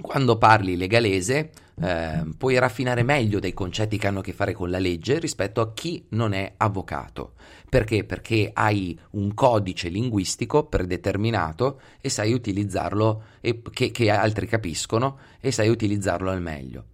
quando 0.00 0.38
parli 0.38 0.76
legalese 0.76 1.50
eh, 1.80 2.24
puoi 2.36 2.58
raffinare 2.58 3.02
meglio 3.02 3.40
dei 3.40 3.52
concetti 3.52 3.98
che 3.98 4.06
hanno 4.06 4.20
a 4.20 4.22
che 4.22 4.32
fare 4.32 4.52
con 4.52 4.70
la 4.70 4.78
legge 4.78 5.18
rispetto 5.18 5.60
a 5.60 5.72
chi 5.72 6.04
non 6.10 6.32
è 6.32 6.54
avvocato. 6.56 7.32
Perché? 7.68 8.04
Perché 8.04 8.50
hai 8.52 8.98
un 9.12 9.34
codice 9.34 9.88
linguistico 9.88 10.66
predeterminato 10.66 11.80
e 12.00 12.08
sai 12.08 12.32
utilizzarlo, 12.32 13.22
e, 13.40 13.62
che, 13.72 13.90
che 13.90 14.10
altri 14.10 14.46
capiscono, 14.46 15.18
e 15.40 15.50
sai 15.50 15.68
utilizzarlo 15.68 16.30
al 16.30 16.40
meglio 16.40 16.84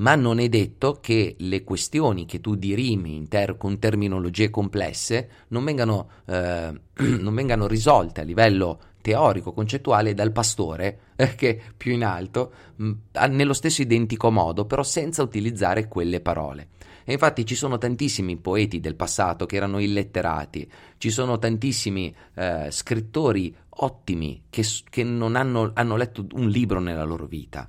ma 0.00 0.14
non 0.14 0.38
è 0.38 0.48
detto 0.48 0.98
che 1.00 1.36
le 1.38 1.62
questioni 1.62 2.24
che 2.24 2.40
tu 2.40 2.54
dirimi 2.54 3.26
ter- 3.28 3.56
con 3.56 3.78
terminologie 3.78 4.50
complesse 4.50 5.28
non 5.48 5.64
vengano, 5.64 6.08
eh, 6.26 6.72
non 7.20 7.34
vengano 7.34 7.66
risolte 7.66 8.20
a 8.20 8.24
livello 8.24 8.80
teorico, 9.00 9.52
concettuale 9.52 10.14
dal 10.14 10.32
pastore, 10.32 11.00
eh, 11.16 11.34
che 11.34 11.60
più 11.76 11.92
in 11.92 12.04
alto, 12.04 12.52
mh, 12.76 12.92
nello 13.30 13.52
stesso 13.52 13.82
identico 13.82 14.30
modo, 14.30 14.64
però 14.64 14.82
senza 14.82 15.22
utilizzare 15.22 15.88
quelle 15.88 16.20
parole. 16.20 16.68
E 17.04 17.12
infatti 17.12 17.44
ci 17.44 17.54
sono 17.54 17.78
tantissimi 17.78 18.36
poeti 18.36 18.78
del 18.78 18.94
passato 18.94 19.46
che 19.46 19.56
erano 19.56 19.80
illetterati, 19.80 20.70
ci 20.98 21.10
sono 21.10 21.38
tantissimi 21.38 22.14
eh, 22.34 22.68
scrittori 22.70 23.54
ottimi 23.68 24.42
che, 24.50 24.64
che 24.88 25.02
non 25.02 25.34
hanno, 25.34 25.70
hanno 25.74 25.96
letto 25.96 26.26
un 26.32 26.48
libro 26.48 26.78
nella 26.78 27.04
loro 27.04 27.26
vita 27.26 27.68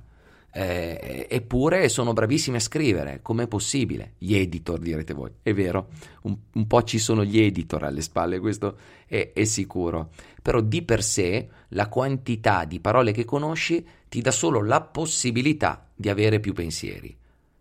eh, 0.54 1.26
eppure 1.30 1.88
sono 1.88 2.12
bravissimi 2.12 2.58
a 2.58 2.60
scrivere, 2.60 3.20
com'è 3.22 3.48
possibile? 3.48 4.12
Gli 4.18 4.34
editor 4.34 4.78
direte 4.78 5.14
voi, 5.14 5.30
è 5.42 5.54
vero, 5.54 5.88
un, 6.22 6.36
un 6.52 6.66
po' 6.66 6.82
ci 6.82 6.98
sono 6.98 7.24
gli 7.24 7.40
editor 7.40 7.84
alle 7.84 8.02
spalle, 8.02 8.38
questo 8.38 8.76
è, 9.06 9.30
è 9.32 9.44
sicuro, 9.44 10.10
però 10.42 10.60
di 10.60 10.82
per 10.82 11.02
sé 11.02 11.48
la 11.68 11.88
quantità 11.88 12.64
di 12.64 12.80
parole 12.80 13.12
che 13.12 13.24
conosci 13.24 13.86
ti 14.08 14.20
dà 14.20 14.32
solo 14.32 14.62
la 14.62 14.82
possibilità 14.82 15.88
di 15.94 16.08
avere 16.08 16.40
più 16.40 16.52
pensieri, 16.52 17.16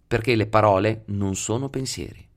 perché 0.07 0.35
le 0.35 0.47
parole 0.47 1.03
non 1.07 1.35
sono 1.35 1.69
pensieri, 1.69 2.27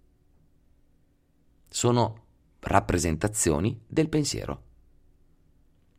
sono 1.66 2.22
rappresentazioni 2.60 3.80
del 3.86 4.08
pensiero. 4.08 4.62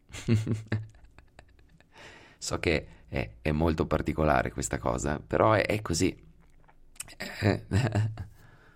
so 2.37 2.59
che 2.59 2.87
è, 3.07 3.29
è 3.41 3.51
molto 3.51 3.85
particolare 3.87 4.51
questa 4.51 4.77
cosa, 4.77 5.19
però 5.19 5.53
è, 5.53 5.65
è 5.65 5.81
così. 5.81 6.23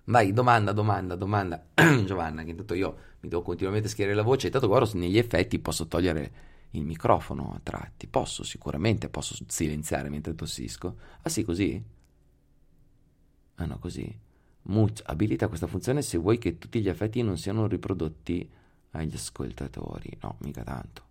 Vai, 0.09 0.33
domanda, 0.33 0.71
domanda, 0.71 1.15
domanda. 1.15 1.65
Giovanna, 2.03 2.43
che 2.43 2.49
intanto 2.49 2.73
io 2.73 2.97
mi 3.19 3.29
devo 3.29 3.43
continuamente 3.43 3.87
schierare 3.87 4.15
la 4.15 4.23
voce, 4.23 4.47
intanto 4.47 4.67
guardo 4.67 4.89
negli 4.97 5.19
effetti 5.19 5.59
posso 5.59 5.87
togliere 5.87 6.31
il 6.71 6.83
microfono 6.83 7.53
a 7.53 7.59
tratti. 7.61 8.07
Posso, 8.07 8.43
sicuramente, 8.43 9.07
posso 9.09 9.35
silenziare 9.47 10.09
mentre 10.09 10.33
tossisco. 10.33 10.95
Ah 11.21 11.29
sì, 11.29 11.43
così? 11.43 11.83
Ah 13.55 13.65
no, 13.65 13.77
così. 13.77 14.11
Mute 14.63 15.03
abilita 15.05 15.47
questa 15.47 15.67
funzione 15.67 16.01
se 16.01 16.17
vuoi 16.17 16.39
che 16.39 16.57
tutti 16.57 16.81
gli 16.81 16.89
effetti 16.89 17.21
non 17.21 17.37
siano 17.37 17.67
riprodotti 17.67 18.49
agli 18.91 19.13
ascoltatori. 19.13 20.17
No, 20.21 20.37
mica 20.39 20.63
tanto. 20.63 21.03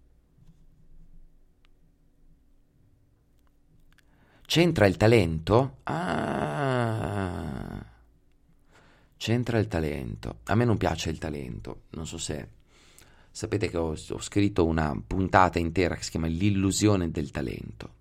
C'entra 4.44 4.86
il 4.86 4.96
talento? 4.96 5.76
Ah. 5.84 6.67
C'entra 9.18 9.58
il 9.58 9.66
talento. 9.66 10.38
A 10.44 10.54
me 10.54 10.64
non 10.64 10.76
piace 10.78 11.10
il 11.10 11.18
talento. 11.18 11.82
Non 11.90 12.06
so 12.06 12.18
se 12.18 12.48
sapete 13.30 13.68
che 13.68 13.76
ho, 13.76 13.90
ho 13.90 14.20
scritto 14.20 14.64
una 14.64 14.98
puntata 15.04 15.58
intera 15.58 15.96
che 15.96 16.04
si 16.04 16.10
chiama 16.10 16.28
L'illusione 16.28 17.10
del 17.10 17.30
talento. 17.30 17.96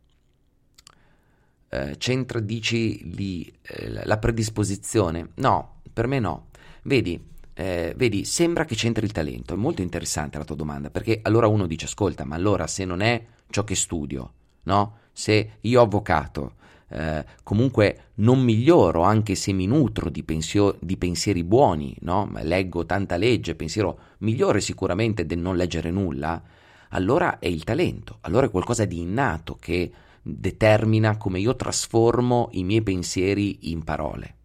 Eh, 1.69 1.95
c'entra, 1.97 2.39
dici, 2.39 3.13
lì, 3.13 3.51
eh, 3.63 4.05
la 4.05 4.17
predisposizione? 4.19 5.31
No, 5.35 5.81
per 5.91 6.07
me 6.07 6.19
no. 6.19 6.47
Vedi, 6.83 7.21
eh, 7.53 7.93
vedi, 7.97 8.23
sembra 8.23 8.63
che 8.63 8.75
c'entri 8.75 9.03
il 9.03 9.11
talento. 9.11 9.55
È 9.55 9.57
molto 9.57 9.81
interessante 9.81 10.37
la 10.37 10.45
tua 10.45 10.55
domanda, 10.55 10.91
perché 10.91 11.19
allora 11.23 11.47
uno 11.47 11.65
dice, 11.65 11.85
ascolta, 11.85 12.25
ma 12.25 12.35
allora 12.35 12.67
se 12.67 12.85
non 12.85 13.01
è 13.01 13.25
ciò 13.49 13.63
che 13.63 13.75
studio, 13.75 14.33
no? 14.63 14.99
Se 15.11 15.57
io 15.61 15.81
avvocato 15.81 16.53
eh, 16.89 17.25
comunque 17.43 18.11
non 18.15 18.41
miglioro 18.41 19.01
anche 19.01 19.35
se 19.35 19.51
mi 19.51 19.67
nutro 19.67 20.09
di, 20.09 20.23
pensio- 20.23 20.77
di 20.79 20.97
pensieri 20.97 21.43
buoni, 21.43 21.95
no? 22.01 22.31
leggo 22.41 22.85
tanta 22.85 23.17
legge, 23.17 23.55
pensiero 23.55 23.99
migliore 24.19 24.61
sicuramente 24.61 25.25
del 25.25 25.39
non 25.39 25.55
leggere 25.55 25.91
nulla, 25.91 26.41
allora 26.89 27.39
è 27.39 27.47
il 27.47 27.63
talento, 27.63 28.17
allora 28.21 28.45
è 28.45 28.49
qualcosa 28.49 28.85
di 28.85 28.99
innato 28.99 29.57
che 29.59 29.91
determina 30.21 31.17
come 31.17 31.39
io 31.39 31.55
trasformo 31.55 32.49
i 32.51 32.63
miei 32.63 32.81
pensieri 32.81 33.71
in 33.71 33.83
parole. 33.83 34.35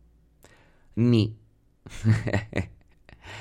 Ni. 0.94 1.34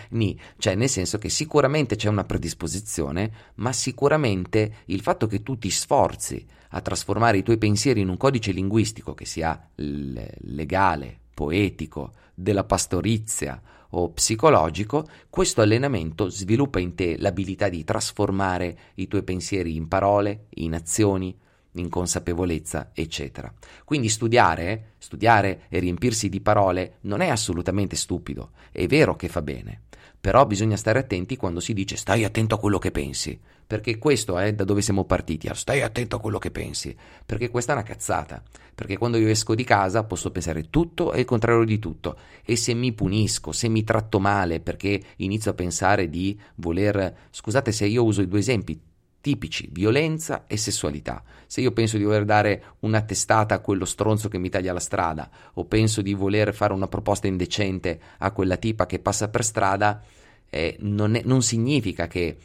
Ni, 0.09 0.39
cioè 0.57 0.75
nel 0.75 0.89
senso 0.89 1.17
che 1.17 1.29
sicuramente 1.29 1.95
c'è 1.95 2.09
una 2.09 2.23
predisposizione, 2.23 3.31
ma 3.55 3.71
sicuramente 3.73 4.75
il 4.85 5.01
fatto 5.01 5.27
che 5.27 5.43
tu 5.43 5.57
ti 5.57 5.69
sforzi 5.69 6.45
a 6.69 6.81
trasformare 6.81 7.37
i 7.37 7.43
tuoi 7.43 7.57
pensieri 7.57 8.01
in 8.01 8.09
un 8.09 8.17
codice 8.17 8.51
linguistico 8.51 9.13
che 9.13 9.25
sia 9.25 9.69
legale, 9.75 11.19
poetico, 11.33 12.11
della 12.33 12.63
pastorizia 12.63 13.61
o 13.91 14.11
psicologico, 14.11 15.07
questo 15.29 15.61
allenamento 15.61 16.29
sviluppa 16.29 16.79
in 16.79 16.95
te 16.95 17.17
l'abilità 17.17 17.69
di 17.69 17.83
trasformare 17.83 18.77
i 18.95 19.07
tuoi 19.07 19.23
pensieri 19.23 19.75
in 19.75 19.87
parole, 19.87 20.45
in 20.55 20.73
azioni, 20.73 21.37
in 21.73 21.89
consapevolezza, 21.89 22.91
eccetera. 22.93 23.53
Quindi 23.85 24.09
studiare, 24.09 24.93
studiare 24.97 25.63
e 25.69 25.79
riempirsi 25.79 26.29
di 26.29 26.41
parole 26.41 26.97
non 27.01 27.21
è 27.21 27.29
assolutamente 27.29 27.95
stupido, 27.95 28.51
è 28.71 28.85
vero 28.87 29.15
che 29.15 29.29
fa 29.29 29.41
bene, 29.41 29.83
però 30.19 30.45
bisogna 30.45 30.77
stare 30.77 30.99
attenti 30.99 31.35
quando 31.35 31.59
si 31.59 31.73
dice 31.73 31.95
stai 31.95 32.23
attento 32.23 32.55
a 32.55 32.59
quello 32.59 32.77
che 32.77 32.91
pensi, 32.91 33.39
perché 33.65 33.97
questo 33.97 34.37
è 34.37 34.53
da 34.53 34.65
dove 34.65 34.81
siamo 34.81 35.05
partiti, 35.05 35.49
stai 35.53 35.81
attento 35.81 36.17
a 36.17 36.19
quello 36.19 36.39
che 36.39 36.51
pensi, 36.51 36.95
perché 37.25 37.49
questa 37.49 37.71
è 37.71 37.75
una 37.75 37.85
cazzata, 37.85 38.43
perché 38.75 38.97
quando 38.97 39.17
io 39.17 39.29
esco 39.29 39.55
di 39.55 39.63
casa 39.63 40.03
posso 40.03 40.29
pensare 40.29 40.69
tutto 40.69 41.13
e 41.13 41.21
il 41.21 41.25
contrario 41.25 41.63
di 41.63 41.79
tutto, 41.79 42.17
e 42.43 42.55
se 42.55 42.73
mi 42.73 42.91
punisco, 42.91 43.51
se 43.51 43.69
mi 43.69 43.83
tratto 43.83 44.19
male 44.19 44.59
perché 44.59 45.01
inizio 45.17 45.51
a 45.51 45.55
pensare 45.55 46.09
di 46.09 46.37
voler, 46.55 47.29
scusate 47.29 47.71
se 47.71 47.85
io 47.85 48.03
uso 48.03 48.21
i 48.21 48.27
due 48.27 48.39
esempi, 48.39 48.79
tipici, 49.21 49.69
violenza 49.71 50.45
e 50.47 50.57
sessualità. 50.57 51.23
Se 51.45 51.61
io 51.61 51.71
penso 51.71 51.97
di 51.97 52.03
voler 52.03 52.25
dare 52.25 52.63
una 52.79 53.01
testata 53.01 53.55
a 53.55 53.59
quello 53.59 53.85
stronzo 53.85 54.27
che 54.27 54.37
mi 54.37 54.49
taglia 54.49 54.73
la 54.73 54.79
strada, 54.79 55.29
o 55.53 55.65
penso 55.65 56.01
di 56.01 56.13
voler 56.13 56.53
fare 56.53 56.73
una 56.73 56.87
proposta 56.87 57.27
indecente 57.27 57.99
a 58.17 58.31
quella 58.31 58.57
tipa 58.57 58.85
che 58.85 58.99
passa 58.99 59.29
per 59.29 59.43
strada, 59.43 60.01
eh, 60.49 60.75
non, 60.79 61.15
è, 61.15 61.21
non, 61.23 61.41
significa 61.41 62.07
che, 62.07 62.37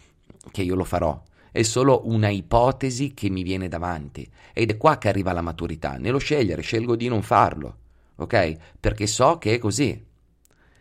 che 0.52 0.62
io 0.62 0.74
lo 0.74 0.84
farò. 0.84 1.20
È 1.50 1.62
solo 1.62 2.02
una 2.04 2.28
ipotesi 2.28 3.14
che 3.14 3.30
mi 3.30 3.42
viene 3.42 3.68
davanti. 3.68 4.28
Ed 4.52 4.70
è 4.70 4.76
qua 4.76 4.98
che 4.98 5.08
arriva 5.08 5.32
la 5.32 5.40
maturità. 5.40 5.96
Nello 5.96 6.18
scegliere, 6.18 6.60
scelgo 6.60 6.94
di 6.94 7.08
non 7.08 7.22
farlo. 7.22 7.78
Ok? 8.16 8.56
Perché 8.78 9.06
so 9.06 9.38
che 9.38 9.54
è 9.54 9.58
così. 9.58 10.04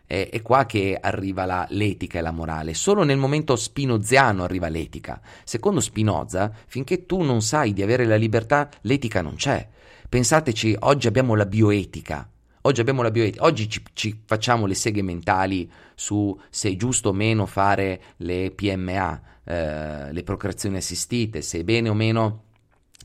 È, 0.06 0.28
è 0.30 0.42
qua 0.42 0.66
che 0.66 0.96
arriva 1.00 1.44
la, 1.44 1.66
l'etica 1.70 2.18
e 2.18 2.22
la 2.22 2.30
morale. 2.30 2.74
Solo 2.74 3.02
nel 3.02 3.16
momento 3.16 3.56
spinoziano 3.56 4.44
arriva 4.44 4.68
l'etica. 4.68 5.20
Secondo 5.44 5.80
Spinoza, 5.80 6.52
finché 6.66 7.06
tu 7.06 7.22
non 7.22 7.42
sai 7.42 7.72
di 7.72 7.82
avere 7.82 8.04
la 8.04 8.16
libertà, 8.16 8.68
l'etica 8.82 9.20
non 9.22 9.34
c'è. 9.34 9.66
Pensateci, 10.08 10.76
oggi 10.80 11.06
abbiamo 11.06 11.34
la 11.34 11.46
bioetica. 11.46 12.28
Oggi 12.62 12.80
abbiamo 12.80 13.02
la 13.02 13.10
bioetica. 13.10 13.44
Oggi 13.44 13.68
ci, 13.68 13.82
ci 13.92 14.22
facciamo 14.24 14.66
le 14.66 14.74
seghe 14.74 15.02
mentali 15.02 15.70
su 15.94 16.38
se 16.50 16.70
è 16.70 16.76
giusto 16.76 17.10
o 17.10 17.12
meno 17.12 17.46
fare 17.46 18.00
le 18.18 18.50
PMA, 18.50 19.20
eh, 19.44 20.12
le 20.12 20.22
procreazioni 20.22 20.76
assistite, 20.76 21.42
se 21.42 21.60
è 21.60 21.64
bene 21.64 21.88
o 21.88 21.94
meno 21.94 22.42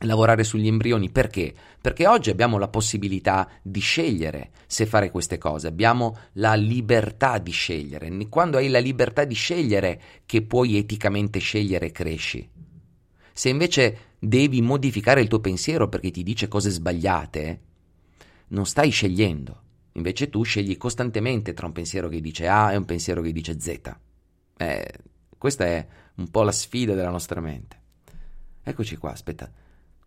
lavorare 0.01 0.43
sugli 0.43 0.67
embrioni 0.67 1.09
perché? 1.09 1.53
Perché 1.79 2.07
oggi 2.07 2.29
abbiamo 2.29 2.57
la 2.57 2.67
possibilità 2.67 3.49
di 3.61 3.79
scegliere 3.79 4.51
se 4.67 4.85
fare 4.85 5.11
queste 5.11 5.37
cose, 5.37 5.67
abbiamo 5.67 6.17
la 6.33 6.53
libertà 6.53 7.37
di 7.37 7.51
scegliere. 7.51 8.09
Quando 8.27 8.57
hai 8.57 8.69
la 8.69 8.79
libertà 8.79 9.23
di 9.23 9.35
scegliere 9.35 10.01
che 10.25 10.41
puoi 10.43 10.77
eticamente 10.77 11.39
scegliere, 11.39 11.91
cresci. 11.91 12.49
Se 13.33 13.49
invece 13.49 14.15
devi 14.19 14.61
modificare 14.61 15.21
il 15.21 15.27
tuo 15.27 15.39
pensiero 15.39 15.89
perché 15.89 16.11
ti 16.11 16.23
dice 16.23 16.47
cose 16.47 16.69
sbagliate, 16.69 17.61
non 18.49 18.65
stai 18.65 18.89
scegliendo. 18.89 19.59
Invece 19.93 20.29
tu 20.29 20.43
scegli 20.43 20.77
costantemente 20.77 21.53
tra 21.53 21.65
un 21.65 21.73
pensiero 21.73 22.07
che 22.07 22.21
dice 22.21 22.47
A 22.47 22.71
e 22.71 22.77
un 22.77 22.85
pensiero 22.85 23.21
che 23.21 23.31
dice 23.31 23.59
Z. 23.59 23.95
Eh, 24.57 24.93
questa 25.37 25.65
è 25.65 25.87
un 26.15 26.29
po' 26.29 26.43
la 26.43 26.51
sfida 26.51 26.93
della 26.93 27.09
nostra 27.09 27.41
mente. 27.41 27.79
Eccoci 28.63 28.95
qua, 28.95 29.11
aspetta. 29.11 29.51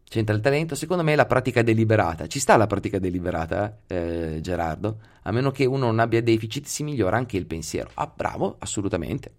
C'entra 0.08 0.34
il 0.34 0.40
talento? 0.40 0.74
Secondo 0.74 1.02
me 1.02 1.12
è 1.12 1.16
la 1.16 1.26
pratica 1.26 1.62
deliberata. 1.62 2.26
Ci 2.26 2.38
sta 2.38 2.56
la 2.56 2.66
pratica 2.66 2.98
deliberata, 2.98 3.78
eh, 3.86 4.38
Gerardo? 4.40 4.98
A 5.22 5.32
meno 5.32 5.50
che 5.50 5.64
uno 5.64 5.86
non 5.86 5.98
abbia 5.98 6.22
deficit, 6.22 6.66
si 6.66 6.82
migliora 6.84 7.16
anche 7.16 7.36
il 7.36 7.46
pensiero. 7.46 7.90
Ah, 7.94 8.10
bravo, 8.14 8.56
assolutamente. 8.58 9.32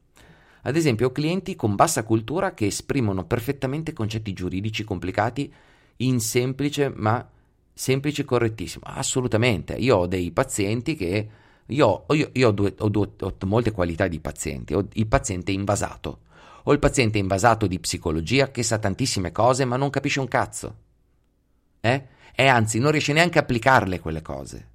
Ad 0.63 0.75
esempio, 0.75 1.07
ho 1.07 1.11
clienti 1.11 1.55
con 1.55 1.75
bassa 1.75 2.03
cultura 2.03 2.53
che 2.53 2.65
esprimono 2.65 3.25
perfettamente 3.25 3.93
concetti 3.93 4.33
giuridici 4.33 4.83
complicati 4.83 5.53
in 5.97 6.19
semplice, 6.19 6.91
ma 6.93 7.25
semplice 7.71 8.23
e 8.23 8.25
correttissimo. 8.25 8.83
Assolutamente. 8.87 9.73
Io 9.73 9.97
ho 9.97 10.07
dei 10.07 10.31
pazienti 10.31 10.95
che. 10.95 11.29
Io, 11.67 12.05
io, 12.09 12.29
io 12.33 12.47
ho, 12.47 12.51
due, 12.51 12.75
ho, 12.77 12.89
due, 12.89 13.09
ho 13.19 13.35
molte 13.45 13.71
qualità 13.71 14.07
di 14.07 14.19
pazienti. 14.19 14.73
Ho 14.73 14.87
il 14.93 15.07
paziente 15.07 15.51
invasato 15.51 16.19
o 16.67 16.73
il 16.73 16.79
paziente 16.79 17.17
invasato 17.17 17.67
di 17.67 17.79
psicologia 17.79 18.51
che 18.51 18.63
sa 18.63 18.77
tantissime 18.77 19.31
cose 19.31 19.65
ma 19.65 19.77
non 19.77 19.89
capisce 19.89 20.19
un 20.19 20.27
cazzo. 20.27 20.75
Eh? 21.79 22.07
E 22.33 22.47
anzi, 22.47 22.79
non 22.79 22.91
riesce 22.91 23.13
neanche 23.13 23.37
a 23.37 23.41
applicarle 23.41 23.99
quelle 23.99 24.21
cose. 24.21 24.69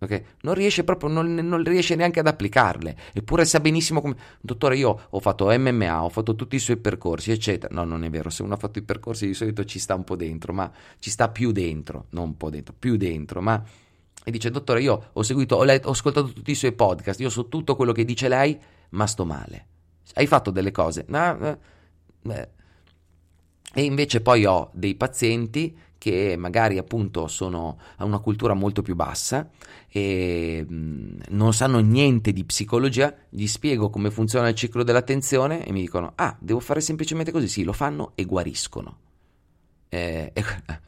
Okay? 0.00 0.24
Non 0.42 0.54
riesce 0.54 0.84
proprio, 0.84 1.10
non, 1.10 1.34
non, 1.34 1.62
riesce 1.64 1.94
neanche 1.94 2.20
ad 2.20 2.26
applicarle. 2.26 2.96
Eppure 3.12 3.44
sa 3.44 3.60
benissimo 3.60 4.00
come. 4.00 4.16
Dottore, 4.40 4.76
io 4.76 5.06
ho 5.10 5.20
fatto 5.20 5.46
MMA, 5.46 6.04
ho 6.04 6.08
fatto 6.08 6.34
tutti 6.34 6.56
i 6.56 6.60
suoi 6.60 6.76
percorsi, 6.76 7.30
eccetera. 7.30 7.74
No, 7.74 7.84
non 7.84 8.04
è 8.04 8.10
vero. 8.10 8.30
Se 8.30 8.42
uno 8.42 8.54
ha 8.54 8.56
fatto 8.56 8.78
i 8.78 8.82
percorsi 8.82 9.26
di 9.26 9.34
solito 9.34 9.64
ci 9.64 9.78
sta 9.78 9.94
un 9.94 10.04
po' 10.04 10.16
dentro, 10.16 10.52
ma 10.52 10.70
ci 10.98 11.10
sta 11.10 11.28
più 11.28 11.52
dentro, 11.52 12.06
non 12.10 12.24
un 12.24 12.36
po' 12.36 12.50
dentro, 12.50 12.74
più 12.76 12.96
dentro. 12.96 13.40
Ma 13.40 13.62
e 14.24 14.30
dice: 14.30 14.50
Dottore, 14.50 14.82
io 14.82 15.10
ho 15.12 15.22
seguito, 15.22 15.56
ho, 15.56 15.64
letto, 15.64 15.88
ho 15.88 15.92
ascoltato 15.92 16.32
tutti 16.32 16.52
i 16.52 16.56
suoi 16.56 16.72
podcast, 16.72 17.20
io 17.20 17.30
so 17.30 17.48
tutto 17.48 17.76
quello 17.76 17.92
che 17.92 18.04
dice 18.04 18.28
lei, 18.28 18.58
ma 18.90 19.06
sto 19.06 19.24
male 19.24 19.66
hai 20.14 20.26
fatto 20.26 20.50
delle 20.50 20.70
cose. 20.70 21.06
Eh. 21.08 22.48
E 23.74 23.82
invece 23.82 24.20
poi 24.20 24.44
ho 24.44 24.70
dei 24.72 24.94
pazienti 24.94 25.76
che 25.98 26.36
magari 26.38 26.78
appunto 26.78 27.26
sono 27.26 27.78
a 27.96 28.04
una 28.04 28.20
cultura 28.20 28.54
molto 28.54 28.82
più 28.82 28.94
bassa 28.94 29.50
e 29.88 30.64
mh, 30.66 31.22
non 31.30 31.52
sanno 31.52 31.80
niente 31.80 32.32
di 32.32 32.44
psicologia, 32.44 33.14
gli 33.28 33.46
spiego 33.46 33.90
come 33.90 34.10
funziona 34.10 34.48
il 34.48 34.54
ciclo 34.54 34.84
dell'attenzione 34.84 35.66
e 35.66 35.72
mi 35.72 35.80
dicono 35.80 36.12
ah, 36.14 36.36
devo 36.38 36.60
fare 36.60 36.80
semplicemente 36.80 37.32
così, 37.32 37.48
sì, 37.48 37.64
lo 37.64 37.72
fanno 37.72 38.12
e 38.14 38.24
guariscono. 38.24 38.96
Eh, 39.88 40.32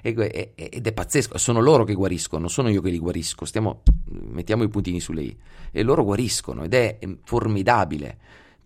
ed 0.00 0.86
è 0.86 0.92
pazzesco, 0.92 1.38
sono 1.38 1.60
loro 1.60 1.84
che 1.84 1.94
guariscono, 1.94 2.42
non 2.42 2.50
sono 2.50 2.68
io 2.68 2.80
che 2.80 2.90
li 2.90 2.98
guarisco, 2.98 3.44
Stiamo, 3.44 3.82
mettiamo 4.10 4.62
i 4.62 4.68
puntini 4.68 5.00
su 5.00 5.12
lei, 5.12 5.36
e 5.70 5.82
loro 5.82 6.04
guariscono 6.04 6.64
ed 6.64 6.74
è 6.74 6.98
formidabile 7.24 8.18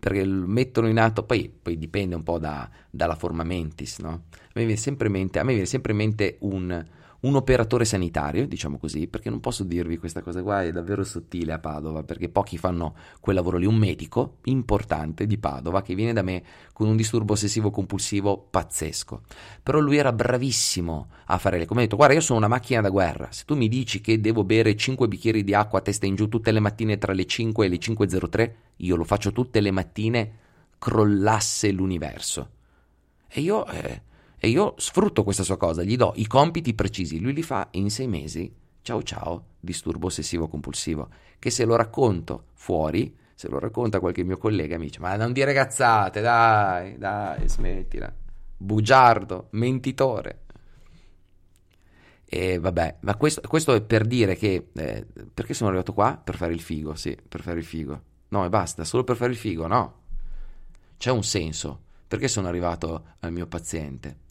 perché 0.03 0.25
mettono 0.25 0.89
in 0.89 0.99
atto, 0.99 1.23
poi, 1.23 1.49
poi 1.61 1.77
dipende 1.77 2.15
un 2.15 2.23
po' 2.23 2.37
da, 2.37 2.69
dalla 2.89 3.15
forma 3.15 3.43
mentis, 3.43 3.99
no? 3.99 4.09
A 4.09 4.51
me 4.55 4.65
viene 4.65 4.75
sempre 4.75 5.07
in 5.07 5.13
mente, 5.13 5.39
a 5.39 5.43
me 5.43 5.53
viene 5.53 5.65
sempre 5.65 5.93
in 5.93 5.97
mente 5.97 6.35
un, 6.41 6.85
un 7.23 7.35
operatore 7.35 7.85
sanitario, 7.85 8.47
diciamo 8.47 8.77
così, 8.77 9.07
perché 9.07 9.29
non 9.29 9.39
posso 9.39 9.63
dirvi 9.63 9.97
questa 9.97 10.21
cosa 10.21 10.41
qua, 10.41 10.63
è 10.63 10.71
davvero 10.71 11.03
sottile 11.03 11.53
a 11.53 11.59
Padova, 11.59 12.03
perché 12.03 12.27
pochi 12.27 12.57
fanno 12.57 12.95
quel 13.21 13.35
lavoro 13.35 13.57
lì, 13.57 13.65
un 13.65 13.75
medico 13.75 14.37
importante 14.43 15.25
di 15.25 15.37
Padova 15.37 15.81
che 15.81 15.95
viene 15.95 16.11
da 16.11 16.21
me 16.21 16.43
con 16.73 16.87
un 16.87 16.97
disturbo 16.97 17.33
ossessivo 17.33 17.71
compulsivo 17.71 18.37
pazzesco. 18.49 19.21
Però 19.63 19.79
lui 19.79 19.97
era 19.97 20.11
bravissimo 20.11 21.07
a 21.27 21.37
fare 21.37 21.57
le 21.57 21.65
come 21.65 21.81
ho 21.81 21.83
detto, 21.83 21.95
guarda, 21.95 22.15
io 22.15 22.21
sono 22.21 22.39
una 22.39 22.49
macchina 22.49 22.81
da 22.81 22.89
guerra, 22.89 23.29
se 23.31 23.43
tu 23.45 23.55
mi 23.55 23.69
dici 23.69 24.01
che 24.01 24.19
devo 24.19 24.43
bere 24.43 24.75
5 24.75 25.07
bicchieri 25.07 25.45
di 25.45 25.53
acqua 25.53 25.79
a 25.79 25.81
testa 25.81 26.05
in 26.05 26.15
giù 26.15 26.27
tutte 26.27 26.51
le 26.51 26.59
mattine 26.59 26.97
tra 26.97 27.13
le 27.13 27.25
5 27.25 27.65
e 27.65 27.69
le 27.69 27.77
5.03, 27.77 28.51
io 28.77 28.95
lo 28.97 29.05
faccio 29.05 29.31
tutte 29.31 29.61
le 29.61 29.71
mattine, 29.71 30.31
crollasse 30.77 31.71
l'universo. 31.71 32.49
E 33.29 33.39
io 33.39 33.65
eh, 33.67 34.01
e 34.43 34.49
io 34.49 34.73
sfrutto 34.75 35.23
questa 35.23 35.43
sua 35.43 35.55
cosa, 35.55 35.83
gli 35.83 35.95
do 35.95 36.11
i 36.17 36.27
compiti 36.27 36.73
precisi, 36.73 37.21
lui 37.21 37.31
li 37.31 37.43
fa 37.43 37.69
in 37.71 37.89
sei 37.89 38.09
mesi. 38.09 38.53
Ciao 38.81 39.01
ciao, 39.01 39.45
disturbo 39.57 40.07
ossessivo 40.07 40.49
compulsivo. 40.49 41.07
Che 41.39 41.49
se 41.49 41.63
lo 41.63 41.77
racconto 41.77 42.47
fuori, 42.51 43.15
se 43.35 43.47
lo 43.47 43.57
racconta 43.57 44.01
qualche 44.01 44.25
mio 44.25 44.37
collega, 44.37 44.77
mi 44.77 44.87
dice: 44.87 44.99
Ma 44.99 45.15
non 45.15 45.31
dire 45.31 45.53
cazzate, 45.53 46.19
dai, 46.19 46.97
dai, 46.97 47.47
smettila. 47.47 48.13
Bugiardo, 48.57 49.47
mentitore. 49.51 50.41
E 52.25 52.59
vabbè, 52.59 52.97
ma 52.99 53.15
questo, 53.15 53.39
questo 53.47 53.73
è 53.73 53.81
per 53.81 54.05
dire 54.05 54.35
che. 54.35 54.71
Eh, 54.73 55.05
perché 55.33 55.53
sono 55.53 55.69
arrivato 55.69 55.93
qua? 55.93 56.19
Per 56.21 56.35
fare 56.35 56.51
il 56.51 56.59
figo, 56.59 56.95
sì, 56.95 57.17
per 57.29 57.41
fare 57.41 57.59
il 57.59 57.65
figo. 57.65 58.01
No, 58.27 58.43
e 58.43 58.49
basta, 58.49 58.83
solo 58.83 59.05
per 59.05 59.15
fare 59.15 59.31
il 59.31 59.37
figo, 59.37 59.67
no. 59.67 60.01
C'è 60.97 61.11
un 61.11 61.23
senso. 61.23 61.79
Perché 62.09 62.27
sono 62.27 62.49
arrivato 62.49 63.05
al 63.21 63.31
mio 63.31 63.47
paziente? 63.47 64.22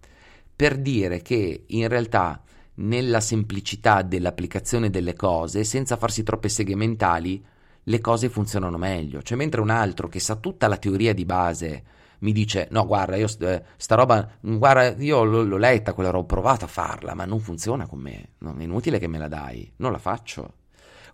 Per 0.62 0.78
dire 0.78 1.22
che 1.22 1.64
in 1.66 1.88
realtà 1.88 2.40
nella 2.74 3.18
semplicità 3.18 4.02
dell'applicazione 4.02 4.90
delle 4.90 5.14
cose, 5.14 5.64
senza 5.64 5.96
farsi 5.96 6.22
troppe 6.22 6.48
seghe 6.48 6.76
mentali, 6.76 7.44
le 7.82 8.00
cose 8.00 8.28
funzionano 8.28 8.78
meglio. 8.78 9.22
Cioè, 9.22 9.36
mentre 9.36 9.60
un 9.60 9.70
altro 9.70 10.06
che 10.06 10.20
sa 10.20 10.36
tutta 10.36 10.68
la 10.68 10.76
teoria 10.76 11.14
di 11.14 11.24
base 11.24 11.82
mi 12.20 12.30
dice: 12.30 12.68
No, 12.70 12.86
guarda, 12.86 13.16
io 13.16 13.26
eh, 13.40 13.64
sta 13.76 13.96
roba, 13.96 14.36
guarda, 14.40 14.94
io 15.02 15.24
l'ho, 15.24 15.42
l'ho 15.42 15.56
letta, 15.56 15.94
quella 15.94 16.10
roba, 16.10 16.22
ho 16.22 16.26
provato 16.26 16.66
a 16.66 16.68
farla, 16.68 17.14
ma 17.14 17.24
non 17.24 17.40
funziona 17.40 17.88
con 17.88 17.98
me. 17.98 18.34
Non 18.38 18.60
è 18.60 18.62
inutile 18.62 19.00
che 19.00 19.08
me 19.08 19.18
la 19.18 19.26
dai, 19.26 19.68
non 19.78 19.90
la 19.90 19.98
faccio. 19.98 20.52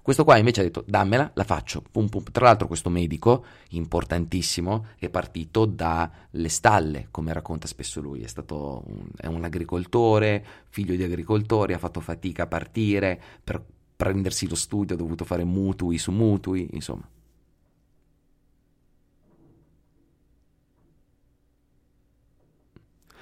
Questo 0.09 0.24
qua 0.24 0.38
invece 0.38 0.62
ha 0.62 0.64
detto 0.64 0.84
dammela, 0.86 1.30
la 1.34 1.44
faccio. 1.44 1.82
Pum, 1.82 2.09
pum. 2.09 2.22
Tra 2.32 2.46
l'altro 2.46 2.66
questo 2.66 2.88
medico, 2.88 3.44
importantissimo, 3.72 4.86
è 4.96 5.11
partito 5.11 5.66
dalle 5.66 6.48
stalle, 6.48 7.09
come 7.11 7.30
racconta 7.34 7.66
spesso 7.66 8.00
lui. 8.00 8.22
È 8.22 8.26
stato 8.26 8.84
un, 8.86 9.06
è 9.14 9.26
un 9.26 9.44
agricoltore, 9.44 10.42
figlio 10.70 10.96
di 10.96 11.02
agricoltori, 11.02 11.74
ha 11.74 11.78
fatto 11.78 12.00
fatica 12.00 12.44
a 12.44 12.46
partire, 12.46 13.20
per 13.44 13.62
prendersi 13.94 14.48
lo 14.48 14.54
studio 14.54 14.94
ha 14.94 14.98
dovuto 14.98 15.26
fare 15.26 15.44
mutui 15.44 15.98
su 15.98 16.11
mutui, 16.11 16.68
insomma. 16.72 17.06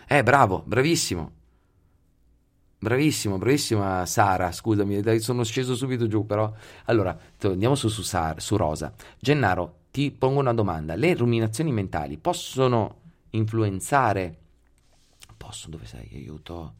Eh, 0.06 0.22
bravo, 0.22 0.62
bravissimo. 0.64 1.35
Bravissimo, 2.86 3.36
bravissima 3.36 4.06
Sara, 4.06 4.52
scusami, 4.52 5.02
sono 5.18 5.42
sceso 5.42 5.74
subito 5.74 6.06
giù, 6.06 6.24
però. 6.24 6.52
Allora, 6.84 7.18
andiamo 7.42 7.74
su, 7.74 7.88
su, 7.88 8.02
Sara, 8.02 8.38
su 8.38 8.56
Rosa. 8.56 8.94
Gennaro, 9.18 9.78
ti 9.90 10.12
pongo 10.12 10.38
una 10.38 10.54
domanda. 10.54 10.94
Le 10.94 11.14
ruminazioni 11.14 11.72
mentali 11.72 12.16
possono 12.16 13.00
influenzare... 13.30 14.36
Posso, 15.36 15.68
dove 15.68 15.84
sei? 15.84 16.08
Aiuto. 16.12 16.74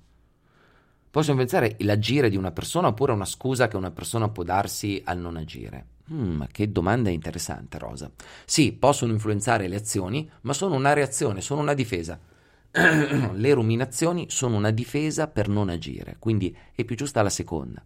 Possono 1.11 1.40
influenzare 1.40 1.74
l'agire 1.80 2.30
di 2.30 2.36
una 2.36 2.52
persona 2.52 2.86
oppure 2.86 3.11
una 3.11 3.24
scusa 3.24 3.66
che 3.66 3.76
una 3.76 3.90
persona 3.90 4.28
può 4.28 4.44
darsi 4.44 5.02
al 5.04 5.18
non 5.18 5.36
agire? 5.36 5.86
Mm, 6.12 6.42
che 6.52 6.70
domanda 6.70 7.11
interessante, 7.11 7.78
Rosa. 7.78 8.09
Sì, 8.44 8.70
possono 8.74 9.11
influenzare 9.11 9.66
le 9.66 9.74
azioni, 9.74 10.30
ma 10.42 10.52
sono 10.52 10.76
una 10.76 10.92
reazione, 10.92 11.40
sono 11.40 11.62
una 11.62 11.74
difesa. 11.74 12.16
le 13.33 13.55
ruminazioni 13.55 14.27
sono 14.29 14.57
una 14.57 14.70
difesa 14.70 15.29
per 15.29 15.49
non 15.49 15.68
agire, 15.68 16.16
quindi 16.18 16.55
è 16.74 16.85
più 16.85 16.97
giusta 16.97 17.22
la 17.22 17.31
seconda. 17.31 17.83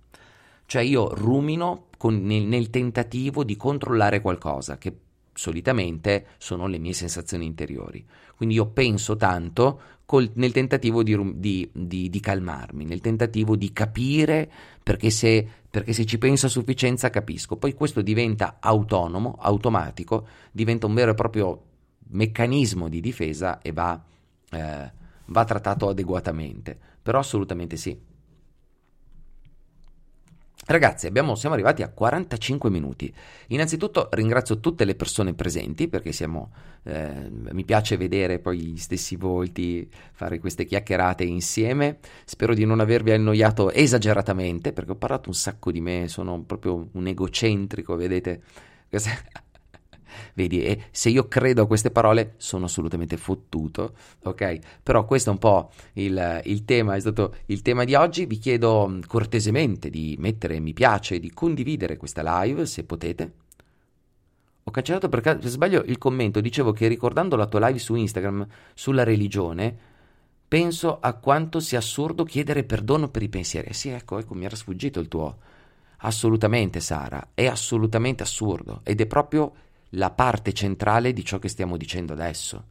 Cioè 0.66 0.82
io 0.82 1.14
rumino 1.14 1.86
con, 1.96 2.22
nel, 2.22 2.42
nel 2.42 2.70
tentativo 2.70 3.44
di 3.44 3.56
controllare 3.56 4.20
qualcosa, 4.20 4.78
che 4.78 4.94
solitamente 5.32 6.26
sono 6.38 6.66
le 6.66 6.78
mie 6.78 6.92
sensazioni 6.92 7.46
interiori. 7.46 8.04
Quindi 8.36 8.56
io 8.56 8.66
penso 8.66 9.16
tanto 9.16 9.80
col, 10.04 10.30
nel 10.34 10.52
tentativo 10.52 11.02
di, 11.02 11.16
di, 11.36 11.68
di, 11.72 12.10
di, 12.10 12.20
calmarmi, 12.20 12.84
nel 12.84 13.00
tentativo 13.00 13.56
di 13.56 13.72
capire, 13.72 14.50
perché 14.82 15.10
se, 15.10 15.46
perché 15.70 15.92
se, 15.92 16.04
ci 16.04 16.18
penso 16.18 16.46
a 16.46 16.50
sufficienza 16.50 17.10
capisco. 17.10 17.56
Poi 17.56 17.74
questo 17.74 18.02
diventa 18.02 18.56
autonomo, 18.60 19.36
automatico, 19.40 20.26
diventa 20.50 20.86
un 20.86 20.94
vero 20.94 21.12
e 21.12 21.14
proprio 21.14 21.62
meccanismo 22.10 22.88
di 22.88 23.00
difesa 23.00 23.60
e 23.60 23.72
va 23.72 24.02
eh, 24.50 24.92
va 25.26 25.44
trattato 25.44 25.88
adeguatamente, 25.88 26.78
però 27.02 27.18
assolutamente 27.18 27.76
sì. 27.76 28.08
Ragazzi, 30.66 31.06
abbiamo, 31.06 31.34
siamo 31.34 31.54
arrivati 31.54 31.82
a 31.82 31.88
45 31.88 32.70
minuti. 32.70 33.12
Innanzitutto 33.48 34.08
ringrazio 34.12 34.60
tutte 34.60 34.84
le 34.84 34.94
persone 34.94 35.34
presenti 35.34 35.88
perché 35.88 36.12
siamo, 36.12 36.52
eh, 36.84 37.28
mi 37.30 37.64
piace 37.64 37.96
vedere 37.96 38.38
poi 38.38 38.60
gli 38.60 38.76
stessi 38.76 39.16
volti, 39.16 39.88
fare 40.12 40.38
queste 40.38 40.66
chiacchierate 40.66 41.24
insieme. 41.24 41.98
Spero 42.24 42.54
di 42.54 42.64
non 42.64 42.78
avervi 42.78 43.10
annoiato 43.10 43.72
esageratamente 43.72 44.72
perché 44.72 44.92
ho 44.92 44.96
parlato 44.96 45.28
un 45.28 45.34
sacco 45.34 45.72
di 45.72 45.80
me, 45.80 46.06
sono 46.06 46.42
proprio 46.42 46.88
un 46.92 47.06
egocentrico, 47.06 47.96
vedete? 47.96 48.42
Vedi, 50.34 50.62
e 50.62 50.84
se 50.90 51.08
io 51.08 51.28
credo 51.28 51.62
a 51.62 51.66
queste 51.66 51.90
parole 51.90 52.34
sono 52.36 52.66
assolutamente 52.66 53.16
fottuto, 53.16 53.94
ok? 54.24 54.58
Però 54.82 55.04
questo 55.04 55.30
è 55.30 55.32
un 55.32 55.38
po' 55.38 55.70
il, 55.94 56.40
il 56.44 56.64
tema, 56.64 56.94
è 56.94 57.00
stato 57.00 57.36
il 57.46 57.62
tema 57.62 57.84
di 57.84 57.94
oggi. 57.94 58.26
Vi 58.26 58.38
chiedo 58.38 58.88
mm, 58.88 59.00
cortesemente 59.06 59.90
di 59.90 60.16
mettere 60.18 60.60
mi 60.60 60.72
piace, 60.72 61.18
di 61.18 61.30
condividere 61.30 61.96
questa 61.96 62.42
live 62.42 62.66
se 62.66 62.84
potete. 62.84 63.32
Ho 64.64 64.70
cancellato 64.70 65.08
per, 65.08 65.20
caso, 65.20 65.38
per 65.38 65.48
sbaglio 65.48 65.82
il 65.86 65.98
commento, 65.98 66.40
dicevo 66.40 66.72
che 66.72 66.86
ricordando 66.86 67.34
la 67.34 67.46
tua 67.46 67.66
live 67.66 67.78
su 67.78 67.94
Instagram 67.94 68.46
sulla 68.74 69.02
religione, 69.02 69.76
penso 70.46 70.98
a 71.00 71.14
quanto 71.14 71.60
sia 71.60 71.78
assurdo 71.78 72.24
chiedere 72.24 72.64
perdono 72.64 73.08
per 73.08 73.22
i 73.22 73.28
pensieri. 73.28 73.68
Eh 73.68 73.74
sì, 73.74 73.88
ecco, 73.88 74.18
ecco, 74.18 74.34
mi 74.34 74.44
era 74.44 74.56
sfuggito 74.56 75.00
il 75.00 75.08
tuo. 75.08 75.38
Assolutamente, 76.02 76.80
Sara, 76.80 77.30
è 77.34 77.46
assolutamente 77.46 78.22
assurdo 78.22 78.80
ed 78.84 79.00
è 79.00 79.06
proprio 79.06 79.52
la 79.90 80.10
parte 80.10 80.52
centrale 80.52 81.12
di 81.12 81.24
ciò 81.24 81.38
che 81.38 81.48
stiamo 81.48 81.76
dicendo 81.76 82.12
adesso. 82.12 82.66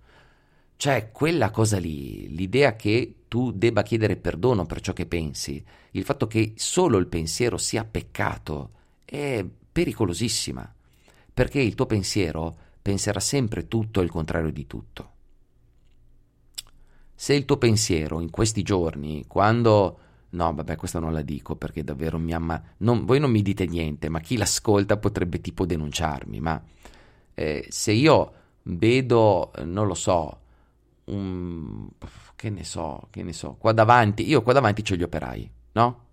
Cioè, 0.75 1.11
quella 1.11 1.51
cosa 1.51 1.77
lì, 1.77 2.33
l'idea 2.33 2.75
che 2.75 3.15
tu 3.27 3.51
debba 3.51 3.83
chiedere 3.83 4.15
perdono 4.15 4.65
per 4.65 4.79
ciò 4.79 4.93
che 4.93 5.05
pensi, 5.05 5.63
il 5.91 6.03
fatto 6.03 6.25
che 6.27 6.53
solo 6.55 6.97
il 6.97 7.07
pensiero 7.07 7.57
sia 7.57 7.83
peccato, 7.83 8.71
è 9.03 9.45
pericolosissima, 9.71 10.73
perché 11.33 11.59
il 11.59 11.75
tuo 11.75 11.85
pensiero 11.85 12.57
penserà 12.81 13.19
sempre 13.19 13.67
tutto 13.67 14.01
il 14.01 14.09
contrario 14.09 14.51
di 14.51 14.67
tutto. 14.67 15.11
Se 17.13 17.33
il 17.33 17.43
tuo 17.43 17.57
pensiero 17.57 18.21
in 18.21 18.29
questi 18.29 18.63
giorni, 18.63 19.25
quando... 19.27 19.99
No, 20.29 20.53
vabbè, 20.53 20.77
questa 20.77 20.99
non 20.99 21.11
la 21.11 21.21
dico 21.21 21.57
perché 21.57 21.83
davvero 21.83 22.17
mi 22.17 22.33
amma... 22.33 22.61
Non, 22.77 23.03
voi 23.03 23.19
non 23.19 23.31
mi 23.31 23.41
dite 23.41 23.65
niente, 23.65 24.07
ma 24.07 24.21
chi 24.21 24.37
l'ascolta 24.37 24.95
potrebbe 24.95 25.41
tipo 25.41 25.65
denunciarmi, 25.65 26.39
ma 26.39 26.61
eh, 27.39 27.65
se 27.69 27.93
io 27.93 28.33
vedo, 28.63 29.53
non 29.63 29.87
lo 29.87 29.93
so, 29.93 30.39
un, 31.05 31.87
che 32.35 32.49
ne 32.49 32.65
so, 32.65 33.07
che 33.11 33.23
ne 33.23 33.31
so, 33.31 33.55
qua 33.57 33.71
davanti, 33.71 34.27
io 34.27 34.41
qua 34.41 34.51
davanti 34.51 34.83
ho 34.91 34.95
gli 34.97 35.03
operai, 35.03 35.49
no? 35.71 36.03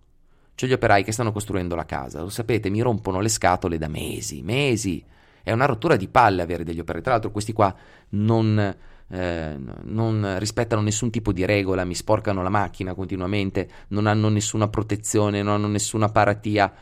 C'ho 0.55 0.67
gli 0.67 0.71
operai 0.71 1.03
che 1.03 1.11
stanno 1.11 1.33
costruendo 1.33 1.75
la 1.75 1.83
casa, 1.83 2.21
lo 2.21 2.29
sapete, 2.29 2.69
mi 2.69 2.79
rompono 2.79 3.19
le 3.19 3.27
scatole 3.27 3.77
da 3.77 3.89
mesi, 3.89 4.41
mesi. 4.41 5.03
È 5.43 5.51
una 5.51 5.65
rottura 5.65 5.97
di 5.97 6.07
palle 6.07 6.41
avere 6.41 6.63
degli 6.63 6.79
operai. 6.79 7.01
Tra 7.01 7.11
l'altro 7.11 7.31
questi 7.31 7.51
qua 7.51 7.75
non, 8.09 8.75
eh, 9.09 9.59
non 9.83 10.35
rispettano 10.39 10.81
nessun 10.81 11.09
tipo 11.09 11.33
di 11.33 11.45
regola, 11.45 11.83
mi 11.83 11.93
sporcano 11.93 12.41
la 12.41 12.49
macchina 12.49 12.93
continuamente, 12.93 13.69
non 13.89 14.07
hanno 14.07 14.29
nessuna 14.29 14.69
protezione, 14.69 15.43
non 15.43 15.55
hanno 15.55 15.67
nessuna 15.67 16.07
paratia, 16.07 16.73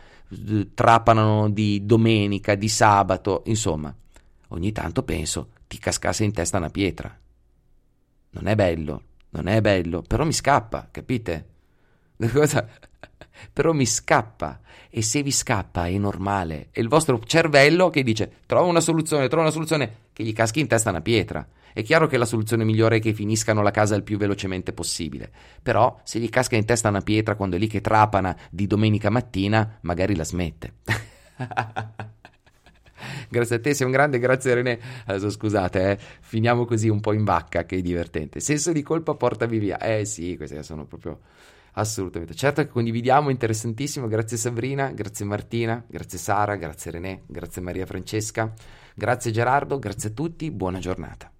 trapanano 0.73 1.49
di 1.49 1.83
domenica, 1.83 2.53
di 2.53 2.69
sabato, 2.69 3.41
insomma 3.45 3.93
ogni 4.55 4.71
tanto 4.71 5.03
penso 5.03 5.49
ti 5.67 5.77
cascasse 5.77 6.23
in 6.23 6.33
testa 6.33 6.57
una 6.57 6.69
pietra. 6.69 7.15
Non 8.31 8.47
è 8.47 8.55
bello, 8.55 9.03
non 9.29 9.47
è 9.47 9.61
bello, 9.61 10.01
però 10.01 10.25
mi 10.25 10.33
scappa, 10.33 10.87
capite? 10.91 11.47
Cosa? 12.31 12.67
però 13.51 13.73
mi 13.73 13.85
scappa 13.85 14.59
e 14.89 15.01
se 15.01 15.21
vi 15.21 15.31
scappa 15.31 15.87
è 15.87 15.97
normale, 15.97 16.69
è 16.71 16.79
il 16.79 16.87
vostro 16.87 17.19
cervello 17.19 17.89
che 17.89 18.03
dice 18.03 18.31
trova 18.45 18.67
una 18.67 18.79
soluzione, 18.79 19.27
trova 19.27 19.43
una 19.43 19.51
soluzione 19.51 19.95
che 20.13 20.23
gli 20.23 20.33
caschi 20.33 20.61
in 20.61 20.67
testa 20.67 20.89
una 20.89 21.01
pietra. 21.01 21.45
È 21.73 21.83
chiaro 21.83 22.07
che 22.07 22.15
la 22.15 22.23
soluzione 22.23 22.63
migliore 22.63 22.97
è 22.97 22.99
che 23.01 23.13
finiscano 23.13 23.61
la 23.61 23.71
casa 23.71 23.95
il 23.95 24.03
più 24.03 24.17
velocemente 24.17 24.71
possibile, 24.71 25.29
però 25.61 25.99
se 26.03 26.19
gli 26.19 26.29
casca 26.29 26.55
in 26.55 26.63
testa 26.63 26.87
una 26.87 27.01
pietra 27.01 27.35
quando 27.35 27.57
è 27.57 27.59
lì 27.59 27.67
che 27.67 27.81
trapana 27.81 28.37
di 28.49 28.65
domenica 28.65 29.09
mattina, 29.09 29.77
magari 29.81 30.15
la 30.15 30.23
smette. 30.23 30.75
grazie 33.29 33.57
a 33.57 33.59
te, 33.59 33.73
sei 33.73 33.85
un 33.85 33.91
grande, 33.91 34.19
grazie 34.19 34.53
René. 34.53 34.79
Adesso 35.05 35.29
scusate, 35.29 35.91
eh, 35.91 35.97
finiamo 36.21 36.65
così 36.65 36.89
un 36.89 36.99
po' 36.99 37.13
in 37.13 37.23
vacca, 37.23 37.65
che 37.65 37.77
è 37.77 37.81
divertente. 37.81 38.39
Senso 38.39 38.71
di 38.71 38.81
colpa 38.81 39.15
portami 39.15 39.57
via. 39.57 39.79
Eh 39.79 40.05
sì, 40.05 40.35
queste 40.37 40.61
sono 40.63 40.85
proprio 40.85 41.19
assolutamente. 41.75 42.33
Certo 42.35 42.61
che 42.61 42.69
condividiamo, 42.69 43.29
interessantissimo. 43.29 44.07
Grazie 44.07 44.37
Sabrina, 44.37 44.89
grazie 44.91 45.25
Martina, 45.25 45.83
grazie 45.87 46.17
Sara, 46.17 46.55
grazie 46.55 46.91
René, 46.91 47.21
grazie 47.25 47.61
Maria 47.61 47.85
Francesca, 47.85 48.53
grazie 48.93 49.31
Gerardo, 49.31 49.79
grazie 49.79 50.09
a 50.09 50.13
tutti, 50.13 50.51
buona 50.51 50.79
giornata. 50.79 51.34